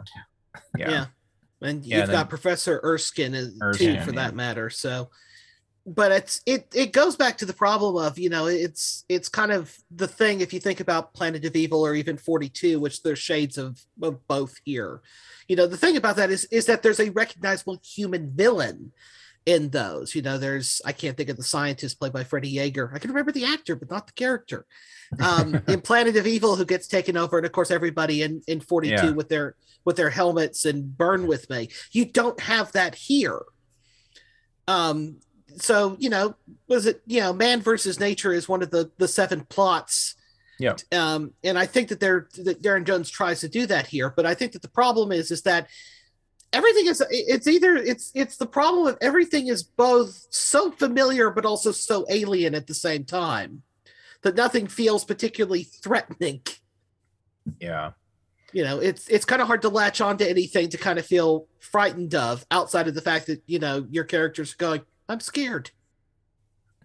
that. 0.54 0.62
Yeah. 0.80 0.90
Yeah. 0.90 1.06
And 1.62 1.86
you've 1.86 2.08
then- 2.08 2.10
got 2.10 2.30
Professor 2.30 2.80
Erskine 2.84 3.36
uh, 3.36 3.70
as- 3.70 3.78
too, 3.78 4.00
for 4.02 4.12
yeah. 4.12 4.16
that 4.16 4.36
matter. 4.36 4.70
So, 4.70 5.10
but 5.88 6.12
it's 6.12 6.42
it 6.46 6.68
it 6.76 6.92
goes 6.92 7.16
back 7.16 7.38
to 7.38 7.46
the 7.46 7.54
problem 7.54 7.96
of 8.06 8.20
you 8.20 8.30
know 8.30 8.48
it's 8.48 9.06
it's 9.08 9.30
kind 9.30 9.54
of 9.54 9.74
the 9.90 10.08
thing 10.08 10.42
if 10.42 10.54
you 10.54 10.60
think 10.60 10.82
about 10.82 11.14
Planet 11.14 11.46
of 11.46 11.56
Evil 11.56 11.86
or 11.86 11.96
even 11.96 12.18
Forty 12.18 12.50
Two, 12.50 12.82
which 12.82 13.02
there's 13.04 13.20
shades 13.20 13.58
of, 13.58 13.80
of 14.02 14.28
both 14.28 14.60
here. 14.66 15.02
You 15.48 15.56
know, 15.56 15.66
the 15.66 15.78
thing 15.78 15.96
about 15.96 16.18
that 16.18 16.30
is 16.30 16.44
is 16.46 16.66
that 16.66 16.84
there's 16.84 17.00
a 17.00 17.10
recognizable 17.12 17.80
human 17.82 18.32
villain 18.36 18.92
in 19.46 19.70
those. 19.70 20.14
You 20.14 20.22
know, 20.22 20.38
there's 20.38 20.82
I 20.84 20.92
can't 20.92 21.16
think 21.16 21.30
of 21.30 21.38
the 21.38 21.44
scientist 21.44 22.00
played 22.00 22.12
by 22.12 22.26
Freddie 22.26 22.50
Jaeger. 22.50 22.92
I 22.94 23.00
can 23.00 23.10
remember 23.12 23.32
the 23.32 23.46
actor, 23.46 23.78
but 23.78 23.90
not 23.90 24.08
the 24.08 24.14
character. 24.14 24.66
Um, 25.22 25.62
in 25.70 25.80
Planet 25.80 26.18
of 26.18 26.28
Evil, 26.28 26.58
who 26.58 26.66
gets 26.66 26.88
taken 26.90 27.16
over, 27.16 27.38
and 27.38 27.46
of 27.46 27.54
course 27.54 27.72
everybody 27.72 28.24
in 28.24 28.42
in 28.46 28.60
42 28.60 28.94
Yeah. 28.94 29.10
with 29.12 29.30
their 29.30 29.56
with 29.86 29.96
their 29.96 30.10
helmets 30.10 30.66
and 30.66 30.98
burn 30.98 31.28
with 31.28 31.50
me. 31.50 31.70
You 31.94 32.04
don't 32.04 32.42
have 32.42 32.74
that 32.74 32.94
here. 32.94 33.42
Um, 34.68 35.22
so 35.56 35.96
you 36.00 36.10
know, 36.10 36.36
was 36.68 36.86
it 36.86 37.02
you 37.06 37.20
know, 37.20 37.34
man 37.34 37.62
versus 37.62 38.00
nature 38.00 38.34
is 38.34 38.48
one 38.50 38.62
of 38.62 38.72
the 38.72 38.92
the 38.98 39.08
seven 39.08 39.42
plots 39.46 40.16
Yeah. 40.60 40.76
um, 40.92 41.34
and 41.44 41.58
I 41.58 41.66
think 41.66 41.90
that 41.90 42.00
they're 42.00 42.28
that 42.44 42.62
Darren 42.62 42.86
Jones 42.86 43.10
tries 43.10 43.40
to 43.42 43.50
do 43.50 43.66
that 43.68 43.88
here, 43.88 44.10
but 44.16 44.26
I 44.26 44.34
think 44.34 44.52
that 44.54 44.62
the 44.62 44.70
problem 44.70 45.12
is 45.12 45.32
is 45.32 45.44
that 45.44 45.68
everything 46.54 46.88
is 46.88 47.04
it's 47.10 47.48
either 47.48 47.76
it's 47.76 48.12
it's 48.16 48.38
the 48.38 48.46
problem 48.46 48.88
of 48.88 48.98
everything 49.02 49.48
is 49.48 49.64
both 49.64 50.28
so 50.30 50.72
familiar 50.72 51.30
but 51.30 51.46
also 51.46 51.72
so 51.72 52.06
alien 52.10 52.56
at 52.56 52.68
the 52.68 52.74
same 52.74 53.04
time 53.04 53.64
that 54.22 54.36
nothing 54.36 54.68
feels 54.68 55.06
particularly 55.06 55.64
threatening. 55.64 56.42
Yeah. 57.60 57.92
You 58.54 58.64
know, 58.64 58.80
it's 58.80 59.08
it's 59.10 59.26
kind 59.26 59.42
of 59.42 59.48
hard 59.48 59.62
to 59.64 59.70
latch 59.70 60.00
onto 60.02 60.24
anything 60.24 60.70
to 60.70 60.78
kind 60.78 60.98
of 60.98 61.06
feel 61.06 61.48
frightened 61.60 62.16
of 62.16 62.46
outside 62.50 62.88
of 62.88 62.96
the 62.96 63.02
fact 63.02 63.28
that 63.28 63.44
you 63.46 63.60
know 63.60 63.86
your 63.92 64.06
characters 64.06 64.54
are 64.54 64.58
going, 64.58 64.82
I'm 65.10 65.20
scared. 65.20 65.72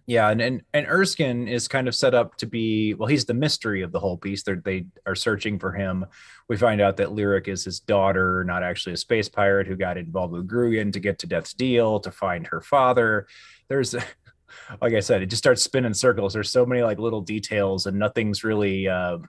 yeah, 0.05 0.29
and, 0.29 0.41
and 0.41 0.61
and 0.73 0.87
Erskine 0.87 1.47
is 1.47 1.67
kind 1.67 1.87
of 1.87 1.95
set 1.95 2.13
up 2.13 2.35
to 2.37 2.45
be 2.45 2.93
well, 2.93 3.07
he's 3.07 3.25
the 3.25 3.33
mystery 3.33 3.81
of 3.81 3.91
the 3.91 3.99
whole 3.99 4.17
piece. 4.17 4.43
They're, 4.43 4.61
they 4.63 4.85
are 5.05 5.15
searching 5.15 5.59
for 5.59 5.71
him. 5.71 6.05
We 6.49 6.57
find 6.57 6.81
out 6.81 6.97
that 6.97 7.13
Lyric 7.13 7.47
is 7.47 7.63
his 7.63 7.79
daughter, 7.79 8.43
not 8.43 8.63
actually 8.63 8.93
a 8.93 8.97
space 8.97 9.29
pirate 9.29 9.67
who 9.67 9.75
got 9.75 9.97
involved 9.97 10.33
with 10.33 10.47
Grugan 10.47 10.91
to 10.93 10.99
get 10.99 11.19
to 11.19 11.27
Death's 11.27 11.53
Deal 11.53 11.99
to 12.01 12.11
find 12.11 12.47
her 12.47 12.61
father. 12.61 13.27
There's 13.69 13.95
like 14.81 14.93
I 14.93 14.99
said, 14.99 15.21
it 15.21 15.27
just 15.27 15.43
starts 15.43 15.61
spinning 15.61 15.93
circles. 15.93 16.33
There's 16.33 16.51
so 16.51 16.65
many 16.65 16.81
like 16.81 16.99
little 16.99 17.21
details, 17.21 17.85
and 17.85 17.97
nothing's 17.97 18.43
really 18.43 18.87
uh, 18.87 19.19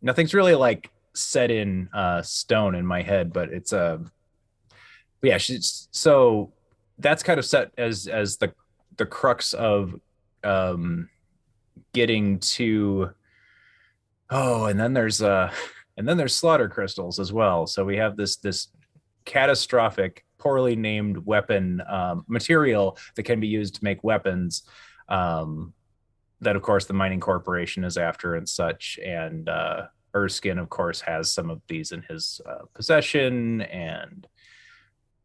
nothing's 0.00 0.34
really 0.34 0.54
like 0.54 0.90
set 1.14 1.50
in 1.50 1.88
uh, 1.92 2.22
stone 2.22 2.74
in 2.74 2.86
my 2.86 3.02
head. 3.02 3.32
But 3.32 3.50
it's 3.52 3.72
a 3.72 3.78
uh, 3.78 3.98
yeah. 5.22 5.38
She's 5.38 5.88
so 5.90 6.52
that's 7.02 7.22
kind 7.22 7.38
of 7.38 7.44
set 7.44 7.70
as 7.76 8.06
as 8.06 8.36
the 8.38 8.52
the 8.96 9.06
crux 9.06 9.52
of 9.52 9.94
um 10.44 11.08
getting 11.92 12.38
to 12.38 13.10
oh 14.30 14.66
and 14.66 14.78
then 14.78 14.92
there's 14.92 15.22
uh 15.22 15.52
and 15.96 16.08
then 16.08 16.16
there's 16.16 16.34
slaughter 16.34 16.68
crystals 16.68 17.18
as 17.18 17.32
well. 17.32 17.66
So 17.66 17.84
we 17.84 17.96
have 17.96 18.16
this 18.16 18.36
this 18.36 18.68
catastrophic 19.24 20.24
poorly 20.38 20.74
named 20.74 21.18
weapon 21.18 21.80
um, 21.88 22.24
material 22.26 22.98
that 23.14 23.22
can 23.22 23.40
be 23.40 23.46
used 23.46 23.76
to 23.76 23.84
make 23.84 24.02
weapons 24.02 24.62
um, 25.08 25.72
that 26.40 26.56
of 26.56 26.62
course 26.62 26.86
the 26.86 26.94
mining 26.94 27.20
corporation 27.20 27.84
is 27.84 27.96
after 27.96 28.34
and 28.34 28.48
such. 28.48 28.98
And 29.04 29.48
uh, 29.48 29.86
erskine 30.14 30.58
of 30.58 30.68
course 30.68 31.00
has 31.02 31.32
some 31.32 31.50
of 31.50 31.60
these 31.68 31.92
in 31.92 32.02
his 32.08 32.40
uh, 32.46 32.64
possession 32.74 33.62
and 33.62 34.26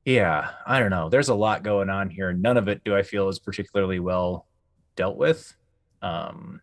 yeah 0.07 0.51
i 0.65 0.79
don't 0.79 0.89
know. 0.89 1.09
There's 1.09 1.29
a 1.29 1.35
lot 1.35 1.63
going 1.63 1.89
on 1.89 2.09
here 2.09 2.31
none 2.33 2.57
of 2.57 2.67
it 2.67 2.83
do 2.83 2.95
i 2.95 3.03
feel 3.03 3.27
is 3.29 3.39
particularly 3.39 3.99
well 3.99 4.47
dealt 4.95 5.17
with. 5.17 5.53
Um 6.01 6.61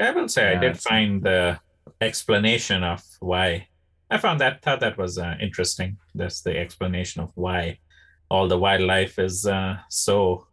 i 0.00 0.10
will 0.10 0.28
say 0.28 0.52
yeah, 0.52 0.58
i 0.58 0.60
did 0.60 0.78
find 0.78 1.22
the 1.22 1.60
explanation 2.00 2.82
of 2.82 3.02
why. 3.20 3.68
I 4.10 4.18
found 4.18 4.40
that 4.40 4.62
thought 4.62 4.80
that 4.80 4.98
was 4.98 5.18
uh, 5.18 5.36
interesting. 5.40 5.98
That's 6.14 6.40
the 6.42 6.56
explanation 6.58 7.22
of 7.22 7.30
why 7.36 7.78
all 8.28 8.48
the 8.48 8.58
wildlife 8.58 9.18
is 9.18 9.46
uh, 9.46 9.76
so 9.88 10.46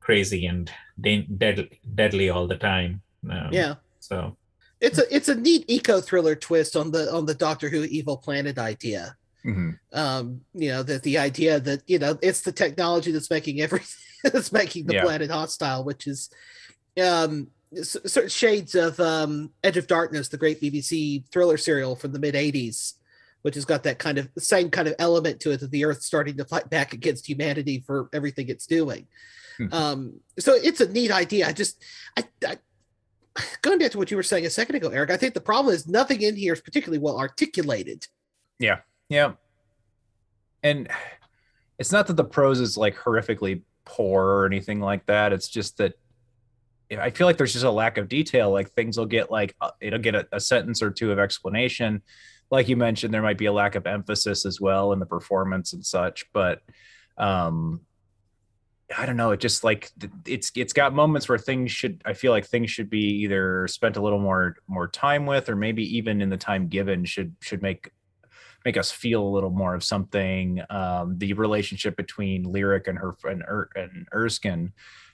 crazy 0.00 0.46
and 0.46 0.70
de- 1.00 1.26
deadly, 1.38 1.80
deadly 1.94 2.28
all 2.28 2.46
the 2.46 2.56
time. 2.56 3.02
Um, 3.30 3.48
yeah. 3.50 3.74
so 4.00 4.36
it's 4.80 4.98
a 4.98 5.14
it's 5.14 5.28
a 5.28 5.34
neat 5.34 5.64
eco 5.68 6.00
thriller 6.00 6.34
twist 6.34 6.76
on 6.76 6.90
the 6.90 7.12
on 7.12 7.24
the 7.24 7.34
doctor 7.34 7.68
who 7.68 7.84
evil 7.84 8.16
planet 8.16 8.58
idea 8.58 9.16
Mm-hmm. 9.46 9.70
Um, 9.92 10.40
you 10.54 10.70
know 10.70 10.82
that 10.82 11.02
the 11.04 11.18
idea 11.18 11.60
that 11.60 11.82
you 11.86 11.98
know 11.98 12.18
it's 12.20 12.40
the 12.40 12.52
technology 12.52 13.12
that's 13.12 13.30
making 13.30 13.60
everything 13.60 13.86
that's 14.32 14.52
making 14.52 14.86
the 14.86 14.94
Yeah. 14.94 15.04
planet 15.04 15.30
hostile, 15.30 15.84
which 15.84 16.06
is 16.06 16.30
um, 17.00 17.48
certain 17.82 18.28
shades 18.28 18.74
of 18.74 18.98
um, 18.98 19.52
Edge 19.62 19.76
of 19.76 19.86
Darkness, 19.86 20.28
the 20.28 20.36
great 20.36 20.60
BBC 20.60 21.24
thriller 21.30 21.56
serial 21.56 21.94
from 21.94 22.12
the 22.12 22.18
mid 22.18 22.34
'80s, 22.34 22.94
which 23.42 23.54
has 23.54 23.64
got 23.64 23.84
that 23.84 23.98
kind 24.00 24.18
of 24.18 24.28
same 24.38 24.68
kind 24.70 24.88
of 24.88 24.94
element 24.98 25.38
to 25.40 25.52
it 25.52 25.60
that 25.60 25.70
the 25.70 25.84
Earth's 25.84 26.06
starting 26.06 26.36
to 26.38 26.44
fight 26.44 26.68
back 26.68 26.92
against 26.92 27.28
humanity 27.28 27.84
for 27.86 28.08
everything 28.12 28.48
it's 28.48 28.66
doing. 28.66 29.06
Hmm. 29.58 29.72
Um, 29.72 30.20
so 30.38 30.54
it's 30.54 30.80
a 30.80 30.88
neat 30.90 31.10
idea. 31.10 31.46
I 31.46 31.52
just, 31.52 31.82
I, 32.16 32.24
I, 32.46 32.56
going 33.62 33.78
back 33.78 33.92
to 33.92 33.98
what 33.98 34.10
you 34.10 34.16
were 34.16 34.22
saying 34.22 34.44
a 34.44 34.50
second 34.50 34.76
ago, 34.76 34.88
Erik, 34.88 35.10
I 35.10 35.16
think 35.16 35.34
the 35.34 35.40
problem 35.40 35.74
is 35.74 35.86
nothing 35.86 36.22
in 36.22 36.36
here 36.36 36.52
is 36.52 36.60
particularly 36.60 36.98
well 36.98 37.18
articulated. 37.18 38.06
Yeah. 38.58 38.80
Yeah. 39.08 39.32
And 40.62 40.88
it's 41.78 41.92
not 41.92 42.06
that 42.08 42.16
the 42.16 42.24
prose 42.24 42.60
is 42.60 42.76
like 42.76 42.96
horrifically 42.96 43.62
poor 43.84 44.24
or 44.24 44.46
anything 44.46 44.80
like 44.80 45.06
that. 45.06 45.32
It's 45.32 45.48
just 45.48 45.78
that 45.78 45.94
I 46.90 47.10
feel 47.10 47.26
like 47.26 47.36
there's 47.36 47.52
just 47.52 47.64
a 47.64 47.70
lack 47.70 47.98
of 47.98 48.08
detail. 48.08 48.50
Like 48.50 48.70
things 48.72 48.96
will 48.96 49.06
get 49.06 49.30
like 49.30 49.54
uh, 49.60 49.70
it'll 49.80 49.98
get 49.98 50.14
a, 50.14 50.26
a 50.32 50.40
sentence 50.40 50.82
or 50.82 50.90
two 50.90 51.12
of 51.12 51.18
explanation. 51.18 52.02
Like 52.50 52.68
you 52.68 52.76
mentioned, 52.76 53.12
there 53.12 53.22
might 53.22 53.38
be 53.38 53.46
a 53.46 53.52
lack 53.52 53.74
of 53.74 53.86
emphasis 53.86 54.46
as 54.46 54.60
well 54.60 54.92
in 54.92 55.00
the 55.00 55.06
performance 55.06 55.72
and 55.72 55.84
such. 55.84 56.26
But 56.32 56.60
um 57.18 57.80
I 58.96 59.04
don't 59.04 59.16
know. 59.16 59.32
It 59.32 59.40
just 59.40 59.64
like 59.64 59.90
it's 60.26 60.52
it's 60.54 60.72
got 60.72 60.94
moments 60.94 61.28
where 61.28 61.38
things 61.38 61.72
should 61.72 62.02
I 62.04 62.12
feel 62.12 62.30
like 62.30 62.46
things 62.46 62.70
should 62.70 62.88
be 62.88 63.22
either 63.22 63.66
spent 63.66 63.96
a 63.96 64.02
little 64.02 64.20
more 64.20 64.56
more 64.68 64.86
time 64.86 65.26
with, 65.26 65.48
or 65.48 65.56
maybe 65.56 65.96
even 65.96 66.22
in 66.22 66.30
the 66.30 66.36
time 66.36 66.68
given 66.68 67.04
should 67.04 67.34
should 67.40 67.62
make 67.62 67.90
make 68.66 68.76
us 68.76 68.90
feel 68.90 69.22
a 69.22 69.30
little 69.30 69.50
more 69.50 69.76
of 69.76 69.84
something. 69.84 70.60
Um, 70.70 71.16
the 71.18 71.34
relationship 71.34 71.96
between 71.96 72.42
Lyric 72.42 72.88
and 72.88 72.98
her 72.98 73.14
and, 73.22 73.42
er, 73.42 73.70
and 73.76 74.08
Erskine 74.12 74.72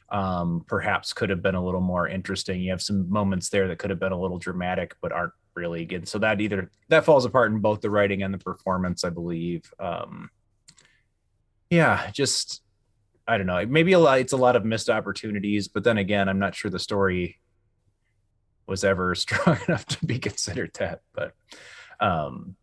um, 0.08 0.64
perhaps 0.66 1.12
could 1.12 1.28
have 1.28 1.42
been 1.42 1.54
a 1.54 1.62
little 1.62 1.82
more 1.82 2.08
interesting. 2.08 2.62
You 2.62 2.70
have 2.70 2.80
some 2.80 3.10
moments 3.10 3.50
there 3.50 3.68
that 3.68 3.78
could 3.78 3.90
have 3.90 4.00
been 4.00 4.12
a 4.12 4.18
little 4.18 4.38
dramatic, 4.38 4.96
but 5.02 5.12
aren't 5.12 5.34
really 5.54 5.84
good. 5.84 6.08
So 6.08 6.18
that 6.20 6.40
either 6.40 6.70
that 6.88 7.04
falls 7.04 7.26
apart 7.26 7.52
in 7.52 7.58
both 7.58 7.82
the 7.82 7.90
writing 7.90 8.22
and 8.22 8.32
the 8.32 8.38
performance, 8.38 9.04
I 9.04 9.10
believe. 9.10 9.70
Um, 9.78 10.30
yeah, 11.68 12.10
just 12.10 12.62
I 13.28 13.36
don't 13.36 13.46
know. 13.46 13.66
Maybe 13.66 13.92
a 13.92 13.98
lot. 13.98 14.18
It's 14.18 14.32
a 14.32 14.38
lot 14.38 14.56
of 14.56 14.64
missed 14.64 14.88
opportunities, 14.88 15.68
but 15.68 15.84
then 15.84 15.98
again, 15.98 16.26
I'm 16.26 16.38
not 16.38 16.54
sure 16.54 16.70
the 16.70 16.78
story 16.78 17.38
was 18.66 18.82
ever 18.82 19.14
strong 19.14 19.58
enough 19.68 19.84
to 19.84 20.06
be 20.06 20.18
considered 20.18 20.70
that. 20.78 21.02
But 21.12 21.34
um, 22.00 22.56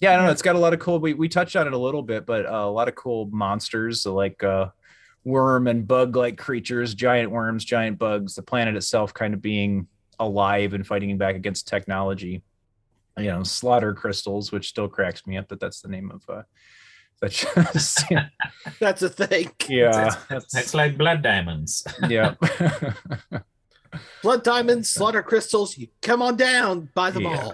yeah, 0.00 0.12
I 0.12 0.16
don't 0.16 0.24
know. 0.24 0.32
It's 0.32 0.42
got 0.42 0.56
a 0.56 0.58
lot 0.58 0.72
of 0.72 0.80
cool. 0.80 0.98
We 0.98 1.14
we 1.14 1.28
touched 1.28 1.56
on 1.56 1.66
it 1.66 1.72
a 1.72 1.78
little 1.78 2.02
bit, 2.02 2.26
but 2.26 2.46
uh, 2.46 2.64
a 2.64 2.70
lot 2.70 2.88
of 2.88 2.94
cool 2.94 3.28
monsters 3.30 4.02
so 4.02 4.14
like 4.14 4.42
uh, 4.42 4.68
worm 5.24 5.66
and 5.66 5.86
bug 5.86 6.16
like 6.16 6.38
creatures, 6.38 6.94
giant 6.94 7.30
worms, 7.30 7.64
giant 7.64 7.98
bugs. 7.98 8.34
The 8.34 8.42
planet 8.42 8.76
itself 8.76 9.12
kind 9.12 9.34
of 9.34 9.42
being 9.42 9.86
alive 10.18 10.74
and 10.74 10.86
fighting 10.86 11.16
back 11.18 11.36
against 11.36 11.68
technology. 11.68 12.42
You 13.18 13.24
know, 13.24 13.42
slaughter 13.42 13.92
crystals, 13.92 14.52
which 14.52 14.68
still 14.68 14.88
cracks 14.88 15.26
me 15.26 15.36
up 15.36 15.48
that 15.48 15.60
that's 15.60 15.82
the 15.82 15.88
name 15.88 16.10
of. 16.10 16.22
Uh, 16.28 16.42
that's 17.20 17.44
just, 17.74 18.04
That's 18.80 19.02
a 19.02 19.10
thing. 19.10 19.50
yeah, 19.68 20.14
that's, 20.30 20.56
it's 20.56 20.72
like 20.72 20.96
blood 20.96 21.20
diamonds. 21.22 21.86
yeah. 22.08 22.34
Blood 24.22 24.42
diamonds, 24.42 24.88
slaughter 24.94 25.22
crystals. 25.22 25.76
You 25.76 25.88
come 26.00 26.22
on 26.22 26.36
down, 26.36 26.88
buy 26.94 27.10
them 27.10 27.26
all. 27.26 27.52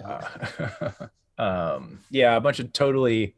Um 1.38 1.98
yeah 2.10 2.36
a 2.36 2.40
bunch 2.40 2.58
of 2.60 2.72
totally 2.72 3.34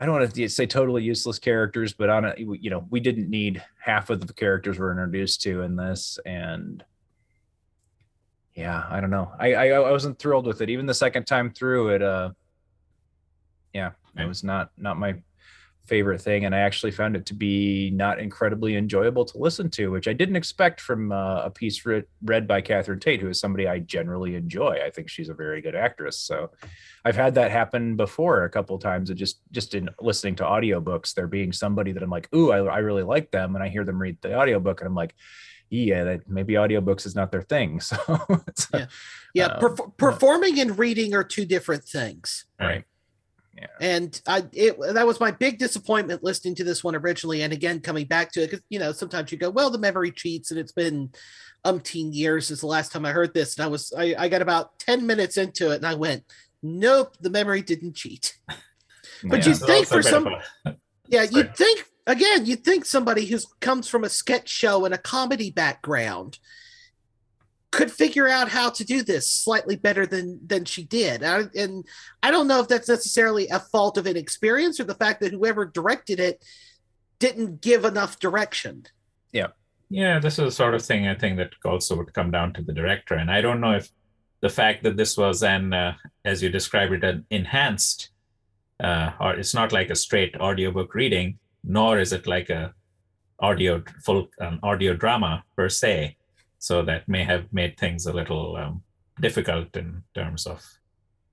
i 0.00 0.06
don't 0.06 0.14
want 0.14 0.34
to 0.34 0.48
say 0.48 0.66
totally 0.66 1.02
useless 1.02 1.38
characters 1.38 1.92
but 1.92 2.08
on 2.08 2.24
a 2.24 2.34
you 2.38 2.70
know 2.70 2.86
we 2.90 3.00
didn't 3.00 3.28
need 3.28 3.62
half 3.78 4.10
of 4.10 4.26
the 4.26 4.32
characters 4.32 4.78
we're 4.78 4.90
introduced 4.90 5.42
to 5.42 5.62
in 5.62 5.76
this 5.76 6.18
and 6.24 6.84
yeah 8.54 8.86
i 8.88 9.00
don't 9.00 9.10
know. 9.10 9.30
I 9.38 9.54
i, 9.54 9.66
I 9.68 9.90
wasn't 9.90 10.18
thrilled 10.18 10.46
with 10.46 10.60
it. 10.60 10.70
Even 10.70 10.86
the 10.86 10.94
second 10.94 11.26
time 11.26 11.52
through 11.52 11.88
it 11.90 12.02
uh 12.02 12.30
yeah 13.72 13.90
it 14.16 14.26
was 14.26 14.44
not 14.44 14.70
not 14.78 14.96
my 14.96 15.16
favorite 15.86 16.20
thing 16.20 16.44
and 16.44 16.54
i 16.54 16.58
actually 16.60 16.90
found 16.90 17.14
it 17.14 17.26
to 17.26 17.34
be 17.34 17.90
not 17.94 18.18
incredibly 18.18 18.76
enjoyable 18.76 19.24
to 19.24 19.36
listen 19.38 19.68
to 19.68 19.90
which 19.90 20.08
i 20.08 20.12
didn't 20.12 20.36
expect 20.36 20.80
from 20.80 21.12
uh, 21.12 21.42
a 21.44 21.50
piece 21.50 21.84
read, 21.84 22.04
read 22.22 22.48
by 22.48 22.60
catherine 22.60 22.98
tate 22.98 23.20
who 23.20 23.28
is 23.28 23.38
somebody 23.38 23.68
i 23.68 23.78
generally 23.78 24.34
enjoy. 24.34 24.78
I 24.84 24.90
think 24.90 25.08
she's 25.08 25.28
a 25.28 25.34
very 25.34 25.60
good 25.60 25.74
actress. 25.74 26.18
So 26.18 26.50
i've 27.04 27.16
had 27.16 27.34
that 27.34 27.50
happen 27.50 27.96
before 27.96 28.44
a 28.44 28.50
couple 28.50 28.78
times 28.78 29.10
and 29.10 29.18
just 29.18 29.40
just 29.52 29.74
in 29.74 29.88
listening 30.00 30.36
to 30.36 30.44
audiobooks 30.44 31.14
there 31.14 31.26
being 31.26 31.52
somebody 31.52 31.92
that 31.92 32.02
i'm 32.02 32.10
like 32.10 32.28
ooh 32.34 32.50
I, 32.50 32.58
I 32.64 32.78
really 32.78 33.02
like 33.02 33.30
them 33.30 33.54
and 33.54 33.62
i 33.62 33.68
hear 33.68 33.84
them 33.84 34.00
read 34.00 34.16
the 34.22 34.38
audiobook 34.38 34.80
and 34.80 34.88
i'm 34.88 34.94
like 34.94 35.14
yeah 35.70 36.04
that 36.04 36.28
maybe 36.28 36.54
audiobooks 36.54 37.06
is 37.06 37.14
not 37.14 37.32
their 37.32 37.42
thing. 37.42 37.80
So 37.80 37.96
it's, 38.46 38.68
Yeah, 38.72 38.86
yeah. 39.34 39.46
um, 39.46 39.60
perf- 39.62 39.96
performing 39.96 40.60
and 40.60 40.78
reading 40.78 41.14
are 41.14 41.24
two 41.24 41.44
different 41.44 41.84
things. 41.84 42.44
right 42.60 42.84
And 43.80 44.20
I, 44.26 44.44
it, 44.52 44.76
that 44.94 45.06
was 45.06 45.20
my 45.20 45.30
big 45.30 45.58
disappointment 45.58 46.22
listening 46.22 46.54
to 46.56 46.64
this 46.64 46.82
one 46.84 46.94
originally, 46.94 47.42
and 47.42 47.52
again 47.52 47.80
coming 47.80 48.06
back 48.06 48.32
to 48.32 48.42
it 48.42 48.50
because 48.50 48.64
you 48.68 48.78
know 48.78 48.92
sometimes 48.92 49.32
you 49.32 49.38
go, 49.38 49.50
well, 49.50 49.70
the 49.70 49.78
memory 49.78 50.10
cheats, 50.10 50.50
and 50.50 50.60
it's 50.60 50.72
been 50.72 51.10
umpteen 51.64 52.14
years 52.14 52.46
since 52.48 52.60
the 52.60 52.66
last 52.66 52.92
time 52.92 53.06
I 53.06 53.12
heard 53.12 53.34
this, 53.34 53.56
and 53.56 53.64
I 53.64 53.68
was, 53.68 53.92
I, 53.96 54.14
I 54.18 54.28
got 54.28 54.42
about 54.42 54.78
ten 54.78 55.06
minutes 55.06 55.36
into 55.36 55.70
it, 55.70 55.76
and 55.76 55.86
I 55.86 55.94
went, 55.94 56.24
nope, 56.62 57.16
the 57.20 57.30
memory 57.30 57.62
didn't 57.62 57.94
cheat. 57.96 58.36
But 59.22 59.40
Yeah. 59.40 59.48
you 59.48 59.54
think 59.54 59.86
for 59.86 60.02
some, 60.02 60.28
yeah, 61.08 61.22
you'd 61.22 61.56
think 61.56 61.84
again, 62.06 62.46
you'd 62.46 62.64
think 62.64 62.84
somebody 62.84 63.26
who 63.26 63.38
comes 63.60 63.88
from 63.88 64.04
a 64.04 64.08
sketch 64.08 64.48
show 64.48 64.84
and 64.84 64.94
a 64.94 64.98
comedy 64.98 65.50
background 65.50 66.38
could 67.74 67.90
figure 67.90 68.28
out 68.28 68.48
how 68.48 68.70
to 68.70 68.84
do 68.84 69.02
this 69.02 69.28
slightly 69.28 69.76
better 69.76 70.06
than 70.06 70.40
than 70.46 70.64
she 70.64 70.84
did. 70.84 71.22
I, 71.22 71.44
and 71.56 71.84
I 72.22 72.30
don't 72.30 72.48
know 72.48 72.60
if 72.60 72.68
that's 72.68 72.88
necessarily 72.88 73.48
a 73.48 73.58
fault 73.58 73.98
of 73.98 74.06
inexperience 74.06 74.78
or 74.80 74.84
the 74.84 74.94
fact 74.94 75.20
that 75.20 75.32
whoever 75.32 75.64
directed 75.64 76.20
it 76.20 76.44
didn't 77.18 77.60
give 77.60 77.84
enough 77.84 78.18
direction. 78.18 78.84
yeah 79.32 79.48
Yeah, 79.90 80.18
this 80.18 80.38
is 80.38 80.44
the 80.44 80.50
sort 80.50 80.74
of 80.74 80.82
thing 80.82 81.06
I 81.06 81.14
think 81.14 81.36
that 81.38 81.52
also 81.64 81.96
would 81.96 82.14
come 82.14 82.30
down 82.30 82.52
to 82.54 82.62
the 82.62 82.72
director. 82.72 83.14
And 83.14 83.30
I 83.30 83.40
don't 83.40 83.60
know 83.60 83.72
if 83.72 83.88
the 84.40 84.48
fact 84.48 84.82
that 84.82 84.96
this 84.96 85.16
was 85.16 85.42
an, 85.42 85.72
uh, 85.72 85.94
as 86.24 86.42
you 86.42 86.50
described 86.50 86.92
it, 86.92 87.04
an 87.04 87.24
enhanced, 87.30 88.10
uh, 88.82 89.12
or 89.20 89.34
it's 89.34 89.54
not 89.54 89.72
like 89.72 89.90
a 89.90 89.96
straight 89.96 90.34
audiobook 90.36 90.94
reading, 90.94 91.38
nor 91.62 91.98
is 91.98 92.12
it 92.12 92.26
like 92.26 92.50
a 92.50 92.74
audio 93.40 93.82
full 94.04 94.28
an 94.38 94.58
audio 94.62 94.94
drama 94.94 95.44
per 95.56 95.68
se. 95.68 96.16
So 96.64 96.80
that 96.80 97.06
may 97.06 97.24
have 97.24 97.52
made 97.52 97.76
things 97.76 98.06
a 98.06 98.12
little 98.14 98.56
um, 98.56 98.82
difficult 99.20 99.76
in 99.76 100.02
terms 100.14 100.46
of 100.46 100.64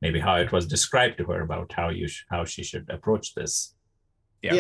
maybe 0.02 0.20
how 0.20 0.36
it 0.36 0.52
was 0.52 0.68
described 0.68 1.20
to 1.20 1.24
her 1.24 1.40
about 1.40 1.72
how 1.72 1.88
you 1.88 2.10
sh- 2.10 2.26
how 2.30 2.44
she 2.44 2.64
should 2.66 2.90
approach 2.90 3.34
this. 3.34 3.74
Yeah. 4.42 4.54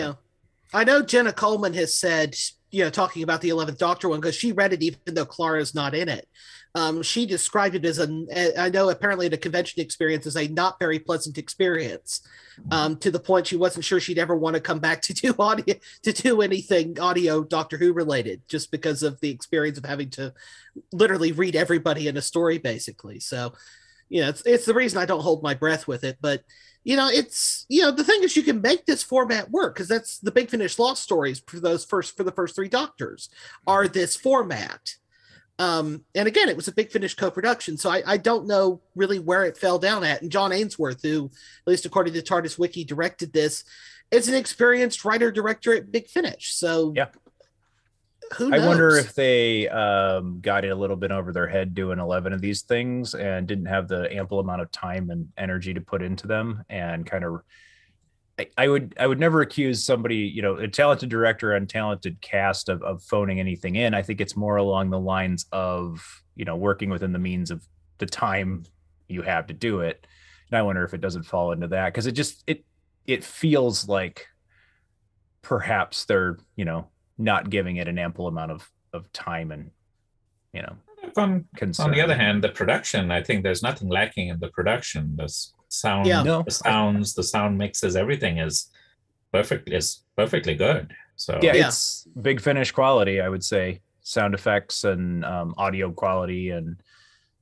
I 0.73 0.85
know 0.85 1.01
Jenna 1.01 1.33
Coleman 1.33 1.73
has 1.73 1.93
said, 1.93 2.37
you 2.69 2.85
know, 2.85 2.89
talking 2.89 3.21
about 3.21 3.41
the 3.41 3.49
11th 3.49 3.79
Doctor 3.79 4.07
one, 4.07 4.21
because 4.21 4.35
she 4.35 4.53
read 4.53 4.71
it 4.71 4.81
even 4.81 5.13
though 5.13 5.25
Clara's 5.25 5.75
not 5.75 5.93
in 5.93 6.07
it. 6.07 6.25
Um, 6.73 7.03
she 7.03 7.25
described 7.25 7.75
it 7.75 7.85
as 7.85 7.99
a, 7.99 8.55
I 8.57 8.69
know 8.69 8.89
apparently 8.89 9.27
the 9.27 9.37
convention 9.37 9.81
experience 9.81 10.25
is 10.25 10.37
a 10.37 10.47
not 10.47 10.79
very 10.79 10.99
pleasant 10.99 11.37
experience 11.37 12.21
um, 12.71 12.95
to 12.97 13.11
the 13.11 13.19
point 13.19 13.47
she 13.47 13.57
wasn't 13.57 13.83
sure 13.83 13.99
she'd 13.99 14.17
ever 14.17 14.35
want 14.35 14.55
to 14.55 14.61
come 14.61 14.79
back 14.79 15.01
to 15.03 15.13
do 15.13 15.35
audio, 15.37 15.75
to 16.03 16.13
do 16.13 16.41
anything 16.41 16.99
audio 16.99 17.43
Doctor 17.43 17.77
Who 17.77 17.93
related, 17.93 18.41
just 18.47 18.71
because 18.71 19.03
of 19.03 19.19
the 19.19 19.29
experience 19.29 19.77
of 19.77 19.85
having 19.85 20.09
to 20.11 20.33
literally 20.93 21.33
read 21.33 21.55
everybody 21.55 22.07
in 22.07 22.17
a 22.17 22.21
story, 22.21 22.57
basically. 22.57 23.19
So, 23.19 23.53
you 24.07 24.21
know, 24.21 24.29
it's, 24.29 24.41
it's 24.45 24.65
the 24.65 24.73
reason 24.73 24.99
I 24.99 25.05
don't 25.05 25.23
hold 25.23 25.43
my 25.43 25.53
breath 25.53 25.87
with 25.87 26.03
it, 26.03 26.17
but 26.21 26.43
you 26.83 26.95
know, 26.95 27.09
it's 27.09 27.65
you 27.69 27.81
know 27.81 27.91
the 27.91 28.03
thing 28.03 28.23
is 28.23 28.35
you 28.35 28.43
can 28.43 28.61
make 28.61 28.85
this 28.85 29.03
format 29.03 29.51
work 29.51 29.75
because 29.75 29.87
that's 29.87 30.17
the 30.19 30.31
Big 30.31 30.49
Finish 30.49 30.79
Lost 30.79 31.03
stories 31.03 31.41
for 31.45 31.59
those 31.59 31.85
first 31.85 32.17
for 32.17 32.23
the 32.23 32.31
first 32.31 32.55
three 32.55 32.69
Doctors 32.69 33.29
are 33.67 33.87
this 33.87 34.15
format. 34.15 34.95
Um, 35.59 36.05
and 36.15 36.27
again, 36.27 36.49
it 36.49 36.55
was 36.55 36.67
a 36.67 36.73
Big 36.73 36.91
Finish 36.91 37.13
co-production, 37.13 37.77
so 37.77 37.89
I, 37.89 38.01
I 38.05 38.17
don't 38.17 38.47
know 38.47 38.81
really 38.95 39.19
where 39.19 39.43
it 39.45 39.57
fell 39.57 39.77
down 39.77 40.03
at. 40.03 40.21
And 40.21 40.31
John 40.31 40.51
Ainsworth, 40.51 41.03
who 41.03 41.25
at 41.25 41.69
least 41.69 41.85
according 41.85 42.13
to 42.13 42.21
TARDIS 42.21 42.57
Wiki 42.57 42.83
directed 42.83 43.31
this, 43.31 43.63
is 44.09 44.27
an 44.27 44.33
experienced 44.35 45.05
writer 45.05 45.31
director 45.31 45.73
at 45.73 45.91
Big 45.91 46.07
Finish. 46.07 46.53
So 46.53 46.93
yeah, 46.95 47.07
who 48.37 48.53
I 48.53 48.65
wonder 48.65 48.95
if 48.97 49.13
they 49.13 49.67
um, 49.69 50.39
got 50.41 50.65
it 50.65 50.69
a 50.69 50.75
little 50.75 50.95
bit 50.95 51.11
over 51.11 51.31
their 51.31 51.47
head 51.47 51.73
doing 51.73 51.99
11 51.99 52.33
of 52.33 52.41
these 52.41 52.61
things 52.61 53.13
and 53.13 53.47
didn't 53.47 53.65
have 53.65 53.87
the 53.87 54.11
ample 54.13 54.39
amount 54.39 54.61
of 54.61 54.71
time 54.71 55.09
and 55.09 55.29
energy 55.37 55.73
to 55.73 55.81
put 55.81 56.01
into 56.01 56.27
them 56.27 56.63
and 56.69 57.05
kind 57.05 57.23
of 57.23 57.41
I, 58.41 58.63
I 58.63 58.67
would 58.67 58.95
I 58.99 59.07
would 59.07 59.19
never 59.19 59.41
accuse 59.41 59.83
somebody, 59.83 60.17
you 60.17 60.41
know, 60.41 60.55
a 60.55 60.67
talented 60.67 61.09
director 61.09 61.53
and 61.53 61.69
talented 61.69 62.19
cast 62.21 62.69
of, 62.69 62.81
of 62.83 63.03
phoning 63.03 63.39
anything 63.39 63.75
in. 63.75 63.93
I 63.93 64.01
think 64.01 64.21
it's 64.21 64.35
more 64.35 64.57
along 64.57 64.89
the 64.89 64.99
lines 64.99 65.45
of, 65.51 66.23
you 66.35 66.45
know, 66.45 66.55
working 66.55 66.89
within 66.89 67.11
the 67.11 67.19
means 67.19 67.51
of 67.51 67.63
the 67.99 68.05
time 68.05 68.63
you 69.07 69.21
have 69.21 69.47
to 69.47 69.53
do 69.53 69.81
it. 69.81 70.05
And 70.49 70.57
I 70.57 70.63
wonder 70.63 70.83
if 70.83 70.93
it 70.93 71.01
doesn't 71.01 71.23
fall 71.23 71.51
into 71.51 71.67
that 71.69 71.93
because 71.93 72.07
it 72.07 72.13
just 72.13 72.43
it 72.47 72.65
it 73.05 73.23
feels 73.23 73.87
like 73.87 74.27
perhaps 75.41 76.05
they're, 76.05 76.37
you 76.55 76.65
know, 76.65 76.87
not 77.17 77.49
giving 77.49 77.77
it 77.77 77.87
an 77.87 77.99
ample 77.99 78.27
amount 78.27 78.51
of 78.51 78.69
of 78.93 79.11
time 79.13 79.51
and 79.51 79.71
you 80.53 80.61
know 80.61 80.75
on, 81.17 81.45
on 81.79 81.91
the 81.91 82.01
other 82.01 82.15
hand, 82.15 82.43
the 82.43 82.49
production, 82.49 83.11
I 83.11 83.23
think 83.23 83.43
there's 83.43 83.63
nothing 83.63 83.89
lacking 83.89 84.29
in 84.29 84.39
the 84.39 84.49
production. 84.49 85.15
The 85.15 85.23
s- 85.23 85.53
sound, 85.71 86.05
Yeah. 86.05 86.23
No. 86.23 86.43
the 86.43 86.51
sounds, 86.51 87.13
the 87.13 87.23
sound 87.23 87.57
mixes, 87.57 87.95
everything 87.95 88.37
is 88.37 88.69
perfect 89.31 89.69
is 89.69 90.03
perfectly 90.15 90.55
good. 90.55 90.93
So 91.15 91.39
yeah, 91.41 91.53
it's 91.67 92.07
big 92.21 92.41
finish 92.41 92.71
quality 92.71 93.21
i 93.21 93.29
would 93.29 93.43
say 93.43 93.79
sound 94.01 94.33
effects 94.33 94.83
and 94.85 95.23
um, 95.23 95.53
audio 95.57 95.91
quality 95.91 96.49
and 96.49 96.81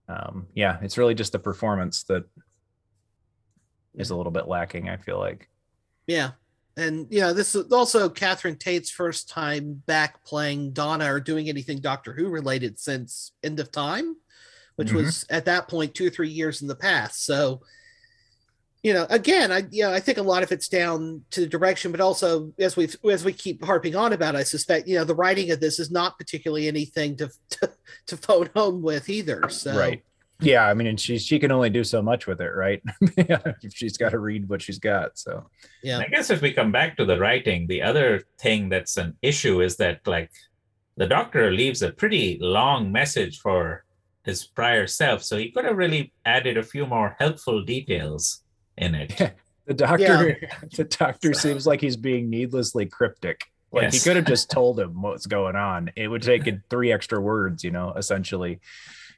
um, 0.10 0.48
yeah 0.54 0.78
it's 0.82 0.98
really 0.98 1.16
just 1.16 1.32
the 1.32 1.40
performance 1.40 2.04
that 2.04 2.26
is 3.96 4.10
a 4.10 4.16
little 4.16 4.32
bit 4.34 4.48
lacking 4.48 4.90
i 4.90 4.98
feel 4.98 5.18
like 5.18 5.48
Yeah. 6.08 6.32
And 6.78 7.08
you 7.10 7.20
know, 7.22 7.34
this 7.34 7.56
is 7.56 7.72
also 7.74 8.08
Catherine 8.10 8.56
Tate's 8.58 8.90
first 8.90 9.28
time 9.28 9.82
back 9.86 10.24
playing 10.24 10.72
Donna 10.72 11.12
or 11.14 11.20
doing 11.20 11.50
anything 11.50 11.80
Doctor 11.82 12.14
Who 12.14 12.30
related 12.30 12.80
since 12.80 13.34
End 13.44 13.60
of 13.60 13.70
Time, 13.72 14.16
which 14.78 14.94
was 14.94 15.26
at 15.30 15.46
that 15.46 15.68
point 15.68 15.94
two 15.94 16.08
or 16.08 16.10
three 16.10 16.30
years 16.30 16.62
in 16.62 16.70
the 16.70 16.76
past. 16.76 17.26
So, 17.26 17.62
you 18.82 18.94
know, 18.94 19.06
again, 19.10 19.52
I 19.52 19.64
you 19.72 19.84
know, 19.84 19.92
I 19.92 20.00
think 20.00 20.18
a 20.18 20.24
lot 20.24 20.44
of 20.44 20.52
it's 20.52 20.70
down 20.70 21.24
to 21.32 21.42
the 21.42 21.48
direction, 21.48 21.92
but 21.92 22.00
also 22.00 22.54
as 22.60 22.78
we 22.78 22.88
as 23.12 23.26
we 23.26 23.34
keep 23.34 23.64
harping 23.64 23.96
on 23.96 24.14
about, 24.14 24.36
I 24.36 24.44
suspect 24.44 24.88
you 24.88 24.98
know 24.98 25.04
the 25.04 25.16
writing 25.16 25.52
of 25.52 25.60
this 25.60 25.80
is 25.80 25.92
not 25.92 26.18
particularly 26.18 26.68
anything 26.68 27.18
to 27.18 27.30
to, 27.52 27.72
to 28.08 28.18
phone 28.18 28.50
home 28.56 28.82
with 28.82 29.10
either. 29.10 29.50
So. 29.50 29.78
Right. 29.78 30.04
Yeah 30.42 30.66
i 30.66 30.74
mean 30.74 30.88
and 30.88 30.98
she 30.98 31.18
she 31.20 31.38
can 31.38 31.52
only 31.52 31.70
do 31.70 31.84
so 31.84 32.02
much 32.02 32.26
with 32.26 32.40
it 32.40 32.52
right? 32.56 32.82
If 33.18 33.74
she's 33.74 33.98
got 33.98 34.12
to 34.12 34.20
read 34.20 34.48
what 34.48 34.62
she's 34.62 34.80
got 34.80 35.20
so. 35.20 35.50
Yeah. 35.84 36.00
I 36.00 36.06
guess 36.06 36.30
if 36.30 36.42
we 36.42 36.54
come 36.54 36.72
back 36.72 36.96
to 36.96 37.04
the 37.04 37.20
writing, 37.20 37.68
the 37.68 37.82
other 37.82 38.24
thing 38.40 38.70
that's 38.70 38.96
an 38.96 39.18
issue 39.22 39.62
is 39.62 39.76
that 39.78 40.00
like 40.08 40.32
the 40.96 41.08
doctor 41.08 41.52
leaves 41.52 41.82
a 41.82 41.92
pretty 41.92 42.38
long 42.40 42.90
message 42.90 43.42
for 43.42 43.84
his 44.24 44.46
prior 44.46 44.88
self, 44.88 45.24
so 45.24 45.38
he 45.38 45.52
could 45.52 45.66
have 45.66 45.76
really 45.76 46.14
added 46.24 46.58
a 46.58 46.64
few 46.64 46.86
more 46.86 47.18
helpful 47.20 47.62
details 47.66 48.44
in 48.80 48.96
it. 48.96 49.16
the 49.68 49.74
doctor 49.76 50.50
the 50.76 50.84
doctor 50.86 51.34
seems 51.34 51.68
like 51.68 51.80
he's 51.82 51.98
being 51.98 52.30
needlessly 52.30 52.88
cryptic. 52.88 53.44
Like 53.72 53.84
Yes. 53.84 53.94
he 53.94 54.00
could 54.00 54.16
have 54.16 54.26
just 54.26 54.50
told 54.60 54.80
him 54.80 55.02
what's 55.02 55.28
going 55.28 55.56
on. 55.56 55.92
It 55.96 56.08
would 56.08 56.24
take 56.24 56.50
three 56.72 56.92
extra 56.92 57.22
words 57.22 57.64
you 57.64 57.72
know 57.72 57.94
essentially. 57.96 58.60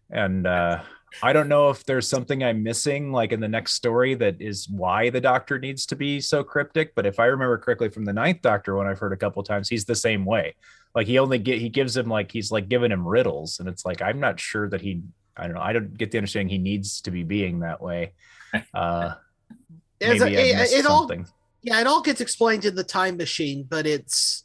And 0.10 0.46
uh 0.46 0.82
i 1.22 1.34
don't 1.34 1.50
know 1.50 1.70
if 1.70 1.84
there's 1.84 2.08
something 2.08 2.42
i'm 2.42 2.64
missing 2.64 3.12
like 3.12 3.34
in 3.34 3.42
the 3.42 3.48
next 3.48 3.74
story 3.74 4.16
that 4.16 4.38
is 4.40 4.70
why 4.70 5.10
the 5.10 5.20
doctor 5.20 5.60
needs 5.60 5.86
to 5.88 5.96
be 5.96 6.22
so 6.22 6.44
cryptic. 6.44 6.96
But 6.96 7.06
if 7.06 7.20
i 7.20 7.26
remember 7.26 7.58
correctly 7.58 7.90
from 7.90 8.06
the 8.06 8.14
ninth 8.14 8.42
doctor 8.42 8.76
when 8.76 8.88
i've 8.88 9.00
heard 9.00 9.14
a 9.14 9.18
couple 9.18 9.44
times 9.44 9.70
he's 9.70 9.86
the 9.86 9.96
same 9.96 10.26
way. 10.26 10.56
Like 10.96 11.08
he 11.08 11.20
only 11.20 11.38
get 11.38 11.60
he 11.60 11.70
gives 11.70 11.96
him 11.96 12.08
like 12.10 12.32
he's 12.32 12.52
like 12.52 12.68
giving 12.68 12.92
him 12.92 13.08
riddles. 13.08 13.60
And 13.60 13.70
it's 13.70 13.86
like 13.86 14.02
i'm 14.02 14.20
not 14.20 14.40
sure 14.40 14.70
that 14.70 14.82
he 14.82 15.02
i 15.38 15.44
don't 15.48 15.56
know. 15.56 15.62
I 15.62 15.72
don't 15.74 15.98
get 15.98 16.12
the 16.12 16.18
understanding 16.18 16.50
he 16.50 16.58
needs 16.58 17.02
to 17.02 17.12
be 17.12 17.24
being 17.24 17.60
that 17.62 17.82
way. 17.82 18.14
Uh 18.74 19.14
As 20.02 20.22
a- 20.22 20.26
maybe 20.26 20.38
I 20.38 20.42
it- 20.42 20.56
missed 20.58 20.74
it 20.74 20.86
all- 20.86 21.08
something 21.08 21.28
Yeah, 21.64 21.80
it 21.80 21.88
all 21.88 22.02
gets 22.02 22.22
explained 22.22 22.66
in 22.66 22.76
the 22.76 22.84
time 22.84 23.18
machine, 23.18 23.66
but 23.70 23.86
it's 23.86 24.44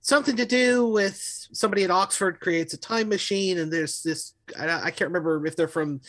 something 0.00 0.36
to 0.36 0.46
do 0.46 0.88
with 0.88 1.20
somebody 1.52 1.84
at 1.84 1.90
Oxford 1.90 2.40
creates 2.40 2.74
a 2.74 2.78
time 2.78 3.08
machine, 3.08 3.58
and 3.58 3.72
there's 3.72 4.02
this 4.02 4.34
I, 4.58 4.66
I 4.84 4.90
can't 4.90 5.10
remember 5.10 5.44
if 5.46 5.54
they're 5.56 5.68
from 5.68 6.00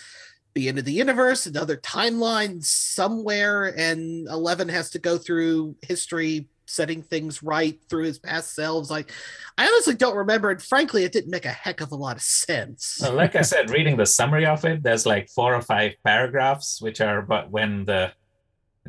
the 0.56 0.68
end 0.68 0.80
of 0.80 0.86
the 0.86 0.92
universe, 0.94 1.46
another 1.46 1.78
timeline 1.78 2.64
somewhere, 2.64 3.66
and 3.78 4.28
Eleven 4.28 4.70
has 4.70 4.90
to 4.92 5.00
go 5.00 5.18
through 5.18 5.76
history, 5.84 6.48
setting 6.66 7.04
things 7.04 7.44
right 7.44 7.80
through 7.90 8.06
his 8.06 8.18
past 8.20 8.56
selves. 8.56 8.90
Like, 8.90 9.12
I 9.58 9.68
honestly 9.68 9.94
don't 9.96 10.16
remember, 10.16 10.50
and 10.50 10.62
frankly, 10.62 11.04
it 11.04 11.12
didn't 11.12 11.30
make 11.32 11.46
a 11.46 11.50
heck 11.50 11.82
of 11.82 11.92
a 11.92 11.96
lot 11.96 12.16
of 12.16 12.22
sense. 12.24 12.96
So 13.00 13.14
like 13.14 13.36
I 13.36 13.42
said, 13.44 13.70
reading 13.70 13.98
the 13.98 14.06
summary 14.06 14.46
of 14.46 14.66
it, 14.66 14.82
there's 14.82 15.06
like 15.06 15.30
four 15.30 15.54
or 15.54 15.62
five 15.62 15.94
paragraphs 16.04 16.82
which 16.82 17.00
are 17.02 17.20
about 17.20 17.52
when 17.52 17.86
the 17.86 18.12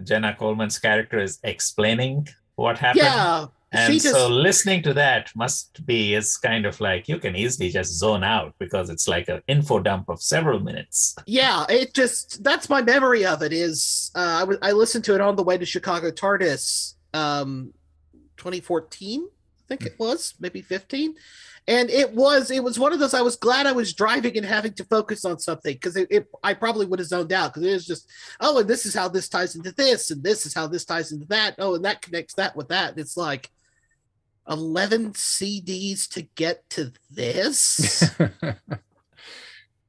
Jenna 0.03 0.35
Coleman's 0.35 0.79
character 0.79 1.19
is 1.19 1.39
explaining 1.45 2.29
what 2.57 2.79
happened. 2.79 3.05
Yeah, 3.05 3.47
And 3.73 3.93
she 3.93 3.99
so 4.01 4.29
listening 4.29 4.83
to 4.83 4.93
that 4.95 5.31
must 5.35 5.85
be 5.87 6.15
is 6.15 6.37
kind 6.37 6.67
of 6.67 6.81
like 6.81 7.09
you 7.09 7.19
can 7.19 7.37
easily 7.37 7.71
just 7.71 7.93
zone 7.95 8.25
out 8.25 8.55
because 8.59 8.91
it's 8.91 9.07
like 9.09 9.29
an 9.29 9.43
info 9.47 9.79
dump 9.81 10.09
of 10.09 10.21
several 10.21 10.59
minutes. 10.61 11.15
yeah 11.27 11.65
it 11.69 11.95
just 11.95 12.43
that's 12.43 12.69
my 12.69 12.83
memory 12.83 13.25
of 13.25 13.43
it 13.43 13.53
is 13.53 14.11
uh, 14.15 14.37
I 14.41 14.45
wa- 14.45 14.63
I 14.63 14.73
listened 14.73 15.05
to 15.05 15.15
it 15.15 15.21
on 15.21 15.37
the 15.37 15.43
way 15.45 15.57
to 15.59 15.67
chicago 15.75 16.11
tardis 16.11 16.95
um 17.15 17.73
2014 18.37 19.29
i 19.29 19.65
think 19.69 19.87
it 19.87 19.95
was 19.99 20.35
maybe 20.41 20.61
15 20.63 21.15
and 21.69 21.91
it 21.91 22.13
was 22.15 22.51
it 22.51 22.63
was 22.63 22.79
one 22.79 22.93
of 22.93 22.99
those 22.99 23.15
i 23.15 23.21
was 23.21 23.37
glad 23.37 23.67
i 23.67 23.73
was 23.73 23.93
driving 23.93 24.37
and 24.37 24.47
having 24.47 24.73
to 24.73 24.85
focus 24.85 25.25
on 25.25 25.39
something 25.39 25.75
because 25.75 25.97
it, 25.97 26.09
it 26.11 26.27
i 26.43 26.55
probably 26.55 26.87
would 26.87 26.99
have 26.99 27.09
zoned 27.09 27.33
out 27.33 27.53
because 27.53 27.69
it 27.69 27.73
was 27.73 27.87
just 27.87 28.11
oh 28.41 28.59
and 28.59 28.69
this 28.69 28.87
is 28.87 28.95
how 28.95 29.09
this 29.09 29.29
ties 29.29 29.57
into 29.57 29.73
this 29.73 30.11
and 30.11 30.23
this 30.23 30.47
is 30.47 30.55
how 30.55 30.67
this 30.67 30.85
ties 30.85 31.13
into 31.13 31.27
that. 31.27 31.55
Oh 31.59 31.75
and 31.75 31.85
that 31.85 32.03
connects 32.03 32.35
that 32.35 32.57
with 32.57 32.69
that. 32.69 32.99
It's 32.99 33.17
like 33.17 33.51
11 34.49 35.13
cds 35.13 36.09
to 36.11 36.23
get 36.35 36.69
to 36.71 36.93
this? 37.11 38.11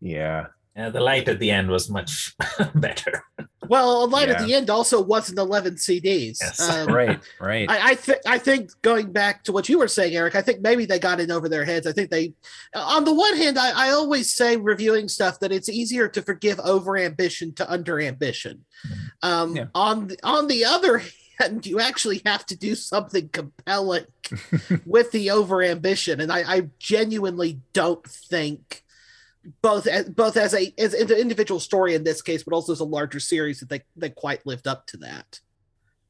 Yeah. 0.01 0.47
Yeah, 0.75 0.89
the 0.89 0.99
light 0.99 1.29
at 1.29 1.39
the 1.39 1.51
end 1.51 1.69
was 1.69 1.89
much 1.89 2.35
better. 2.75 3.23
Well, 3.71 4.03
a 4.03 4.05
Light 4.05 4.27
at 4.27 4.45
the 4.45 4.53
End 4.53 4.69
also 4.69 5.01
wasn't 5.01 5.39
11 5.39 5.75
CDs. 5.75 6.41
Um, 6.59 6.87
right 6.93 7.19
right 7.39 7.69
I, 7.71 7.91
I 7.91 7.95
think 7.95 8.19
I 8.27 8.37
think 8.37 8.69
going 8.81 9.13
back 9.13 9.45
to 9.45 9.53
what 9.53 9.69
you 9.69 9.79
were 9.79 9.87
saying, 9.87 10.13
Erik, 10.13 10.35
I 10.35 10.41
think 10.41 10.59
maybe 10.59 10.85
they 10.85 10.99
got 10.99 11.21
in 11.21 11.31
over 11.31 11.47
their 11.47 11.63
heads. 11.63 11.87
I 11.87 11.93
think 11.93 12.09
they, 12.09 12.33
on 12.75 13.05
the 13.05 13.13
one 13.13 13.37
hand, 13.37 13.57
I, 13.57 13.87
I 13.87 13.91
always 13.91 14.29
say 14.29 14.57
reviewing 14.57 15.07
stuff 15.07 15.39
that 15.39 15.53
it's 15.53 15.69
easier 15.69 16.09
to 16.09 16.21
forgive 16.21 16.59
over 16.59 16.97
ambition 16.97 17.53
to 17.53 17.71
under 17.71 18.01
ambition. 18.01 18.65
Um, 19.23 19.69
On 19.73 20.07
the, 20.07 20.17
on 20.21 20.47
the 20.47 20.65
other 20.65 21.01
hand, 21.39 21.65
you 21.65 21.79
actually 21.79 22.21
have 22.25 22.45
to 22.47 22.57
do 22.57 22.75
something 22.75 23.29
compelling 23.29 24.07
with 24.85 25.13
the 25.13 25.31
over 25.31 25.63
ambition, 25.63 26.19
and 26.19 26.29
I, 26.29 26.55
I 26.55 26.69
genuinely 26.77 27.61
don't 27.71 28.05
think 28.05 28.83
both 29.61 29.87
as, 29.87 30.09
both 30.09 30.37
as 30.37 30.53
a 30.53 30.73
as 30.77 30.93
an 30.93 31.11
individual 31.11 31.59
story 31.59 31.95
in 31.95 32.03
this 32.03 32.21
case, 32.21 32.43
but 32.43 32.53
also 32.53 32.71
as 32.71 32.79
a 32.79 32.85
larger 32.85 33.19
series 33.19 33.59
that 33.59 33.69
they 33.69 33.81
they 33.95 34.09
quite 34.09 34.45
lived 34.45 34.67
up 34.67 34.85
to 34.87 34.97
that. 34.97 35.39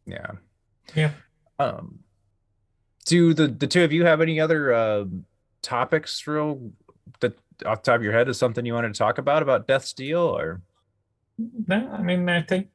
yeah 0.05 0.31
yeah 0.95 1.11
um 1.59 1.99
do 3.05 3.33
the 3.33 3.47
the 3.47 3.67
two 3.67 3.83
of 3.83 3.91
you 3.91 4.05
have 4.05 4.21
any 4.21 4.39
other 4.39 4.73
uh, 4.73 5.05
topics 5.61 6.25
real 6.27 6.71
that 7.19 7.37
off 7.65 7.83
the 7.83 7.91
top 7.91 7.95
of 7.97 8.03
your 8.03 8.13
head 8.13 8.27
is 8.27 8.37
something 8.37 8.65
you 8.65 8.73
wanted 8.73 8.93
to 8.93 8.97
talk 8.97 9.17
about 9.17 9.43
about 9.43 9.67
Death's 9.67 9.93
Deal 9.93 10.19
or 10.21 10.61
No, 11.67 11.89
I 11.91 12.01
mean 12.01 12.27
I 12.29 12.41
think 12.41 12.69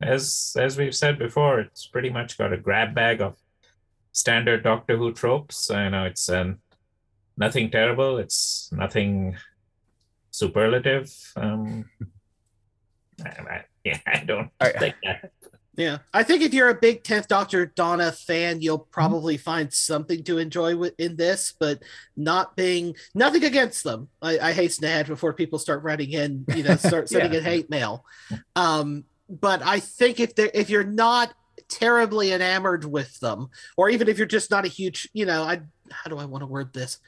as 0.00 0.56
as 0.58 0.76
we've 0.76 0.94
said 0.94 1.18
before, 1.18 1.60
it's 1.60 1.86
pretty 1.86 2.10
much 2.10 2.38
got 2.38 2.52
a 2.52 2.58
grab 2.58 2.94
bag 2.94 3.20
of 3.20 3.36
standard 4.12 4.62
Doctor 4.62 4.96
Who 4.96 5.12
tropes. 5.12 5.70
I 5.70 5.88
know 5.88 6.04
it's 6.04 6.28
um, 6.28 6.58
nothing 7.36 7.70
terrible. 7.70 8.18
It's 8.18 8.70
nothing 8.72 9.36
superlative. 10.34 11.12
Um, 11.36 11.84
I, 13.24 13.28
I, 13.28 13.64
yeah, 13.84 13.98
I 14.06 14.18
don't 14.24 14.50
think 14.60 14.96
that. 15.04 15.30
Yeah, 15.76 15.98
I 16.12 16.22
think 16.22 16.42
if 16.42 16.54
you're 16.54 16.68
a 16.68 16.74
big 16.74 17.02
Tenth 17.02 17.26
Doctor 17.26 17.66
Donna 17.66 18.12
fan, 18.12 18.60
you'll 18.60 18.78
probably 18.78 19.36
find 19.36 19.72
something 19.72 20.22
to 20.24 20.38
enjoy 20.38 20.70
wi- 20.72 20.94
in 20.98 21.16
this. 21.16 21.52
But 21.58 21.82
not 22.16 22.54
being 22.56 22.94
nothing 23.14 23.44
against 23.44 23.82
them, 23.82 24.08
I, 24.22 24.38
I 24.38 24.52
hasten 24.52 24.82
to 24.82 24.88
add 24.88 25.06
before 25.08 25.32
people 25.32 25.58
start 25.58 25.82
writing 25.82 26.12
in, 26.12 26.44
you 26.54 26.62
know, 26.62 26.76
start 26.76 27.08
sending 27.08 27.32
Yeah. 27.32 27.38
in 27.38 27.44
hate 27.44 27.70
mail. 27.70 28.04
Um, 28.54 29.04
but 29.28 29.62
I 29.62 29.80
think 29.80 30.20
if 30.20 30.34
they 30.36 30.50
if 30.54 30.70
you're 30.70 30.84
not 30.84 31.34
terribly 31.68 32.32
enamored 32.32 32.84
with 32.84 33.18
them, 33.20 33.48
or 33.76 33.90
even 33.90 34.08
if 34.08 34.16
you're 34.16 34.26
just 34.28 34.50
not 34.52 34.64
a 34.64 34.68
huge, 34.68 35.08
you 35.12 35.26
know, 35.26 35.42
I 35.42 35.60
how 35.90 36.08
do 36.08 36.18
I 36.18 36.24
want 36.24 36.42
to 36.42 36.46
word 36.46 36.72
this? 36.72 36.98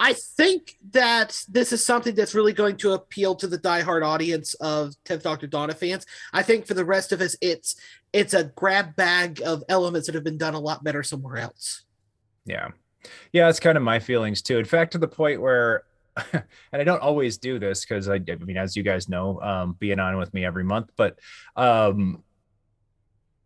I 0.00 0.12
think 0.12 0.76
that 0.92 1.42
this 1.48 1.72
is 1.72 1.84
something 1.84 2.14
that's 2.14 2.34
really 2.34 2.52
going 2.52 2.76
to 2.78 2.92
appeal 2.92 3.34
to 3.36 3.48
the 3.48 3.58
diehard 3.58 4.06
audience 4.06 4.54
of 4.54 4.94
10th 5.04 5.22
Doctor 5.22 5.46
Donna 5.46 5.74
fans. 5.74 6.06
I 6.32 6.42
think 6.42 6.66
for 6.66 6.74
the 6.74 6.84
rest 6.84 7.12
of 7.12 7.20
us, 7.20 7.36
it's 7.40 7.74
it's 8.12 8.32
a 8.32 8.44
grab 8.44 8.96
bag 8.96 9.42
of 9.44 9.62
elements 9.68 10.06
that 10.06 10.14
have 10.14 10.24
been 10.24 10.38
done 10.38 10.54
a 10.54 10.60
lot 10.60 10.84
better 10.84 11.02
somewhere 11.02 11.38
else. 11.38 11.84
Yeah. 12.44 12.68
Yeah, 13.32 13.46
that's 13.46 13.60
kind 13.60 13.76
of 13.76 13.82
my 13.82 13.98
feelings 13.98 14.40
too. 14.40 14.58
In 14.58 14.64
fact, 14.64 14.92
to 14.92 14.98
the 14.98 15.08
point 15.08 15.40
where, 15.40 15.84
and 16.32 16.42
I 16.72 16.84
don't 16.84 17.02
always 17.02 17.38
do 17.38 17.58
this 17.58 17.84
because 17.84 18.08
I, 18.08 18.14
I 18.14 18.36
mean, 18.36 18.56
as 18.56 18.76
you 18.76 18.82
guys 18.82 19.08
know, 19.08 19.40
um, 19.40 19.76
being 19.78 19.98
on 19.98 20.16
with 20.16 20.32
me 20.32 20.44
every 20.44 20.64
month, 20.64 20.90
but 20.96 21.18
um, 21.56 22.22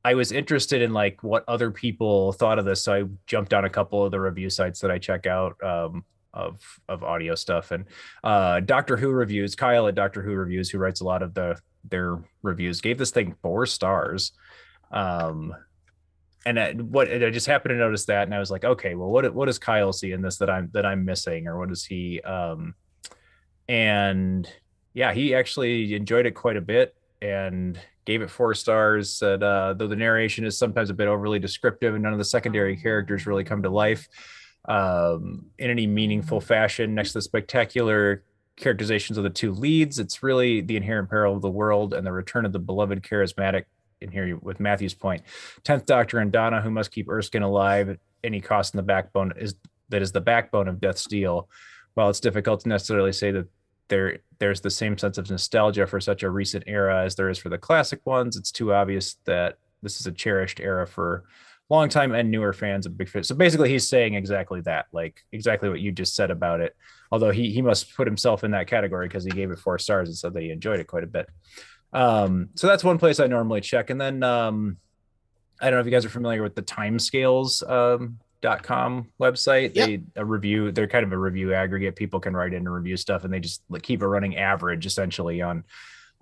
I 0.04 0.14
was 0.14 0.32
interested 0.32 0.82
in 0.82 0.92
like 0.92 1.22
what 1.22 1.44
other 1.48 1.70
people 1.70 2.32
thought 2.32 2.58
of 2.58 2.64
this. 2.64 2.82
So 2.82 2.94
I 2.94 3.04
jumped 3.26 3.54
on 3.54 3.64
a 3.64 3.70
couple 3.70 4.04
of 4.04 4.10
the 4.10 4.20
review 4.20 4.50
sites 4.50 4.80
that 4.80 4.90
I 4.90 4.98
check 4.98 5.26
out 5.26 5.62
um, 5.62 6.04
of 6.34 6.60
of 6.88 7.02
audio 7.02 7.34
stuff 7.34 7.70
and 7.70 7.84
uh, 8.24 8.60
Doctor 8.60 8.96
Who 8.96 9.10
reviews. 9.10 9.54
Kyle 9.54 9.86
at 9.88 9.94
Doctor 9.94 10.22
Who 10.22 10.32
reviews, 10.34 10.70
who 10.70 10.78
writes 10.78 11.00
a 11.00 11.04
lot 11.04 11.22
of 11.22 11.34
the 11.34 11.58
their 11.88 12.18
reviews, 12.42 12.80
gave 12.80 12.98
this 12.98 13.10
thing 13.10 13.34
four 13.42 13.66
stars. 13.66 14.32
Um, 14.90 15.54
and 16.44 16.58
I, 16.58 16.72
what 16.72 17.10
I 17.10 17.30
just 17.30 17.46
happened 17.46 17.70
to 17.70 17.76
notice 17.76 18.06
that, 18.06 18.24
and 18.24 18.34
I 18.34 18.38
was 18.38 18.50
like, 18.50 18.64
okay, 18.64 18.94
well, 18.94 19.10
what 19.10 19.32
what 19.34 19.46
does 19.46 19.58
Kyle 19.58 19.92
see 19.92 20.12
in 20.12 20.22
this 20.22 20.38
that 20.38 20.50
I'm 20.50 20.70
that 20.72 20.86
I'm 20.86 21.04
missing, 21.04 21.46
or 21.46 21.58
what 21.58 21.68
does 21.68 21.84
he? 21.84 22.20
Um, 22.22 22.74
and 23.68 24.48
yeah, 24.94 25.12
he 25.12 25.34
actually 25.34 25.94
enjoyed 25.94 26.26
it 26.26 26.32
quite 26.32 26.56
a 26.56 26.60
bit 26.60 26.94
and 27.20 27.78
gave 28.04 28.22
it 28.22 28.30
four 28.30 28.54
stars. 28.54 29.12
Said 29.12 29.42
uh, 29.42 29.74
though 29.74 29.86
the 29.86 29.96
narration 29.96 30.44
is 30.44 30.58
sometimes 30.58 30.90
a 30.90 30.94
bit 30.94 31.06
overly 31.06 31.38
descriptive 31.38 31.94
and 31.94 32.02
none 32.02 32.12
of 32.12 32.18
the 32.18 32.24
secondary 32.24 32.76
characters 32.76 33.26
really 33.26 33.44
come 33.44 33.62
to 33.62 33.70
life 33.70 34.08
um, 34.66 35.46
in 35.58 35.70
any 35.70 35.86
meaningful 35.86 36.40
fashion. 36.40 36.94
Next 36.94 37.12
to 37.12 37.18
the 37.18 37.22
spectacular 37.22 38.22
characterizations 38.56 39.18
of 39.18 39.24
the 39.24 39.30
two 39.30 39.52
leads, 39.52 39.98
it's 39.98 40.22
really 40.22 40.60
the 40.60 40.76
inherent 40.76 41.10
peril 41.10 41.34
of 41.34 41.42
the 41.42 41.50
world 41.50 41.94
and 41.94 42.06
the 42.06 42.12
return 42.12 42.44
of 42.44 42.52
the 42.52 42.58
beloved 42.58 43.02
charismatic. 43.02 43.64
In 44.00 44.10
here 44.10 44.36
with 44.42 44.58
Matthew's 44.58 44.94
point, 44.94 45.22
tenth 45.62 45.86
Doctor 45.86 46.18
and 46.18 46.32
Donna, 46.32 46.60
who 46.60 46.72
must 46.72 46.90
keep 46.90 47.08
Erskine 47.08 47.44
alive 47.44 47.88
at 47.88 48.00
any 48.24 48.40
cost 48.40 48.74
in 48.74 48.78
the 48.78 48.82
backbone 48.82 49.32
is 49.36 49.54
that 49.90 50.02
is 50.02 50.10
the 50.10 50.20
backbone 50.20 50.66
of 50.66 50.80
Death's 50.80 51.06
Deal. 51.06 51.48
While 51.94 52.10
it's 52.10 52.18
difficult 52.18 52.60
to 52.60 52.68
necessarily 52.68 53.12
say 53.12 53.30
that 53.30 53.46
there 53.88 54.18
there's 54.38 54.60
the 54.60 54.70
same 54.70 54.98
sense 54.98 55.18
of 55.18 55.30
nostalgia 55.30 55.86
for 55.86 56.00
such 56.00 56.22
a 56.22 56.30
recent 56.30 56.64
era 56.66 57.04
as 57.04 57.14
there 57.14 57.28
is 57.28 57.38
for 57.38 57.48
the 57.48 57.58
classic 57.58 58.00
ones, 58.04 58.36
it's 58.36 58.50
too 58.50 58.72
obvious 58.72 59.18
that 59.24 59.58
this 59.82 60.00
is 60.00 60.06
a 60.06 60.12
cherished 60.12 60.58
era 60.58 60.86
for 60.86 61.24
longtime 61.72 62.14
and 62.14 62.30
newer 62.30 62.52
fans 62.52 62.86
of 62.86 62.96
Big. 62.98 63.08
So 63.24 63.34
basically, 63.34 63.70
he's 63.70 63.88
saying 63.88 64.14
exactly 64.14 64.60
that, 64.62 64.86
like 64.92 65.24
exactly 65.32 65.68
what 65.70 65.80
you 65.80 65.90
just 65.90 66.14
said 66.14 66.30
about 66.30 66.60
it. 66.60 66.76
Although 67.10 67.32
he 67.32 67.50
he 67.50 67.62
must 67.62 67.96
put 67.96 68.06
himself 68.06 68.44
in 68.44 68.50
that 68.52 68.66
category 68.66 69.08
because 69.08 69.24
he 69.24 69.30
gave 69.30 69.50
it 69.50 69.58
four 69.58 69.78
stars 69.78 70.08
and 70.08 70.16
said 70.16 70.32
that 70.34 70.42
he 70.42 70.50
enjoyed 70.50 70.80
it 70.80 70.86
quite 70.86 71.04
a 71.04 71.14
bit. 71.18 71.28
Um, 71.92 72.48
so 72.54 72.66
that's 72.66 72.84
one 72.84 72.98
place 72.98 73.20
I 73.20 73.26
normally 73.26 73.60
check, 73.60 73.90
and 73.90 74.00
then 74.00 74.22
um, 74.22 74.76
I 75.60 75.64
don't 75.66 75.74
know 75.74 75.80
if 75.80 75.86
you 75.86 75.92
guys 75.92 76.04
are 76.04 76.18
familiar 76.20 76.42
with 76.42 76.54
the 76.54 76.62
timescales 76.62 77.62
um, 77.68 78.18
dot 78.40 78.62
com 78.62 79.12
website. 79.20 79.74
They 79.74 80.02
a 80.16 80.24
review. 80.24 80.72
They're 80.72 80.88
kind 80.88 81.04
of 81.04 81.12
a 81.12 81.18
review 81.18 81.52
aggregate. 81.54 81.96
People 81.96 82.20
can 82.20 82.34
write 82.34 82.54
in 82.54 82.66
and 82.66 82.74
review 82.74 82.96
stuff, 82.96 83.24
and 83.24 83.32
they 83.32 83.40
just 83.40 83.62
like, 83.68 83.82
keep 83.82 84.02
a 84.02 84.08
running 84.08 84.36
average 84.36 84.86
essentially 84.86 85.42
on 85.42 85.64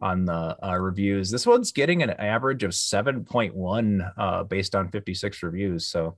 on 0.01 0.25
the 0.25 0.57
uh, 0.65 0.77
reviews. 0.77 1.31
This 1.31 1.47
one's 1.47 1.73
getting 1.73 2.03
an 2.03 2.11
average 2.11 2.63
of 2.63 2.75
seven 2.75 3.25
point 3.25 3.55
one 3.55 4.05
uh, 4.17 4.45
based 4.45 4.75
on 4.75 4.91
fifty 4.91 5.15
six 5.15 5.43
reviews. 5.43 5.87
So 5.87 6.17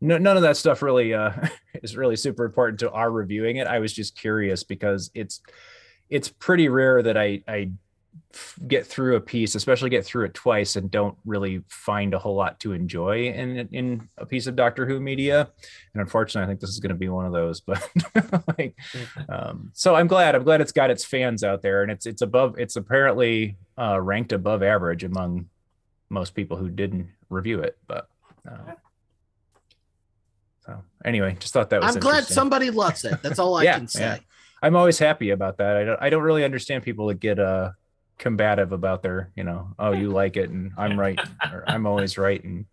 no, 0.00 0.18
none 0.18 0.36
of 0.36 0.42
that 0.42 0.56
stuff 0.56 0.82
really 0.82 1.14
uh, 1.14 1.32
is 1.82 1.96
really 1.96 2.16
super 2.16 2.44
important 2.44 2.80
to 2.80 2.90
our 2.90 3.10
reviewing 3.10 3.56
it. 3.56 3.66
I 3.66 3.78
was 3.78 3.92
just 3.92 4.16
curious 4.16 4.64
because 4.64 5.10
it's 5.14 5.40
it's 6.08 6.28
pretty 6.28 6.68
rare 6.68 7.02
that 7.02 7.16
I 7.16 7.42
I 7.46 7.72
get 8.68 8.86
through 8.86 9.16
a 9.16 9.20
piece, 9.20 9.54
especially 9.54 9.90
get 9.90 10.04
through 10.04 10.24
it 10.24 10.34
twice, 10.34 10.76
and 10.76 10.90
don't 10.90 11.16
really 11.24 11.62
find 11.68 12.14
a 12.14 12.18
whole 12.18 12.36
lot 12.36 12.60
to 12.60 12.72
enjoy 12.72 13.24
in 13.28 13.68
in 13.72 14.08
a 14.18 14.26
piece 14.26 14.46
of 14.46 14.54
Doctor 14.56 14.86
Who 14.86 15.00
media. 15.00 15.48
And 15.94 16.00
unfortunately, 16.00 16.44
I 16.44 16.48
think 16.48 16.60
this 16.60 16.70
is 16.70 16.78
going 16.80 16.90
to 16.90 16.94
be 16.98 17.08
one 17.08 17.26
of 17.26 17.32
those. 17.32 17.60
But 17.66 17.88
like, 18.58 18.74
um, 19.28 19.70
so 19.74 19.94
I'm 19.94 20.06
glad. 20.06 20.34
I'm 20.34 20.44
glad 20.44 20.60
it's 20.60 20.72
got 20.72 20.90
its 20.90 21.04
fans 21.04 21.42
out 21.42 21.62
there, 21.62 21.82
and 21.82 21.90
it's 21.90 22.06
it's 22.06 22.22
above. 22.22 22.58
It's 22.58 22.76
apparently 22.76 23.56
uh, 23.78 24.00
ranked 24.00 24.32
above 24.32 24.62
average 24.62 25.04
among 25.04 25.46
most 26.08 26.34
people 26.34 26.56
who 26.56 26.68
didn't 26.68 27.08
review 27.28 27.60
it. 27.60 27.76
But 27.86 28.08
uh, 28.48 28.72
so 30.66 30.82
anyway, 31.04 31.36
just 31.40 31.52
thought 31.52 31.70
that 31.70 31.82
was. 31.82 31.94
I'm 31.96 32.00
glad 32.00 32.24
somebody 32.24 32.70
loves 32.70 33.04
it. 33.04 33.22
That's 33.22 33.38
all 33.38 33.56
I 33.56 33.62
Yeah, 33.64 33.78
can 33.78 33.88
say. 33.88 34.00
yeah. 34.00 34.18
I'm 34.62 34.76
always 34.76 34.98
happy 34.98 35.30
about 35.30 35.56
that. 35.58 35.76
I 35.76 35.84
don't 35.84 36.02
I 36.02 36.10
don't 36.10 36.22
really 36.22 36.44
understand 36.44 36.82
people 36.84 37.06
that 37.08 37.18
get 37.18 37.38
uh 37.38 37.70
combative 38.20 38.70
about 38.72 39.02
their, 39.02 39.32
you 39.34 39.42
know, 39.42 39.72
oh 39.78 39.92
you 39.92 40.10
like 40.10 40.36
it 40.36 40.50
and 40.50 40.70
I'm 40.76 41.00
right 41.00 41.18
or 41.52 41.64
I'm 41.66 41.86
always 41.86 42.16
right 42.18 42.42
and 42.44 42.66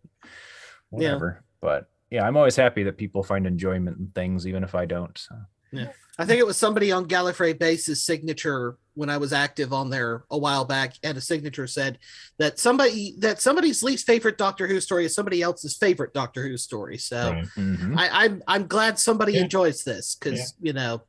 whatever. 0.89 1.43
But 1.61 1.89
yeah, 2.11 2.27
I'm 2.27 2.37
always 2.37 2.55
happy 2.55 2.83
that 2.83 2.97
people 2.97 3.23
find 3.23 3.47
enjoyment 3.47 3.97
in 3.97 4.07
things 4.13 4.45
even 4.45 4.63
if 4.63 4.75
I 4.75 4.85
don't. 4.85 5.17
So. 5.17 5.35
Yeah. 5.71 5.91
I 6.19 6.25
think 6.25 6.39
it 6.39 6.47
was 6.47 6.57
somebody 6.57 6.91
on 6.91 7.07
Gallifrey 7.07 7.57
Base's 7.57 8.03
signature 8.03 8.77
when 8.95 9.09
I 9.09 9.17
was 9.17 9.31
active 9.33 9.71
on 9.71 9.89
there 9.91 10.23
a 10.31 10.37
while 10.37 10.65
back, 10.65 10.95
and 11.03 11.15
a 11.15 11.21
signature 11.21 11.67
said 11.67 11.99
that 12.39 12.57
somebody 12.57 13.13
that 13.19 13.39
somebody's 13.39 13.83
least 13.83 14.07
favorite 14.07 14.37
Doctor 14.37 14.65
Who 14.65 14.79
story 14.81 15.05
is 15.05 15.13
somebody 15.13 15.43
else's 15.43 15.77
favorite 15.77 16.13
Doctor 16.13 16.47
Who 16.47 16.57
story. 16.57 16.97
So 16.97 17.31
Right. 17.33 17.45
Mm-hmm. 17.55 17.99
I, 17.99 18.09
I'm 18.11 18.41
I'm 18.47 18.65
glad 18.67 18.97
somebody 18.97 19.33
Yeah. 19.33 19.41
enjoys 19.41 19.83
this 19.83 20.15
because 20.15 20.39
Yeah. 20.59 20.67
you 20.69 20.73
know 20.73 21.01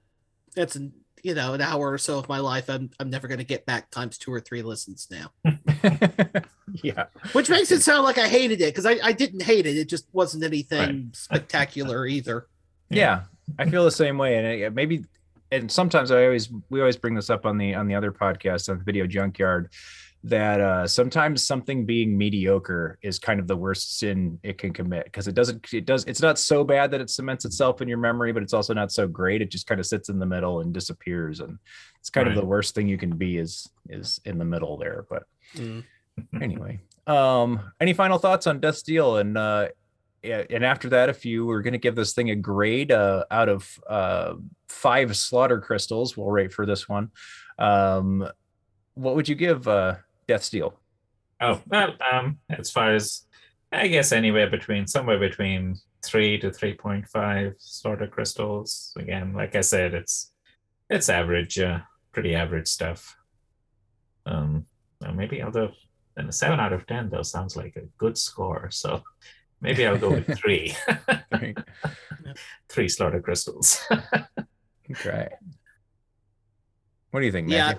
that's 0.55 0.76
an 0.76 0.93
you 1.22 1.34
know 1.34 1.54
an 1.54 1.60
hour 1.60 1.90
or 1.92 1.98
so 1.98 2.18
of 2.18 2.28
my 2.28 2.38
life. 2.38 2.68
I'm 2.68 2.90
I'm 3.00 3.10
never 3.10 3.28
going 3.28 3.38
to 3.38 3.44
get 3.44 3.66
back 3.66 3.90
times 3.90 4.18
two 4.18 4.32
or 4.32 4.40
three 4.40 4.62
listens 4.62 5.08
now, 5.10 5.30
yeah. 6.82 7.06
which 7.32 7.48
makes 7.50 7.70
it 7.70 7.82
sound 7.82 8.04
like 8.04 8.18
I 8.18 8.28
hated 8.28 8.60
it 8.60 8.74
because 8.74 8.86
I, 8.86 8.98
I 9.02 9.12
didn't 9.12 9.42
hate 9.42 9.66
it. 9.66 9.76
It 9.76 9.88
just 9.88 10.06
wasn't 10.12 10.44
anything 10.44 11.10
spectacular 11.14 12.06
either. 12.06 12.46
yeah 12.90 13.22
i 13.58 13.68
feel 13.68 13.84
the 13.84 13.90
same 13.90 14.18
way 14.18 14.36
and 14.36 14.46
it, 14.46 14.74
maybe 14.74 15.04
and 15.52 15.70
sometimes 15.70 16.10
i 16.10 16.24
always 16.24 16.50
we 16.70 16.80
always 16.80 16.96
bring 16.96 17.14
this 17.14 17.30
up 17.30 17.46
on 17.46 17.58
the 17.58 17.74
on 17.74 17.86
the 17.86 17.94
other 17.94 18.12
podcast 18.12 18.68
on 18.68 18.78
the 18.78 18.84
video 18.84 19.06
junkyard 19.06 19.70
that 20.24 20.60
uh 20.60 20.86
sometimes 20.86 21.46
something 21.46 21.86
being 21.86 22.18
mediocre 22.18 22.98
is 23.02 23.20
kind 23.20 23.38
of 23.38 23.46
the 23.46 23.56
worst 23.56 23.98
sin 23.98 24.38
it 24.42 24.58
can 24.58 24.72
commit 24.72 25.04
because 25.04 25.28
it 25.28 25.34
doesn't 25.34 25.72
it 25.72 25.86
does 25.86 26.04
it's 26.06 26.20
not 26.20 26.38
so 26.38 26.64
bad 26.64 26.90
that 26.90 27.00
it 27.00 27.08
cements 27.08 27.44
itself 27.44 27.80
in 27.80 27.86
your 27.86 27.98
memory 27.98 28.32
but 28.32 28.42
it's 28.42 28.52
also 28.52 28.74
not 28.74 28.90
so 28.90 29.06
great 29.06 29.40
it 29.42 29.50
just 29.50 29.68
kind 29.68 29.78
of 29.78 29.86
sits 29.86 30.08
in 30.08 30.18
the 30.18 30.26
middle 30.26 30.60
and 30.60 30.74
disappears 30.74 31.38
and 31.38 31.56
it's 32.00 32.10
kind 32.10 32.26
Right. 32.26 32.36
of 32.36 32.42
the 32.42 32.46
worst 32.46 32.74
thing 32.74 32.88
you 32.88 32.98
can 32.98 33.16
be 33.16 33.38
is 33.38 33.68
is 33.88 34.20
in 34.24 34.38
the 34.38 34.44
middle 34.44 34.76
there 34.76 35.04
but 35.08 35.22
Mm. 35.56 35.84
anyway 36.42 36.80
um 37.06 37.60
any 37.80 37.92
final 37.94 38.18
thoughts 38.18 38.46
on 38.48 38.58
death's 38.60 38.82
deal 38.82 39.18
and 39.18 39.38
uh 39.38 39.68
and 40.24 40.64
after 40.64 40.88
that 40.88 41.08
if 41.08 41.24
you 41.24 41.46
were 41.46 41.62
going 41.62 41.72
to 41.72 41.78
give 41.78 41.94
this 41.94 42.12
thing 42.12 42.30
a 42.30 42.34
grade 42.36 42.90
uh 42.90 43.24
out 43.30 43.48
of 43.48 43.78
uh 43.88 44.34
five 44.68 45.16
slaughter 45.16 45.60
crystals 45.60 46.16
we'll 46.16 46.26
rate 46.26 46.52
for 46.52 46.66
this 46.66 46.88
one 46.88 47.10
um 47.60 48.28
what 48.94 49.14
would 49.14 49.28
you 49.28 49.36
give 49.36 49.68
uh 49.68 49.94
death's 50.29 50.51
deal 50.51 50.79
Oh 51.41 51.61
well, 51.66 51.95
um, 52.12 52.39
as 52.51 52.70
far 52.70 52.95
as 52.95 53.22
I 53.70 53.87
guess 53.87 54.11
anywhere 54.11 54.51
between 54.51 54.87
somewhere 54.89 55.20
between 55.20 55.76
three 56.05 56.37
to 56.41 56.51
three 56.51 56.74
point 56.74 57.07
five 57.07 57.55
slaughter 57.59 58.09
crystals. 58.09 58.93
Again, 58.99 59.35
like 59.35 59.55
I 59.55 59.61
said, 59.61 59.95
it's 59.95 60.33
it's 60.91 61.09
average, 61.09 61.59
uh, 61.61 61.79
pretty 62.12 62.35
average 62.35 62.66
stuff. 62.66 63.16
Um, 64.26 64.66
maybe 65.14 65.41
although 65.43 65.70
and 66.16 66.29
a 66.29 66.33
seven 66.33 66.59
out 66.59 66.72
of 66.72 66.87
ten 66.89 67.09
though 67.09 67.22
sounds 67.22 67.55
like 67.57 67.76
a 67.76 67.87
good 67.99 68.18
score. 68.18 68.68
So 68.72 69.03
Maybe 69.61 69.87
I'll 69.87 69.99
go 69.99 70.11
with 70.11 70.37
three. 70.43 70.74
three 72.68 72.89
slaughter 72.89 73.20
crystals. 73.20 73.81
okay. 74.91 75.29
What 77.11 77.20
do 77.20 77.26
you 77.26 77.33
think, 77.33 77.49
Yeah. 77.51 77.74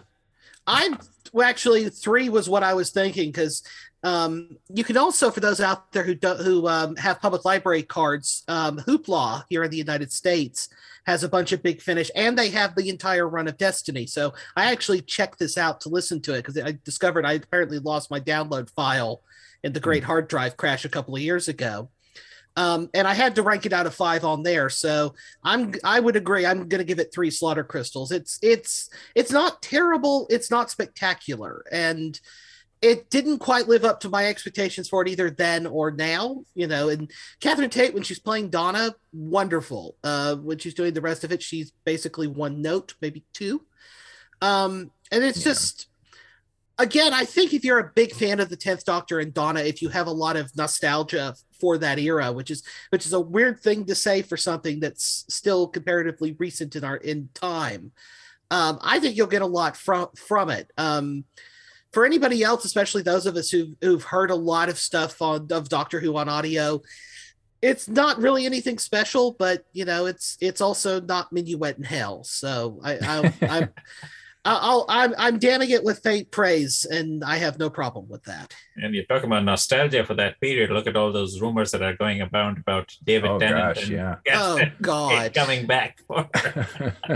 Matthew? 0.67 1.09
Well, 1.33 1.47
actually 1.47 1.89
three 1.89 2.29
was 2.29 2.49
what 2.49 2.63
I 2.63 2.73
was 2.73 2.89
thinking 2.89 3.29
because 3.29 3.63
um, 4.03 4.57
you 4.73 4.83
can 4.83 4.97
also, 4.97 5.29
for 5.29 5.41
those 5.41 5.59
out 5.59 5.91
there 5.91 6.03
who 6.03 6.15
do, 6.15 6.33
who 6.35 6.67
um, 6.67 6.95
have 6.95 7.21
public 7.21 7.43
library 7.43 7.83
cards, 7.83 8.43
um, 8.47 8.77
Hoopla 8.77 9.43
here 9.49 9.63
in 9.63 9.71
the 9.71 9.77
United 9.77 10.11
States 10.11 10.69
has 11.05 11.23
a 11.23 11.29
bunch 11.29 11.51
of 11.51 11.63
Big 11.63 11.81
Finish, 11.81 12.11
and 12.15 12.37
they 12.37 12.49
have 12.49 12.75
the 12.75 12.89
entire 12.89 13.27
run 13.27 13.47
of 13.47 13.57
Destiny. 13.57 14.05
So 14.05 14.33
I 14.55 14.71
actually 14.71 15.01
checked 15.01 15.39
this 15.39 15.57
out 15.57 15.81
to 15.81 15.89
listen 15.89 16.21
to 16.21 16.33
it 16.33 16.45
because 16.45 16.57
I 16.57 16.77
discovered 16.83 17.25
I 17.25 17.33
apparently 17.33 17.79
lost 17.79 18.11
my 18.11 18.19
download 18.19 18.69
file 18.69 19.21
in 19.63 19.73
the 19.73 19.79
Great 19.79 20.03
Hard 20.03 20.27
Drive 20.27 20.55
crash 20.55 20.85
a 20.85 20.89
couple 20.89 21.15
of 21.15 21.21
years 21.21 21.47
ago. 21.47 21.89
Um, 22.59 22.89
and 22.93 23.07
I 23.07 23.13
had 23.13 23.35
to 23.35 23.41
rank 23.41 23.65
it 23.65 23.71
out 23.71 23.85
of 23.85 23.95
five 23.95 24.25
on 24.25 24.43
there. 24.43 24.69
So 24.69 25.15
I'm 25.45 25.73
I 25.85 26.01
would 26.01 26.17
agree. 26.17 26.45
I'm 26.45 26.67
gonna 26.67 26.83
give 26.83 26.99
it 26.99 27.13
three 27.13 27.31
slaughter 27.31 27.63
crystals. 27.63 28.11
It's 28.11 28.37
it's 28.41 28.89
it's 29.15 29.31
not 29.31 29.61
terrible, 29.61 30.27
it's 30.29 30.51
not 30.51 30.69
spectacular, 30.69 31.63
and 31.71 32.19
it 32.81 33.09
didn't 33.09 33.39
quite 33.39 33.69
live 33.69 33.85
up 33.85 34.01
to 34.01 34.09
my 34.09 34.25
expectations 34.25 34.89
for 34.89 35.01
it 35.01 35.07
either 35.07 35.29
then 35.29 35.67
or 35.67 35.91
now, 35.91 36.43
you 36.53 36.67
know. 36.67 36.89
And 36.89 37.09
Catherine 37.39 37.69
Tate, 37.69 37.93
when 37.93 38.03
she's 38.03 38.19
playing 38.19 38.49
Donna, 38.49 38.93
wonderful. 39.13 39.95
Uh, 40.03 40.35
when 40.35 40.57
she's 40.57 40.73
doing 40.73 40.93
the 40.93 41.01
rest 41.01 41.23
of 41.23 41.31
it, 41.31 41.41
she's 41.41 41.71
basically 41.85 42.27
one 42.27 42.61
note, 42.61 42.93
maybe 43.01 43.23
two. 43.31 43.61
Um, 44.41 44.91
and 45.13 45.23
it's 45.23 45.43
just 45.43 45.88
again, 46.79 47.13
I 47.13 47.25
think 47.25 47.53
if 47.53 47.63
you're 47.63 47.79
a 47.79 47.91
big 47.93 48.13
fan 48.13 48.39
of 48.39 48.49
the 48.49 48.55
Tenth 48.55 48.85
Doctor 48.85 49.19
and 49.19 49.33
Donna, 49.33 49.59
if 49.59 49.81
you 49.81 49.89
have 49.89 50.07
a 50.07 50.11
lot 50.11 50.37
of 50.37 50.55
nostalgia 50.55 51.35
for 51.59 51.77
that 51.77 51.99
era, 51.99 52.31
which 52.31 52.49
is 52.49 52.63
which 52.89 53.05
is 53.05 53.13
a 53.13 53.19
weird 53.19 53.59
thing 53.59 53.85
to 53.85 53.95
say 53.95 54.21
for 54.21 54.37
something 54.37 54.79
that's 54.79 55.25
still 55.29 55.67
comparatively 55.67 56.35
recent 56.39 56.75
in 56.75 56.83
our 56.83 56.95
in 56.95 57.29
time, 57.33 57.91
um, 58.49 58.79
I 58.81 58.99
think 58.99 59.15
you'll 59.15 59.27
get 59.27 59.41
a 59.41 59.47
lot 59.47 59.77
from 59.77 60.07
from 60.15 60.49
it. 60.49 60.71
Um, 60.77 61.25
for 61.91 62.05
anybody 62.05 62.43
else, 62.43 62.65
especially 62.65 63.01
those 63.01 63.25
of 63.25 63.35
us 63.35 63.49
who've, 63.49 63.75
who've 63.81 64.03
heard 64.03 64.29
a 64.29 64.35
lot 64.35 64.69
of 64.69 64.77
stuff 64.77 65.21
on 65.21 65.47
of 65.51 65.69
Doctor 65.69 65.99
Who 65.99 66.15
on 66.17 66.29
audio, 66.29 66.81
it's 67.61 67.89
not 67.89 68.19
really 68.19 68.45
anything 68.45 68.77
special, 68.77 69.35
but 69.37 69.65
you 69.73 69.85
know, 69.85 70.05
it's 70.05 70.37
it's 70.39 70.61
also 70.61 71.01
not 71.01 71.33
Minuet 71.33 71.77
in 71.77 71.83
Hell. 71.83 72.23
So 72.23 72.79
I, 72.83 72.93
I 73.01 73.33
I'm 73.41 73.69
I'll 74.45 74.85
I'm 74.87 75.13
I'm 75.17 75.37
damning 75.37 75.69
it 75.69 75.83
with 75.83 75.99
faint 75.99 76.31
praise, 76.31 76.85
and 76.89 77.23
I 77.23 77.35
have 77.37 77.59
no 77.59 77.69
problem 77.69 78.07
with 78.07 78.23
that. 78.23 78.53
And 78.77 78.95
you're 78.95 79.03
talking 79.03 79.25
about 79.27 79.43
nostalgia 79.43 80.05
for 80.05 80.13
that 80.15 80.39
period. 80.39 80.69
Look 80.71 80.87
at 80.87 80.95
all 80.95 81.11
those 81.11 81.41
rumors 81.41 81.71
that 81.71 81.81
are 81.81 81.95
going 81.95 82.21
about 82.21 82.57
about 82.57 82.95
David 83.03 83.29
Oh, 83.29 83.37
Tennant 83.39 83.75
gosh, 83.75 83.83
and 83.83 83.91
yeah. 83.91 84.15
Oh, 84.33 84.59
God. 84.81 85.33
coming 85.33 85.67
back. 85.67 85.99
For, 86.07 86.29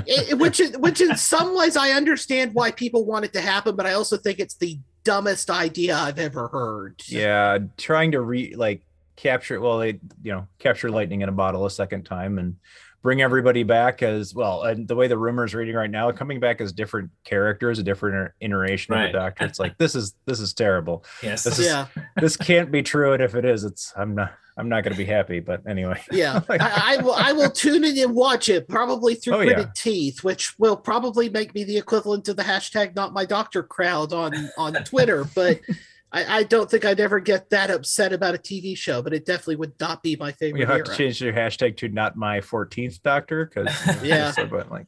It- 0.05 0.32
it- 0.32 0.38
which 0.38 0.59
is 0.59 0.78
which 0.78 0.99
in 1.01 1.15
some 1.15 1.55
ways 1.55 1.78
I 1.78 1.91
understand 1.91 2.53
why 2.53 2.71
people 2.71 3.05
want 3.05 3.26
it 3.26 3.34
to 3.34 3.41
happen, 3.41 3.76
but 3.76 3.86
I 3.86 3.93
also 3.93 4.17
think 4.17 4.39
it's 4.39 4.55
the 4.55 4.78
dumbest 5.05 5.49
idea 5.49 5.95
I've 5.97 6.19
ever 6.19 6.47
heard. 6.49 7.01
yeah 7.07 7.57
trying 7.78 8.11
to 8.11 8.21
re 8.21 8.53
like 8.55 8.82
capture 9.15 9.59
well 9.61 9.78
they 9.78 9.99
you 10.24 10.32
know 10.32 10.47
capture 10.59 10.89
lightning 10.89 11.21
in 11.21 11.30
a 11.30 11.32
bottle 11.34 11.65
a 11.65 11.69
second 11.71 12.03
time 12.03 12.38
and 12.39 12.55
bring 13.04 13.22
everybody 13.22 13.62
back 13.64 14.01
as 14.01 14.34
well 14.34 14.64
and 14.64 14.88
the 14.88 14.95
way 14.95 15.08
the 15.08 15.18
rumors 15.18 15.54
reading 15.54 15.76
right 15.76 15.91
now 15.91 16.10
coming 16.12 16.39
back 16.39 16.60
as 16.62 16.72
different 16.72 17.12
characters 17.26 17.78
a 17.78 17.84
different 17.84 18.16
inter- 18.16 18.34
iteration 18.39 18.93
of 18.95 19.01
the 19.12 19.12
doctor 19.12 19.45
it's 19.45 19.60
like 19.60 19.78
this 19.78 19.93
is 19.93 20.16
this 20.26 20.39
is 20.39 20.54
terrible 20.54 21.04
Yes. 21.22 21.43
this 21.43 21.60
is 21.60 21.66
Yeah. 21.68 21.88
this 22.18 22.38
can't 22.38 22.72
be 22.72 22.82
true 22.82 23.14
and 23.14 23.22
if 23.22 23.36
it 23.36 23.43
is 23.45 23.66
it's 23.66 23.91
i'm 23.97 24.16
not 24.16 24.32
i'm 24.58 24.70
not 24.70 24.84
going 24.84 24.93
to 24.93 24.97
be 24.97 25.04
happy 25.06 25.41
but 25.41 25.62
anyway 25.68 26.01
Yeah, 26.12 26.39
I, 26.49 26.95
I 26.99 27.04
will. 27.04 27.14
I 27.14 27.34
will 27.34 27.49
tune 27.51 27.84
in 27.84 27.97
and 27.97 28.16
watch 28.16 28.47
it, 28.49 28.68
probably 28.70 29.16
through 29.16 29.34
Oh, 29.36 29.39
yeah. 29.41 29.54
gritted 29.56 29.76
teeth, 29.76 30.24
which 30.24 30.58
will 30.58 30.78
probably 30.78 31.28
make 31.28 31.54
me 31.54 31.64
the 31.66 31.78
equivalent 31.78 32.24
to 32.26 32.34
the 32.34 32.43
hashtag 32.43 32.95
Not 32.95 33.12
My 33.14 33.26
Doctor 33.26 33.64
crowd 33.64 34.14
on 34.14 34.49
on 34.58 34.74
Twitter. 34.86 35.26
But 35.36 35.60
I, 36.14 36.38
I 36.39 36.43
don't 36.43 36.70
think 36.70 36.86
I'd 36.86 36.99
ever 36.99 37.20
get 37.20 37.49
that 37.49 37.70
upset 37.72 38.14
about 38.14 38.36
a 38.36 38.38
TV 38.38 38.78
show. 38.78 39.01
But 39.01 39.14
it 39.14 39.26
definitely 39.26 39.55
would 39.57 39.74
not 39.80 40.03
be 40.03 40.16
my 40.16 40.32
favorite 40.32 40.59
you 40.61 40.66
have 40.68 40.76
era. 40.78 40.86
to 40.86 40.95
change 40.95 41.20
your 41.22 41.34
hashtag 41.34 41.76
to 41.78 41.89
not 41.89 42.16
my 42.16 42.39
14th 42.39 43.01
doctor 43.01 43.45
because 43.45 43.70
Yeah. 44.03 44.32
but 44.49 44.70
like 44.72 44.88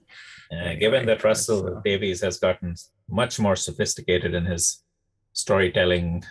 Uh, 0.51 0.75
given 0.75 1.05
that 1.07 1.23
Russell 1.23 1.81
Davies 1.83 2.21
has 2.21 2.37
gotten 2.37 2.75
much 3.09 3.39
more 3.39 3.55
sophisticated 3.55 4.33
in 4.35 4.45
his 4.45 4.83
storytelling 5.33 6.23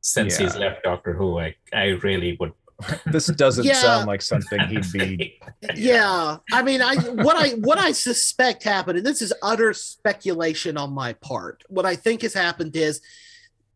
since 0.00 0.36
he's 0.36 0.54
left 0.56 0.84
Doctor 0.84 1.12
Who, 1.14 1.38
I, 1.38 1.54
I 1.72 1.84
really 2.04 2.36
would. 2.38 2.52
this 3.06 3.26
doesn't 3.26 3.64
Yeah. 3.64 3.72
sound 3.74 4.06
like 4.06 4.22
something 4.22 4.60
he'd 4.68 4.92
be 4.92 5.40
yeah 5.74 6.36
i 6.52 6.62
mean 6.62 6.80
i 6.80 6.94
what 7.26 7.34
i 7.36 7.48
what 7.68 7.76
i 7.76 7.90
suspect 7.90 8.62
happened 8.62 8.98
and 8.98 9.04
this 9.04 9.20
is 9.20 9.32
utter 9.42 9.72
speculation 9.72 10.76
on 10.76 10.92
my 10.92 11.12
part 11.14 11.64
what 11.68 11.84
i 11.84 11.96
think 11.96 12.22
has 12.22 12.32
happened 12.34 12.76
is 12.76 13.00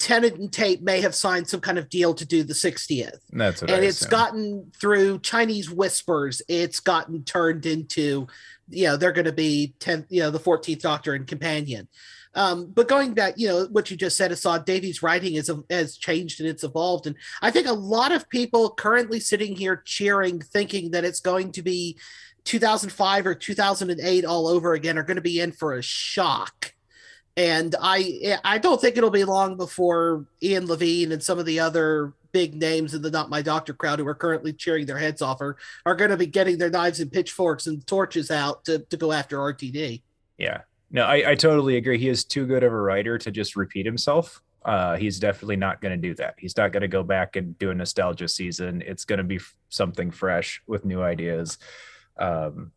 tennant 0.03 0.37
and 0.37 0.53
tate 0.53 0.83
may 0.83 1.01
have 1.01 1.15
signed 1.15 1.49
some 1.49 1.61
kind 1.61 1.79
of 1.79 1.89
deal 1.89 2.13
to 2.13 2.27
do 2.27 2.43
the 2.43 2.53
60th 2.53 3.19
that's 3.31 3.63
what 3.63 3.71
and 3.71 3.85
I 3.85 3.87
it's 3.87 4.01
assume. 4.01 4.11
gotten 4.11 4.73
through 4.81 5.21
chinese 5.21 5.71
whispers 5.71 6.43
it's 6.49 6.81
gotten 6.81 7.23
turned 7.23 7.67
into 7.67 8.27
you 8.69 8.87
know 8.87 8.97
they're 8.97 9.13
going 9.13 9.27
to 9.27 9.33
be 9.33 9.75
10 9.79 10.07
you 10.09 10.23
know 10.23 10.31
the 10.33 10.41
14th 10.41 10.81
doctor 10.81 11.15
and 11.15 11.25
companion 11.25 11.87
um, 12.35 12.73
but 12.73 12.89
going 12.89 13.13
back, 13.13 13.35
you 13.37 13.49
know, 13.49 13.67
what 13.71 13.91
you 13.91 13.97
just 13.97 14.17
said, 14.17 14.33
Assad 14.33 14.65
Davies' 14.65 15.03
writing 15.03 15.35
is, 15.35 15.51
has 15.69 15.97
changed 15.97 16.41
and 16.41 16.49
it's 16.49 16.65
evolved. 16.65 17.07
And 17.07 17.17
I 17.43 17.51
think 17.51 17.67
a 17.67 17.73
lot 17.73 18.13
of 18.13 18.29
people 18.31 18.71
currently 18.71 19.21
sitting 19.21 19.55
here 19.55 19.83
cheering, 19.85 20.41
thinking 20.41 20.93
that 20.93 21.05
it's 21.05 21.21
going 21.21 21.53
to 21.53 21.63
be 21.63 21.99
2005 22.45 23.27
or 23.27 23.35
2008 23.35 24.25
all 24.25 24.49
over 24.49 24.73
again, 24.73 24.97
are 24.97 25.03
going 25.03 25.17
to 25.17 25.21
be 25.21 25.41
in 25.41 25.53
for 25.53 25.75
a 25.75 25.83
shock. 25.83 26.73
And 27.37 27.75
I, 27.81 28.39
I 28.45 28.59
don't 28.59 28.81
think 28.81 28.97
it'll 28.97 29.11
be 29.11 29.25
long 29.25 29.57
before 29.57 30.27
Ian 30.43 30.67
Levine 30.67 31.13
and 31.13 31.23
some 31.23 31.39
of 31.39 31.47
the 31.47 31.61
other 31.61 32.13
big 32.33 32.55
names 32.55 32.95
in 32.95 33.03
the 33.03 33.11
Not 33.11 33.31
My 33.31 33.43
Doctor 33.43 33.73
crowd 33.73 33.99
who 33.99 34.07
are 34.07 34.15
currently 34.15 34.53
cheering 34.53 34.87
their 34.87 34.99
heads 34.99 35.23
off 35.23 35.41
are, 35.41 35.57
are 35.87 35.95
going 35.95 36.11
to 36.11 36.17
be 36.17 36.27
getting 36.27 36.59
their 36.59 36.71
knives 36.71 37.01
and 37.01 37.13
pitchforks 37.13 37.67
and 37.67 37.87
torches 37.87 38.31
out 38.31 38.65
to, 38.67 38.81
to 38.81 38.97
go 38.97 39.13
after 39.13 39.39
RTD. 39.39 40.03
Yeah. 40.39 40.63
No, 40.91 41.05
I, 41.05 41.31
I 41.31 41.35
totally 41.35 41.77
agree. 41.77 41.99
He 41.99 42.09
is 42.09 42.25
too 42.25 42.47
good 42.47 42.63
of 42.63 42.73
a 42.73 42.81
writer 42.81 43.17
to 43.19 43.31
just 43.31 43.57
repeat 43.57 43.87
himself. 43.87 44.43
Uh, 44.65 44.97
he's 44.97 45.19
definitely 45.19 45.57
not 45.57 45.81
going 45.81 45.99
to 45.99 46.09
do 46.09 46.15
that. 46.15 46.35
He's 46.39 46.57
not 46.57 46.71
going 46.71 46.83
to 46.83 46.89
go 46.89 47.03
back 47.03 47.37
and 47.37 47.59
do 47.59 47.71
a 47.71 47.75
nostalgia 47.75 48.29
season. 48.29 48.83
It's 48.83 49.05
going 49.05 49.19
to 49.19 49.25
be 49.25 49.37
f- 49.37 49.55
something 49.71 50.11
fresh 50.11 50.63
with 50.67 50.85
new 50.85 51.03
ideas. 51.03 51.59
Um, 52.19 52.73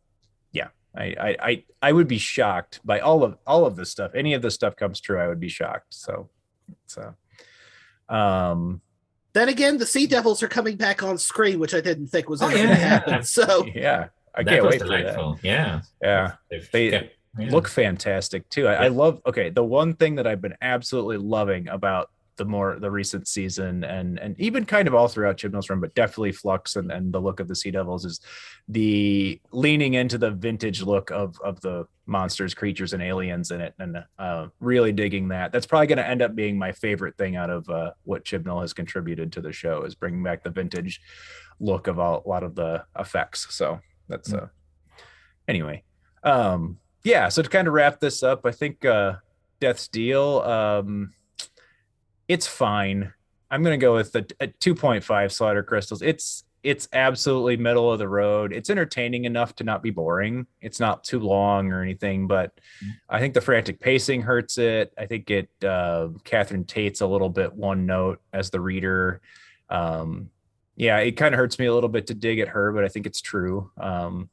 I, 0.96 1.04
I, 1.20 1.36
I, 1.42 1.64
I 1.82 1.92
would 1.92 2.08
be 2.08 2.18
shocked 2.18 2.80
by 2.84 3.00
all 3.00 3.22
of 3.22 3.36
all 3.46 3.66
of 3.66 3.76
this 3.76 3.90
stuff. 3.90 4.12
Any 4.14 4.34
of 4.34 4.42
this 4.42 4.54
stuff 4.54 4.76
comes 4.76 5.00
true, 5.00 5.18
I 5.20 5.28
would 5.28 5.40
be 5.40 5.48
shocked. 5.48 5.92
So, 5.94 6.30
so, 6.86 7.14
um, 8.08 8.80
Then 9.32 9.48
again, 9.48 9.78
the 9.78 9.86
Sea 9.86 10.06
Devils 10.06 10.42
are 10.42 10.48
coming 10.48 10.76
back 10.76 11.02
on 11.02 11.18
screen, 11.18 11.58
which 11.58 11.74
I 11.74 11.80
didn't 11.80 12.06
think 12.08 12.28
was 12.28 12.42
Oh, 12.42 12.48
ever 12.48 12.56
yeah, 12.56 12.64
going 12.64 12.74
to 12.76 12.80
yeah. 12.80 12.88
happen. 12.88 13.22
So 13.24 13.66
yeah, 13.74 14.06
I 14.34 14.42
That 14.42 14.50
can't 14.50 14.62
was 14.64 14.70
wait 14.72 14.80
for 14.80 14.88
that. 14.88 15.38
Yeah. 15.42 15.80
Yeah, 16.02 16.32
They've 16.50 16.70
they 16.72 16.90
kept- 16.90 17.12
yeah. 17.38 17.50
look 17.50 17.68
fantastic 17.68 18.48
too. 18.48 18.66
I, 18.66 18.84
I 18.84 18.88
love. 18.88 19.20
Okay, 19.26 19.50
the 19.50 19.64
one 19.64 19.94
thing 19.94 20.14
that 20.16 20.26
I've 20.26 20.40
been 20.40 20.56
absolutely 20.62 21.18
loving 21.18 21.68
about 21.68 22.10
the 22.36 22.44
more 22.44 22.78
the 22.78 22.90
recent 22.90 23.28
season 23.28 23.84
and 23.84 24.18
and 24.18 24.38
even 24.38 24.64
kind 24.64 24.88
of 24.88 24.94
all 24.94 25.08
throughout 25.08 25.36
Chibnall's 25.36 25.70
run, 25.70 25.80
but 25.80 25.94
definitely 25.94 26.32
Flux 26.32 26.76
and, 26.76 26.90
and 26.90 27.12
the 27.12 27.20
look 27.20 27.40
of 27.40 27.48
the 27.48 27.56
Sea 27.56 27.70
Devils 27.70 28.04
is 28.04 28.20
the 28.68 29.40
leaning 29.52 29.94
into 29.94 30.18
the 30.18 30.30
vintage 30.30 30.82
look 30.82 31.10
of 31.10 31.40
of 31.42 31.60
the 31.60 31.86
monsters, 32.06 32.54
creatures, 32.54 32.92
and 32.92 33.02
aliens 33.02 33.50
in 33.50 33.60
it, 33.60 33.74
and 33.78 34.04
uh, 34.18 34.46
really 34.60 34.92
digging 34.92 35.28
that. 35.28 35.50
That's 35.50 35.66
probably 35.66 35.88
going 35.88 35.98
to 35.98 36.08
end 36.08 36.22
up 36.22 36.36
being 36.36 36.56
my 36.56 36.70
favorite 36.70 37.16
thing 37.16 37.34
out 37.34 37.50
of 37.50 37.68
uh, 37.68 37.90
what 38.04 38.24
Chibnall 38.24 38.60
has 38.60 38.72
contributed 38.72 39.32
to 39.32 39.40
the 39.40 39.52
show 39.52 39.82
is 39.82 39.96
bringing 39.96 40.22
back 40.22 40.44
the 40.44 40.50
vintage 40.50 41.00
look 41.58 41.88
of 41.88 41.98
all, 41.98 42.22
a 42.24 42.28
lot 42.28 42.44
of 42.44 42.54
the 42.54 42.84
effects. 42.96 43.48
So 43.50 43.80
that's 44.08 44.32
uh 44.32 44.48
anyway 45.48 45.82
um 46.22 46.78
yeah 47.04 47.28
so 47.28 47.42
to 47.42 47.48
kind 47.48 47.68
of 47.68 47.74
wrap 47.74 48.00
this 48.00 48.22
up 48.22 48.44
i 48.44 48.50
think 48.50 48.84
uh 48.84 49.14
death's 49.60 49.88
deal 49.88 50.40
um 50.40 51.12
it's 52.28 52.46
fine. 52.46 53.12
I'm 53.50 53.62
gonna 53.62 53.78
go 53.78 53.94
with 53.94 54.12
the 54.12 54.22
2.5 54.22 55.32
slaughter 55.32 55.62
crystals. 55.62 56.02
It's 56.02 56.44
it's 56.62 56.88
absolutely 56.92 57.56
middle 57.56 57.92
of 57.92 58.00
the 58.00 58.08
road. 58.08 58.52
It's 58.52 58.70
entertaining 58.70 59.24
enough 59.24 59.54
to 59.56 59.64
not 59.64 59.84
be 59.84 59.90
boring. 59.90 60.48
It's 60.60 60.80
not 60.80 61.04
too 61.04 61.20
long 61.20 61.70
or 61.70 61.80
anything 61.80 62.26
but 62.26 62.58
i 63.08 63.20
think 63.20 63.34
the 63.34 63.40
frantic 63.40 63.78
pacing 63.80 64.22
hurts 64.22 64.58
it. 64.58 64.92
I 64.98 65.06
think 65.06 65.30
it 65.30 65.48
uh 65.64 66.08
catherine 66.24 66.64
tate's 66.64 67.02
a 67.02 67.06
little 67.06 67.28
bit 67.28 67.52
one 67.52 67.86
note 67.86 68.20
as 68.32 68.50
the 68.50 68.60
reader. 68.60 69.20
Um 69.70 70.30
yeah 70.74 70.98
it 70.98 71.12
kind 71.12 71.34
of 71.34 71.38
hurts 71.38 71.58
me 71.58 71.66
a 71.66 71.74
little 71.74 71.88
bit 71.88 72.08
to 72.08 72.14
dig 72.14 72.40
at 72.40 72.48
her 72.48 72.72
but 72.72 72.84
i 72.84 72.88
think 72.88 73.06
it's 73.06 73.20
true. 73.20 73.70
Um 73.78 74.28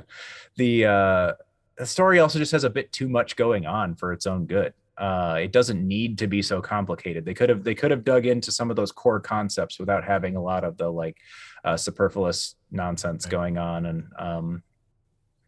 the 0.56 0.86
uh 0.86 1.32
the 1.76 1.86
story 1.86 2.18
also 2.18 2.38
just 2.38 2.52
has 2.52 2.64
a 2.64 2.70
bit 2.70 2.92
too 2.92 3.08
much 3.08 3.36
going 3.36 3.66
on 3.66 3.94
for 3.94 4.12
its 4.12 4.26
own 4.26 4.46
good 4.46 4.72
uh, 4.96 5.38
it 5.40 5.52
doesn't 5.52 5.86
need 5.86 6.18
to 6.18 6.26
be 6.26 6.42
so 6.42 6.60
complicated. 6.60 7.24
They 7.24 7.34
could 7.34 7.48
have 7.48 7.64
they 7.64 7.74
could 7.74 7.90
have 7.90 8.04
dug 8.04 8.26
into 8.26 8.52
some 8.52 8.70
of 8.70 8.76
those 8.76 8.92
core 8.92 9.20
concepts 9.20 9.78
without 9.78 10.04
having 10.04 10.36
a 10.36 10.42
lot 10.42 10.64
of 10.64 10.76
the 10.76 10.88
like 10.88 11.16
uh, 11.64 11.76
superfluous 11.76 12.56
nonsense 12.70 13.26
going 13.26 13.58
on. 13.58 13.86
And 13.86 14.04
um, 14.18 14.62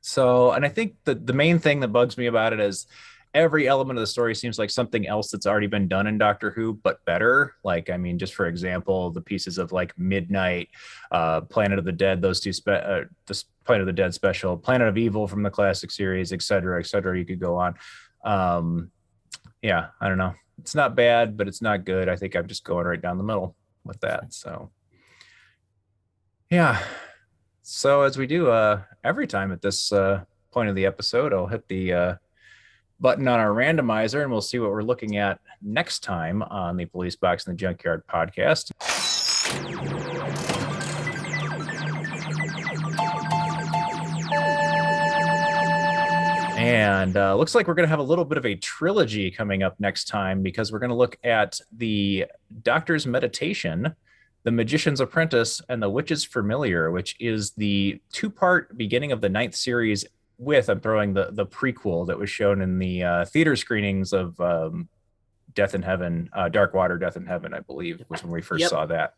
so, 0.01 0.53
and 0.53 0.65
I 0.65 0.69
think 0.69 0.97
the 1.05 1.15
the 1.15 1.33
main 1.33 1.59
thing 1.59 1.81
that 1.81 1.89
bugs 1.89 2.19
me 2.19 2.27
about 2.27 2.53
it 2.53 2.61
is 2.61 2.87
every 3.35 3.69
element 3.69 3.99
of 3.99 4.01
the 4.01 4.07
story 4.07 4.35
seems 4.35 4.59
like 4.59 4.71
something 4.71 5.07
else 5.07 5.31
that's 5.31 5.47
already 5.47 5.67
been 5.67 5.89
done 5.89 6.07
in 6.07 6.17
Doctor 6.17 6.51
Who, 6.51 6.73
but 6.73 7.05
better. 7.05 7.55
Like, 7.63 7.91
I 7.91 7.99
mean, 7.99 8.19
just 8.19 8.35
for 8.35 8.47
example, 8.47 9.11
the 9.11 9.21
pieces 9.21 9.59
of 9.59 9.73
like 9.73 9.97
Midnight, 9.99 10.71
uh, 11.11 11.43
Planet 11.43 11.79
of 11.79 11.85
the 11.85 11.93
Dead, 11.93 12.23
those 12.23 12.41
two, 12.41 12.53
spe- 12.55 12.69
uh, 12.69 13.03
the 13.27 13.45
Planet 13.65 13.83
of 13.83 13.87
the 13.87 13.93
Dead 13.93 14.15
special, 14.15 14.57
Planet 14.57 14.89
of 14.89 14.97
Evil 14.97 15.29
from 15.29 15.43
the 15.43 15.51
classic 15.51 15.91
series, 15.91 16.33
et 16.33 16.41
cetera, 16.41 16.81
et 16.81 16.87
cetera. 16.87 17.19
You 17.19 17.27
could 17.27 17.41
go 17.41 17.57
on. 17.57 17.75
Um, 18.25 18.91
yeah, 19.63 19.89
I 20.01 20.09
don't 20.09 20.19
know. 20.19 20.35
It's 20.59 20.75
not 20.75 20.97
bad, 20.97 21.37
but 21.37 21.49
it's 21.49 21.63
not 21.63 21.85
good. 21.85 22.09
I 22.09 22.17
think 22.17 22.35
I'm 22.35 22.47
just 22.47 22.65
going 22.65 22.87
right 22.87 23.01
down 23.01 23.19
the 23.19 23.25
middle 23.25 23.55
with 23.85 24.01
that. 24.01 24.33
So, 24.33 24.71
yeah. 26.51 26.83
So 27.63 28.03
as 28.03 28.17
we 28.17 28.27
do 28.27 28.49
uh, 28.49 28.83
every 29.05 29.27
time 29.27 29.53
at 29.53 29.61
this 29.61 29.93
uh, 29.93 30.23
point 30.53 30.69
of 30.69 30.75
the 30.75 30.87
episode, 30.87 31.33
I'll 31.33 31.47
hit 31.47 31.67
the 31.69 31.93
uh, 31.93 32.15
button 33.01 33.29
on 33.29 33.41
our 33.41 33.51
randomizer 33.51 34.23
and 34.23 34.31
we'll 34.31 34.41
see 34.41 34.59
what 34.59 34.71
we're 34.71 34.83
looking 34.83 35.17
at 35.17 35.41
next 35.61 36.01
time 36.01 36.43
on 36.43 36.77
the 36.77 36.87
Police 36.87 37.17
Box 37.17 37.47
in 37.47 37.53
the 37.53 37.57
Junkyard 37.57 38.03
podcast. 38.07 39.16
And 46.67 47.17
uh, 47.17 47.37
looks 47.37 47.55
like 47.55 47.67
we're 47.69 47.75
going 47.75 47.87
to 47.87 47.91
have 47.91 47.99
a 47.99 48.03
little 48.05 48.25
bit 48.25 48.39
of 48.39 48.47
a 48.47 48.55
trilogy 48.57 49.31
coming 49.31 49.63
up 49.63 49.79
next 49.79 50.07
time 50.07 50.43
because 50.43 50.73
we're 50.73 50.79
going 50.79 50.91
to 50.91 50.97
look 50.97 51.17
at 51.25 51.59
the 51.77 52.27
Doctor's 52.63 53.07
Meditation, 53.07 53.95
The 54.45 54.51
Magician's 54.51 55.01
Apprentice, 55.01 55.61
and 55.69 55.83
The 55.83 55.91
Witch's 55.91 56.25
Familiar, 56.25 56.91
which 56.91 57.17
is 57.21 57.53
the 57.53 58.01
two 58.13 58.31
part 58.31 58.77
beginning 58.77 59.13
of 59.13 59.21
the 59.21 59.29
ninth 59.29 59.55
series 59.55 60.05
with 60.39 60.69
I'm 60.69 60.81
throwing 60.81 61.15
the 61.15 61.31
the 61.33 61.47
prequel 61.47 62.07
that 62.09 62.19
was 62.19 62.29
shown 62.29 62.61
in 62.61 62.79
the 62.79 63.03
uh, 63.03 63.25
theater 63.25 63.57
screenings 63.57 64.13
of 64.13 64.39
um, 64.39 64.89
Death 65.55 65.75
in 65.75 65.81
Heaven, 65.83 66.29
uh, 66.35 66.51
Dark 66.51 66.75
Water, 66.75 66.99
Death 66.99 67.17
in 67.17 67.25
Heaven, 67.25 67.55
I 67.55 67.61
believe 67.61 68.03
was 68.11 68.23
when 68.23 68.33
we 68.33 68.43
first 68.43 68.61
Yep. 68.61 68.71
saw 68.71 68.87
that. 68.87 69.15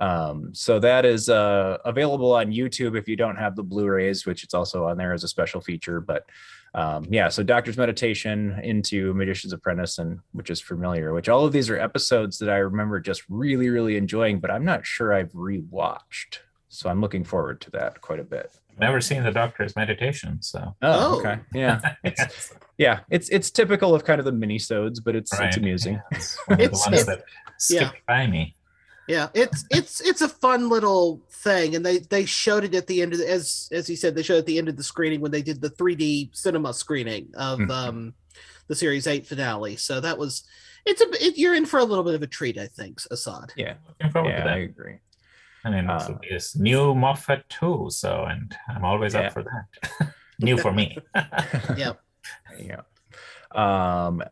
Um, 0.00 0.54
so 0.54 0.78
that 0.78 1.04
is 1.04 1.28
uh, 1.28 1.78
available 1.84 2.32
on 2.32 2.50
YouTube 2.52 2.96
if 2.96 3.06
you 3.08 3.16
don't 3.16 3.36
have 3.36 3.54
the 3.54 3.62
Blu-rays, 3.62 4.24
which 4.26 4.42
it's 4.44 4.54
also 4.54 4.86
on 4.86 4.96
there 4.96 5.12
as 5.12 5.24
a 5.24 5.28
special 5.28 5.60
feature. 5.60 6.00
But 6.00 6.24
um, 6.74 7.06
yeah, 7.10 7.28
so 7.28 7.42
Doctor's 7.42 7.76
Meditation 7.76 8.58
into 8.62 9.12
Magician's 9.14 9.52
Apprentice, 9.52 9.98
and 9.98 10.20
which 10.32 10.50
is 10.50 10.60
familiar. 10.60 11.12
Which 11.12 11.28
all 11.28 11.44
of 11.44 11.52
these 11.52 11.68
are 11.68 11.78
episodes 11.78 12.38
that 12.38 12.48
I 12.48 12.56
remember 12.58 12.98
just 13.00 13.22
really, 13.28 13.68
really 13.68 13.96
enjoying, 13.96 14.40
but 14.40 14.50
I'm 14.50 14.64
not 14.64 14.86
sure 14.86 15.12
I've 15.12 15.32
rewatched. 15.32 16.38
So 16.68 16.88
I'm 16.88 17.00
looking 17.00 17.24
forward 17.24 17.60
to 17.62 17.70
that 17.72 18.00
quite 18.00 18.20
a 18.20 18.24
bit. 18.24 18.50
Never 18.78 19.00
seen 19.00 19.24
the 19.24 19.32
Doctor's 19.32 19.76
Meditation, 19.76 20.40
so. 20.40 20.74
Oh, 20.80 21.18
okay. 21.18 21.40
Yeah. 21.52 21.80
It's 22.04 22.54
yeah, 22.78 23.00
it's 23.10 23.28
it's 23.28 23.50
typical 23.50 23.94
of 23.94 24.04
kind 24.04 24.20
of 24.20 24.24
the 24.24 24.32
mini-sodes, 24.32 25.00
but 25.00 25.14
it's 25.14 25.38
Right, 25.38 25.48
it's 25.48 25.58
amusing. 25.58 25.94
yeah, 25.94 26.18
it's 26.18 26.38
one 26.46 26.60
of 26.62 26.70
the 26.70 26.76
ones 26.78 27.00
it- 27.02 27.06
that 27.06 27.24
skipped 27.58 28.06
by 28.06 28.26
me. 28.26 28.54
Yeah, 29.10 29.28
it's 29.34 29.64
it's 29.70 30.00
it's 30.00 30.20
a 30.20 30.28
fun 30.28 30.68
little 30.68 31.20
thing, 31.30 31.74
and 31.74 31.84
they 31.84 31.98
they 31.98 32.24
showed 32.24 32.62
it 32.64 32.74
at 32.76 32.86
the 32.86 33.02
end 33.02 33.12
of 33.12 33.18
the, 33.18 33.28
as 33.28 33.68
as 33.72 33.88
he 33.88 33.96
said 33.96 34.14
they 34.14 34.22
showed 34.22 34.36
it 34.36 34.38
at 34.40 34.46
the 34.46 34.58
end 34.58 34.68
of 34.68 34.76
the 34.76 34.84
screening 34.84 35.20
when 35.20 35.32
they 35.32 35.42
did 35.42 35.60
the 35.60 35.70
3D 35.70 36.30
cinema 36.32 36.72
screening 36.72 37.28
of 37.34 37.58
Mhm. 37.58 37.70
um 37.70 38.14
the 38.68 38.74
series 38.76 39.08
eight 39.08 39.26
finale. 39.26 39.74
So 39.74 40.00
that 40.00 40.16
was 40.16 40.44
it's 40.86 41.00
a 41.00 41.06
it, 41.26 41.36
you're 41.36 41.56
in 41.56 41.66
for 41.66 41.80
a 41.80 41.84
little 41.84 42.04
bit 42.04 42.14
of 42.14 42.22
a 42.22 42.26
treat, 42.28 42.56
I 42.56 42.68
think, 42.68 43.00
Assad. 43.10 43.52
Yeah. 43.56 43.74
Looking 43.88 44.12
forward 44.12 44.30
to 44.30 44.36
Yeah, 44.38 44.44
that. 44.44 44.54
I 44.54 44.58
agree. 44.58 44.98
And 45.64 45.74
then 45.74 45.90
Uh, 45.90 45.94
also 45.94 46.20
this 46.30 46.54
new 46.54 46.94
Moffat 46.94 47.48
too, 47.48 47.88
so 47.90 48.26
and 48.26 48.56
I'm 48.68 48.84
always 48.84 49.14
Yeah. 49.14 49.26
up 49.26 49.32
for 49.32 49.42
that. 49.42 50.14
new 50.38 50.56
for 50.56 50.72
me. 50.72 50.98
yeah. 51.76 51.94
Yeah. 52.60 52.82
Um, 53.52 54.22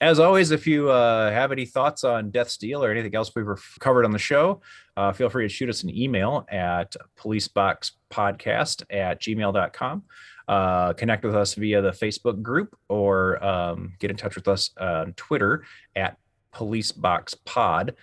as 0.00 0.18
always, 0.18 0.50
if 0.50 0.66
you 0.66 0.90
uh, 0.90 1.30
have 1.30 1.52
any 1.52 1.64
thoughts 1.64 2.04
on 2.04 2.30
Death's 2.30 2.56
Deal 2.56 2.84
or 2.84 2.90
anything 2.90 3.14
else 3.14 3.32
we've 3.34 3.46
covered 3.80 4.04
on 4.04 4.10
the 4.10 4.18
show, 4.18 4.60
uh, 4.96 5.12
feel 5.12 5.28
free 5.28 5.46
to 5.46 5.48
shoot 5.52 5.68
us 5.68 5.82
an 5.82 5.96
email 5.96 6.46
at 6.50 6.94
policeboxpodcast 7.18 8.84
at 8.90 9.20
gmail.com. 9.20 10.02
Uh, 10.48 10.92
connect 10.92 11.24
with 11.24 11.34
us 11.34 11.54
via 11.54 11.80
the 11.80 11.90
Facebook 11.90 12.42
group 12.42 12.76
or 12.88 13.42
um, 13.44 13.94
get 13.98 14.10
in 14.10 14.16
touch 14.16 14.36
with 14.36 14.48
us 14.48 14.70
on 14.78 15.12
Twitter 15.14 15.64
at 15.96 16.18
policeboxpod. 16.54 17.94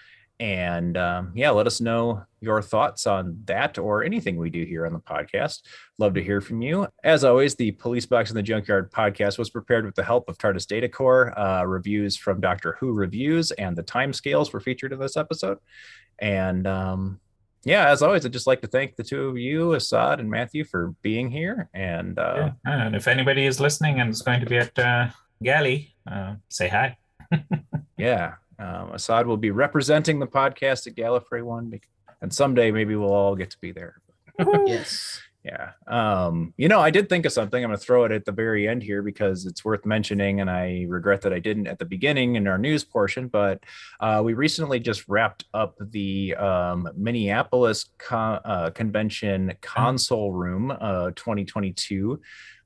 And 0.44 0.98
um, 0.98 1.32
yeah, 1.36 1.52
let 1.52 1.68
us 1.68 1.80
know 1.80 2.26
your 2.42 2.62
thoughts 2.62 3.08
on 3.08 3.40
that 3.46 3.78
or 3.78 4.04
anything 4.04 4.36
we 4.36 4.50
do 4.50 4.66
here 4.66 4.86
on 4.86 4.92
the 4.92 5.00
podcast. 5.00 5.62
Love 6.00 6.16
to 6.16 6.22
hear 6.22 6.42
from 6.42 6.62
you. 6.62 6.86
As 7.02 7.24
always, 7.24 7.56
the 7.56 7.72
Police 7.72 8.06
Box 8.06 8.30
in 8.30 8.36
the 8.36 8.44
Junkyard 8.44 8.92
podcast 8.92 9.38
was 9.38 9.50
prepared 9.50 9.86
with 9.86 9.96
the 9.96 10.04
help 10.04 10.28
of 10.28 10.38
TARDIS 10.38 10.68
Data 10.68 10.90
Core. 10.90 11.40
Uh, 11.40 11.64
reviews 11.64 12.18
from 12.18 12.42
Doctor 12.42 12.76
Who 12.82 12.92
reviews 12.92 13.52
and 13.52 13.74
the 13.74 13.84
timescales 13.84 14.52
were 14.52 14.60
featured 14.60 14.92
in 14.92 15.00
this 15.00 15.16
episode. 15.16 15.60
And 16.20 16.68
um, 16.68 17.22
yeah, 17.64 17.88
as 17.88 18.02
always, 18.02 18.26
I'd 18.26 18.34
just 18.34 18.46
like 18.46 18.60
to 18.64 18.68
thank 18.68 18.98
the 18.98 19.04
two 19.04 19.30
of 19.30 19.38
you, 19.38 19.72
Assad 19.76 20.20
and 20.20 20.30
Matthew, 20.30 20.66
for 20.66 20.94
being 21.02 21.32
here. 21.32 21.70
And 21.74 22.20
uh, 22.20 22.52
Yeah, 22.66 22.84
And 22.84 22.98
if 22.98 23.08
anybody 23.08 23.46
is 23.46 23.62
listening 23.62 24.02
and 24.02 24.10
is 24.10 24.22
going 24.22 24.42
to 24.42 24.46
be 24.46 24.58
at 24.58 24.78
uh, 24.78 25.08
Gally, 25.42 25.96
uh, 26.06 26.36
say 26.50 26.68
hi. 26.68 26.98
yeah, 27.98 28.34
um, 28.64 28.92
Assad 28.94 29.28
will 29.28 29.38
be 29.38 29.52
representing 29.52 30.20
the 30.20 30.28
podcast 30.28 30.88
at 30.88 30.96
Gallifrey 30.96 31.44
One, 31.44 31.80
and 32.22 32.34
someday 32.34 32.72
maybe 32.72 32.96
we'll 32.96 33.14
all 33.14 33.36
get 33.36 33.50
to 33.52 33.58
be 33.60 33.72
there. 33.72 34.02
yes. 34.66 35.22
Yeah. 35.44 35.72
Um, 35.88 36.54
you 36.56 36.70
know, 36.70 36.80
I 36.80 36.90
did 36.90 37.10
think 37.10 37.26
of 37.26 37.34
something. 37.34 37.62
I'm 37.62 37.70
going 37.70 37.78
to 37.78 37.86
throw 37.86 38.06
it 38.06 38.14
at 38.14 38.24
the 38.24 38.32
very 38.32 38.66
end 38.66 38.82
here 38.82 39.02
because 39.02 39.46
it's 39.46 39.66
worth 39.66 39.86
mentioning, 39.86 40.40
and 40.40 40.50
I 40.50 40.86
regret 40.88 41.22
that 41.22 41.34
I 41.34 41.40
didn't 41.40 41.68
at 41.68 41.80
the 41.80 41.86
beginning 41.86 42.38
in 42.38 42.48
our 42.48 42.58
news 42.58 42.86
portion. 42.86 43.28
But 43.28 43.62
uh, 44.00 44.22
we 44.24 44.36
recently 44.36 44.80
just 44.80 45.10
wrapped 45.10 45.44
up 45.54 45.76
the 45.80 46.34
um, 46.36 46.90
Minneapolis 46.96 47.90
con- 47.98 48.40
uh, 48.46 48.70
Convention 48.70 49.54
Console 49.60 50.32
Room 50.32 50.72
uh, 50.72 51.12
2022, 51.12 52.22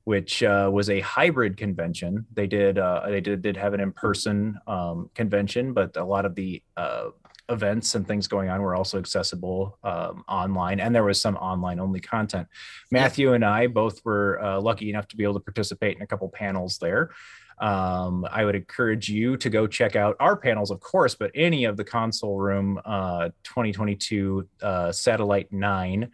which 0.08 0.42
uh, 0.42 0.70
was 0.72 0.88
a 0.88 1.00
hybrid 1.00 1.58
convention. 1.58 2.24
They 2.32 2.46
did 2.46 2.78
uh, 2.78 3.02
they 3.08 3.20
did 3.20 3.42
did 3.42 3.58
have 3.58 3.74
an 3.74 3.80
in 3.80 3.92
person 3.92 4.58
um, 4.66 5.10
convention, 5.14 5.74
but 5.74 5.98
a 5.98 6.04
lot 6.04 6.24
of 6.24 6.34
the 6.34 6.62
uh, 6.78 7.10
events 7.50 7.94
and 7.94 8.08
things 8.08 8.26
going 8.26 8.48
on 8.48 8.62
were 8.62 8.74
also 8.74 8.98
accessible 8.98 9.76
um, 9.84 10.24
online, 10.26 10.80
and 10.80 10.94
there 10.94 11.04
was 11.04 11.20
some 11.20 11.36
online 11.36 11.78
only 11.78 12.00
content. 12.00 12.48
Matthew 12.90 13.34
and 13.34 13.44
I 13.44 13.66
both 13.66 14.02
were 14.02 14.42
uh, 14.42 14.58
lucky 14.58 14.88
enough 14.88 15.08
to 15.08 15.16
be 15.16 15.24
able 15.24 15.34
to 15.34 15.40
participate 15.40 15.98
in 15.98 16.02
a 16.02 16.06
couple 16.06 16.30
panels 16.30 16.78
there. 16.78 17.10
Um, 17.60 18.26
I 18.30 18.46
would 18.46 18.54
encourage 18.54 19.10
you 19.10 19.36
to 19.36 19.50
go 19.50 19.66
check 19.66 19.94
out 19.94 20.16
our 20.20 20.38
panels, 20.38 20.70
of 20.70 20.80
course, 20.80 21.16
but 21.16 21.32
any 21.34 21.66
of 21.66 21.76
the 21.76 21.84
console 21.84 22.38
room 22.38 22.80
uh, 22.82 23.28
2022 23.44 24.48
uh, 24.62 24.90
Satellite 24.90 25.52
9 25.52 26.10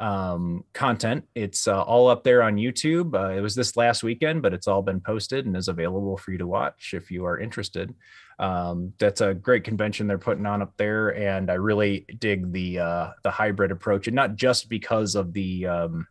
um, 0.00 0.64
content. 0.72 1.24
It's 1.34 1.66
uh, 1.66 1.82
all 1.82 2.08
up 2.08 2.22
there 2.22 2.42
on 2.42 2.56
YouTube. 2.56 3.14
Uh, 3.14 3.36
it 3.36 3.40
was 3.40 3.54
this 3.54 3.76
last 3.76 4.02
weekend, 4.02 4.42
but 4.42 4.54
it's 4.54 4.68
all 4.68 4.82
been 4.82 5.00
posted 5.00 5.46
and 5.46 5.56
is 5.56 5.68
available 5.68 6.16
for 6.16 6.30
you 6.30 6.38
to 6.38 6.46
watch 6.46 6.94
if 6.94 7.10
you 7.10 7.24
are 7.26 7.38
interested. 7.38 7.94
Um, 8.38 8.92
that's 8.98 9.20
a 9.20 9.34
great 9.34 9.64
convention 9.64 10.06
they're 10.06 10.18
putting 10.18 10.46
on 10.46 10.62
up 10.62 10.76
there, 10.76 11.14
and 11.16 11.50
I 11.50 11.54
really 11.54 12.06
dig 12.20 12.52
the 12.52 12.78
uh, 12.78 13.10
the 13.24 13.30
hybrid 13.30 13.72
approach, 13.72 14.06
and 14.06 14.14
not 14.14 14.36
just 14.36 14.68
because 14.68 15.16
of 15.16 15.32
the 15.32 15.66
um, 15.66 16.06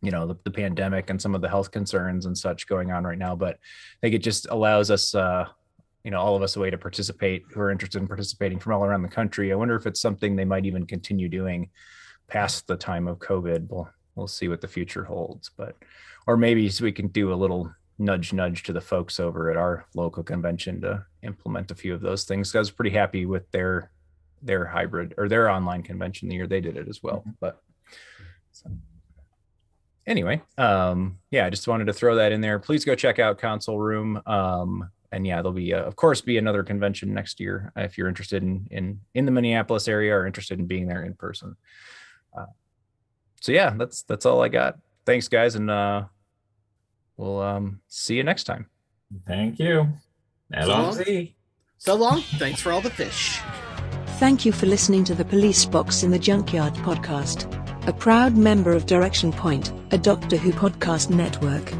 you 0.00 0.10
know 0.10 0.26
the, 0.26 0.36
the 0.44 0.50
pandemic 0.50 1.10
and 1.10 1.20
some 1.20 1.34
of 1.34 1.42
the 1.42 1.48
health 1.48 1.70
concerns 1.70 2.24
and 2.24 2.36
such 2.36 2.66
going 2.66 2.90
on 2.90 3.04
right 3.04 3.18
now, 3.18 3.36
but 3.36 3.56
I 3.56 3.98
think 4.00 4.14
it 4.14 4.22
just 4.22 4.46
allows 4.50 4.90
us. 4.90 5.14
Uh, 5.14 5.46
you 6.02 6.10
know, 6.10 6.18
all 6.18 6.34
of 6.34 6.40
us 6.40 6.56
a 6.56 6.58
way 6.58 6.70
to 6.70 6.78
participate 6.78 7.42
who 7.52 7.60
are 7.60 7.70
interested 7.70 8.00
in 8.00 8.08
participating 8.08 8.58
from 8.58 8.72
all 8.72 8.82
around 8.82 9.02
the 9.02 9.08
country. 9.08 9.52
I 9.52 9.54
wonder 9.54 9.76
if 9.76 9.86
it's 9.86 10.00
something 10.00 10.34
they 10.34 10.46
might 10.46 10.64
even 10.64 10.86
continue 10.86 11.28
doing 11.28 11.68
past 12.30 12.66
the 12.66 12.76
time 12.76 13.08
of 13.08 13.18
COVID. 13.18 13.68
We'll 13.68 13.90
we'll 14.14 14.28
see 14.28 14.48
what 14.48 14.60
the 14.60 14.68
future 14.68 15.04
holds, 15.04 15.50
but 15.56 15.76
or 16.26 16.36
maybe 16.36 16.68
so 16.68 16.84
we 16.84 16.92
can 16.92 17.08
do 17.08 17.32
a 17.32 17.34
little 17.34 17.72
nudge 17.98 18.32
nudge 18.32 18.62
to 18.62 18.72
the 18.72 18.80
folks 18.80 19.20
over 19.20 19.50
at 19.50 19.56
our 19.56 19.86
local 19.94 20.22
convention 20.22 20.80
to 20.80 21.04
implement 21.22 21.70
a 21.70 21.74
few 21.74 21.94
of 21.94 22.00
those 22.00 22.24
things. 22.24 22.54
I 22.54 22.58
was 22.58 22.70
pretty 22.70 22.90
happy 22.90 23.26
with 23.26 23.50
their 23.50 23.90
their 24.42 24.64
hybrid 24.64 25.14
or 25.18 25.28
their 25.28 25.50
online 25.50 25.82
convention 25.82 26.28
the 26.28 26.34
year 26.34 26.46
they 26.46 26.60
did 26.60 26.76
it 26.76 26.88
as 26.88 27.02
well. 27.02 27.24
But 27.40 27.60
so. 28.52 28.70
anyway, 30.06 30.42
um, 30.56 31.18
yeah, 31.30 31.46
I 31.46 31.50
just 31.50 31.68
wanted 31.68 31.86
to 31.86 31.92
throw 31.92 32.16
that 32.16 32.32
in 32.32 32.40
there. 32.40 32.58
Please 32.58 32.84
go 32.84 32.94
check 32.94 33.18
out 33.18 33.38
Console 33.38 33.78
Room. 33.78 34.20
Um, 34.26 34.90
and 35.12 35.26
yeah, 35.26 35.36
there'll 35.36 35.52
be, 35.52 35.74
uh, 35.74 35.82
of 35.82 35.96
course, 35.96 36.20
be 36.20 36.38
another 36.38 36.62
convention 36.62 37.12
next 37.12 37.40
year 37.40 37.72
if 37.76 37.98
you're 37.98 38.08
interested 38.08 38.42
in 38.42 38.66
in 38.70 39.00
in 39.14 39.26
the 39.26 39.32
Minneapolis 39.32 39.88
area 39.88 40.14
or 40.14 40.26
interested 40.26 40.58
in 40.58 40.66
being 40.66 40.86
there 40.86 41.04
in 41.04 41.14
person. 41.14 41.56
Uh, 42.36 42.46
so 43.40 43.52
yeah, 43.52 43.74
that's 43.76 44.02
that's 44.02 44.26
all 44.26 44.42
I 44.42 44.48
got. 44.48 44.78
Thanks, 45.06 45.28
guys, 45.28 45.54
and 45.54 45.70
uh, 45.70 46.04
we'll 47.16 47.40
um, 47.40 47.80
see 47.88 48.16
you 48.16 48.24
next 48.24 48.44
time. 48.44 48.66
Thank 49.26 49.58
you. 49.58 49.88
So 50.52 50.66
long 50.66 50.96
long. 50.96 51.28
So 51.78 51.94
long. 51.94 52.20
Thanks 52.38 52.60
for 52.60 52.72
all 52.72 52.80
the 52.80 52.90
fish. 52.90 53.40
Thank 54.18 54.44
you 54.44 54.52
for 54.52 54.66
listening 54.66 55.04
to 55.04 55.14
the 55.14 55.24
Police 55.24 55.64
Box 55.64 56.02
in 56.02 56.10
the 56.10 56.18
Junkyard 56.18 56.74
podcast, 56.74 57.48
a 57.88 57.92
proud 57.92 58.36
member 58.36 58.72
of 58.72 58.84
Direction 58.84 59.32
Point, 59.32 59.72
a 59.92 59.98
Doctor 59.98 60.36
Who 60.36 60.52
podcast 60.52 61.08
network. 61.08 61.72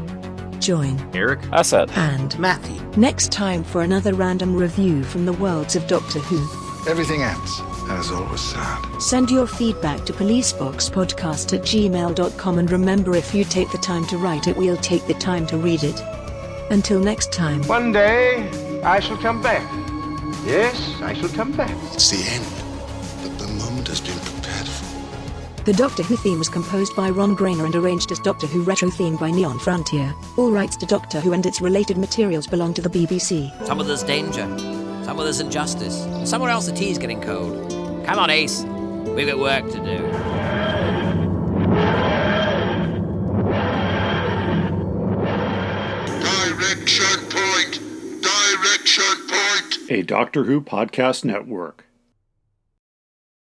Join 0.59 0.99
Erik, 1.15 1.41
Assad, 1.51 1.91
and 1.91 2.37
Matthew 2.39 2.81
next 2.97 3.31
time 3.31 3.63
for 3.63 3.83
another 3.83 4.13
random 4.13 4.55
review 4.55 5.03
from 5.03 5.25
the 5.25 5.33
worlds 5.33 5.75
of 5.75 5.87
Doctor 5.87 6.19
Who. 6.19 6.89
Everything 6.89 7.21
ends, 7.21 7.61
as 7.89 8.11
always 8.11 8.41
sad. 8.41 9.01
Send 9.01 9.31
your 9.31 9.47
feedback 9.47 10.05
to 10.05 10.13
policeboxpodcast 10.13 11.53
at 11.57 11.61
gmail.com 11.61 12.59
and 12.59 12.71
remember 12.71 13.15
if 13.15 13.33
you 13.33 13.43
take 13.43 13.71
the 13.71 13.77
time 13.77 14.05
to 14.07 14.17
write 14.17 14.47
it, 14.47 14.55
we'll 14.55 14.77
take 14.77 15.05
the 15.07 15.13
time 15.15 15.45
to 15.47 15.57
read 15.57 15.83
it. 15.83 15.99
Until 16.69 16.99
next 16.99 17.31
time. 17.33 17.63
One 17.63 17.91
day, 17.91 18.49
I 18.83 18.99
shall 18.99 19.17
come 19.17 19.41
back. 19.41 19.69
Yes, 20.45 20.95
I 21.01 21.13
shall 21.13 21.29
come 21.29 21.51
back. 21.51 21.75
It's 21.93 22.09
the 22.09 22.23
end, 22.29 22.45
but 23.21 23.37
the 23.37 23.51
moment 23.53 23.87
has 23.87 24.01
been 24.01 24.17
prepared 24.19 24.67
for. 24.67 25.63
The 25.65 25.73
Doctor 25.73 26.01
Who 26.01 26.15
theme 26.15 26.39
was 26.39 26.49
composed 26.49 26.95
by 26.95 27.11
Ron 27.11 27.37
Grainer 27.37 27.65
and 27.65 27.75
arranged 27.75 28.11
as 28.11 28.17
Doctor 28.19 28.47
Who 28.47 28.63
retro 28.63 28.89
theme 28.89 29.17
by 29.17 29.29
Neon 29.29 29.59
Frontier. 29.59 30.15
All 30.37 30.51
rights 30.51 30.75
to 30.77 30.87
Doctor 30.87 31.19
Who 31.19 31.33
and 31.33 31.45
its 31.45 31.61
related 31.61 31.97
materials 31.97 32.47
belong 32.47 32.73
to 32.73 32.81
the 32.81 32.89
BBC. 32.89 33.51
Some 33.67 33.79
of 33.79 33.85
there's 33.85 34.01
danger, 34.01 34.47
somewhere 35.11 35.25
there's 35.25 35.41
injustice, 35.41 36.03
and 36.03 36.27
somewhere 36.27 36.49
else 36.49 36.67
the 36.67 36.71
tea's 36.71 36.97
getting 36.97 37.21
cold. 37.21 37.69
Come 38.05 38.17
on, 38.17 38.29
Ace. 38.29 38.63
We've 38.63 39.27
got 39.27 39.39
work 39.39 39.69
to 39.71 39.77
do. 39.77 39.97
Direction 46.21 47.19
point! 47.29 48.21
Direction 48.21 49.27
point! 49.27 49.91
A 49.91 50.01
Doctor 50.01 50.45
Who 50.45 50.61
podcast 50.61 51.25
network. 51.25 51.85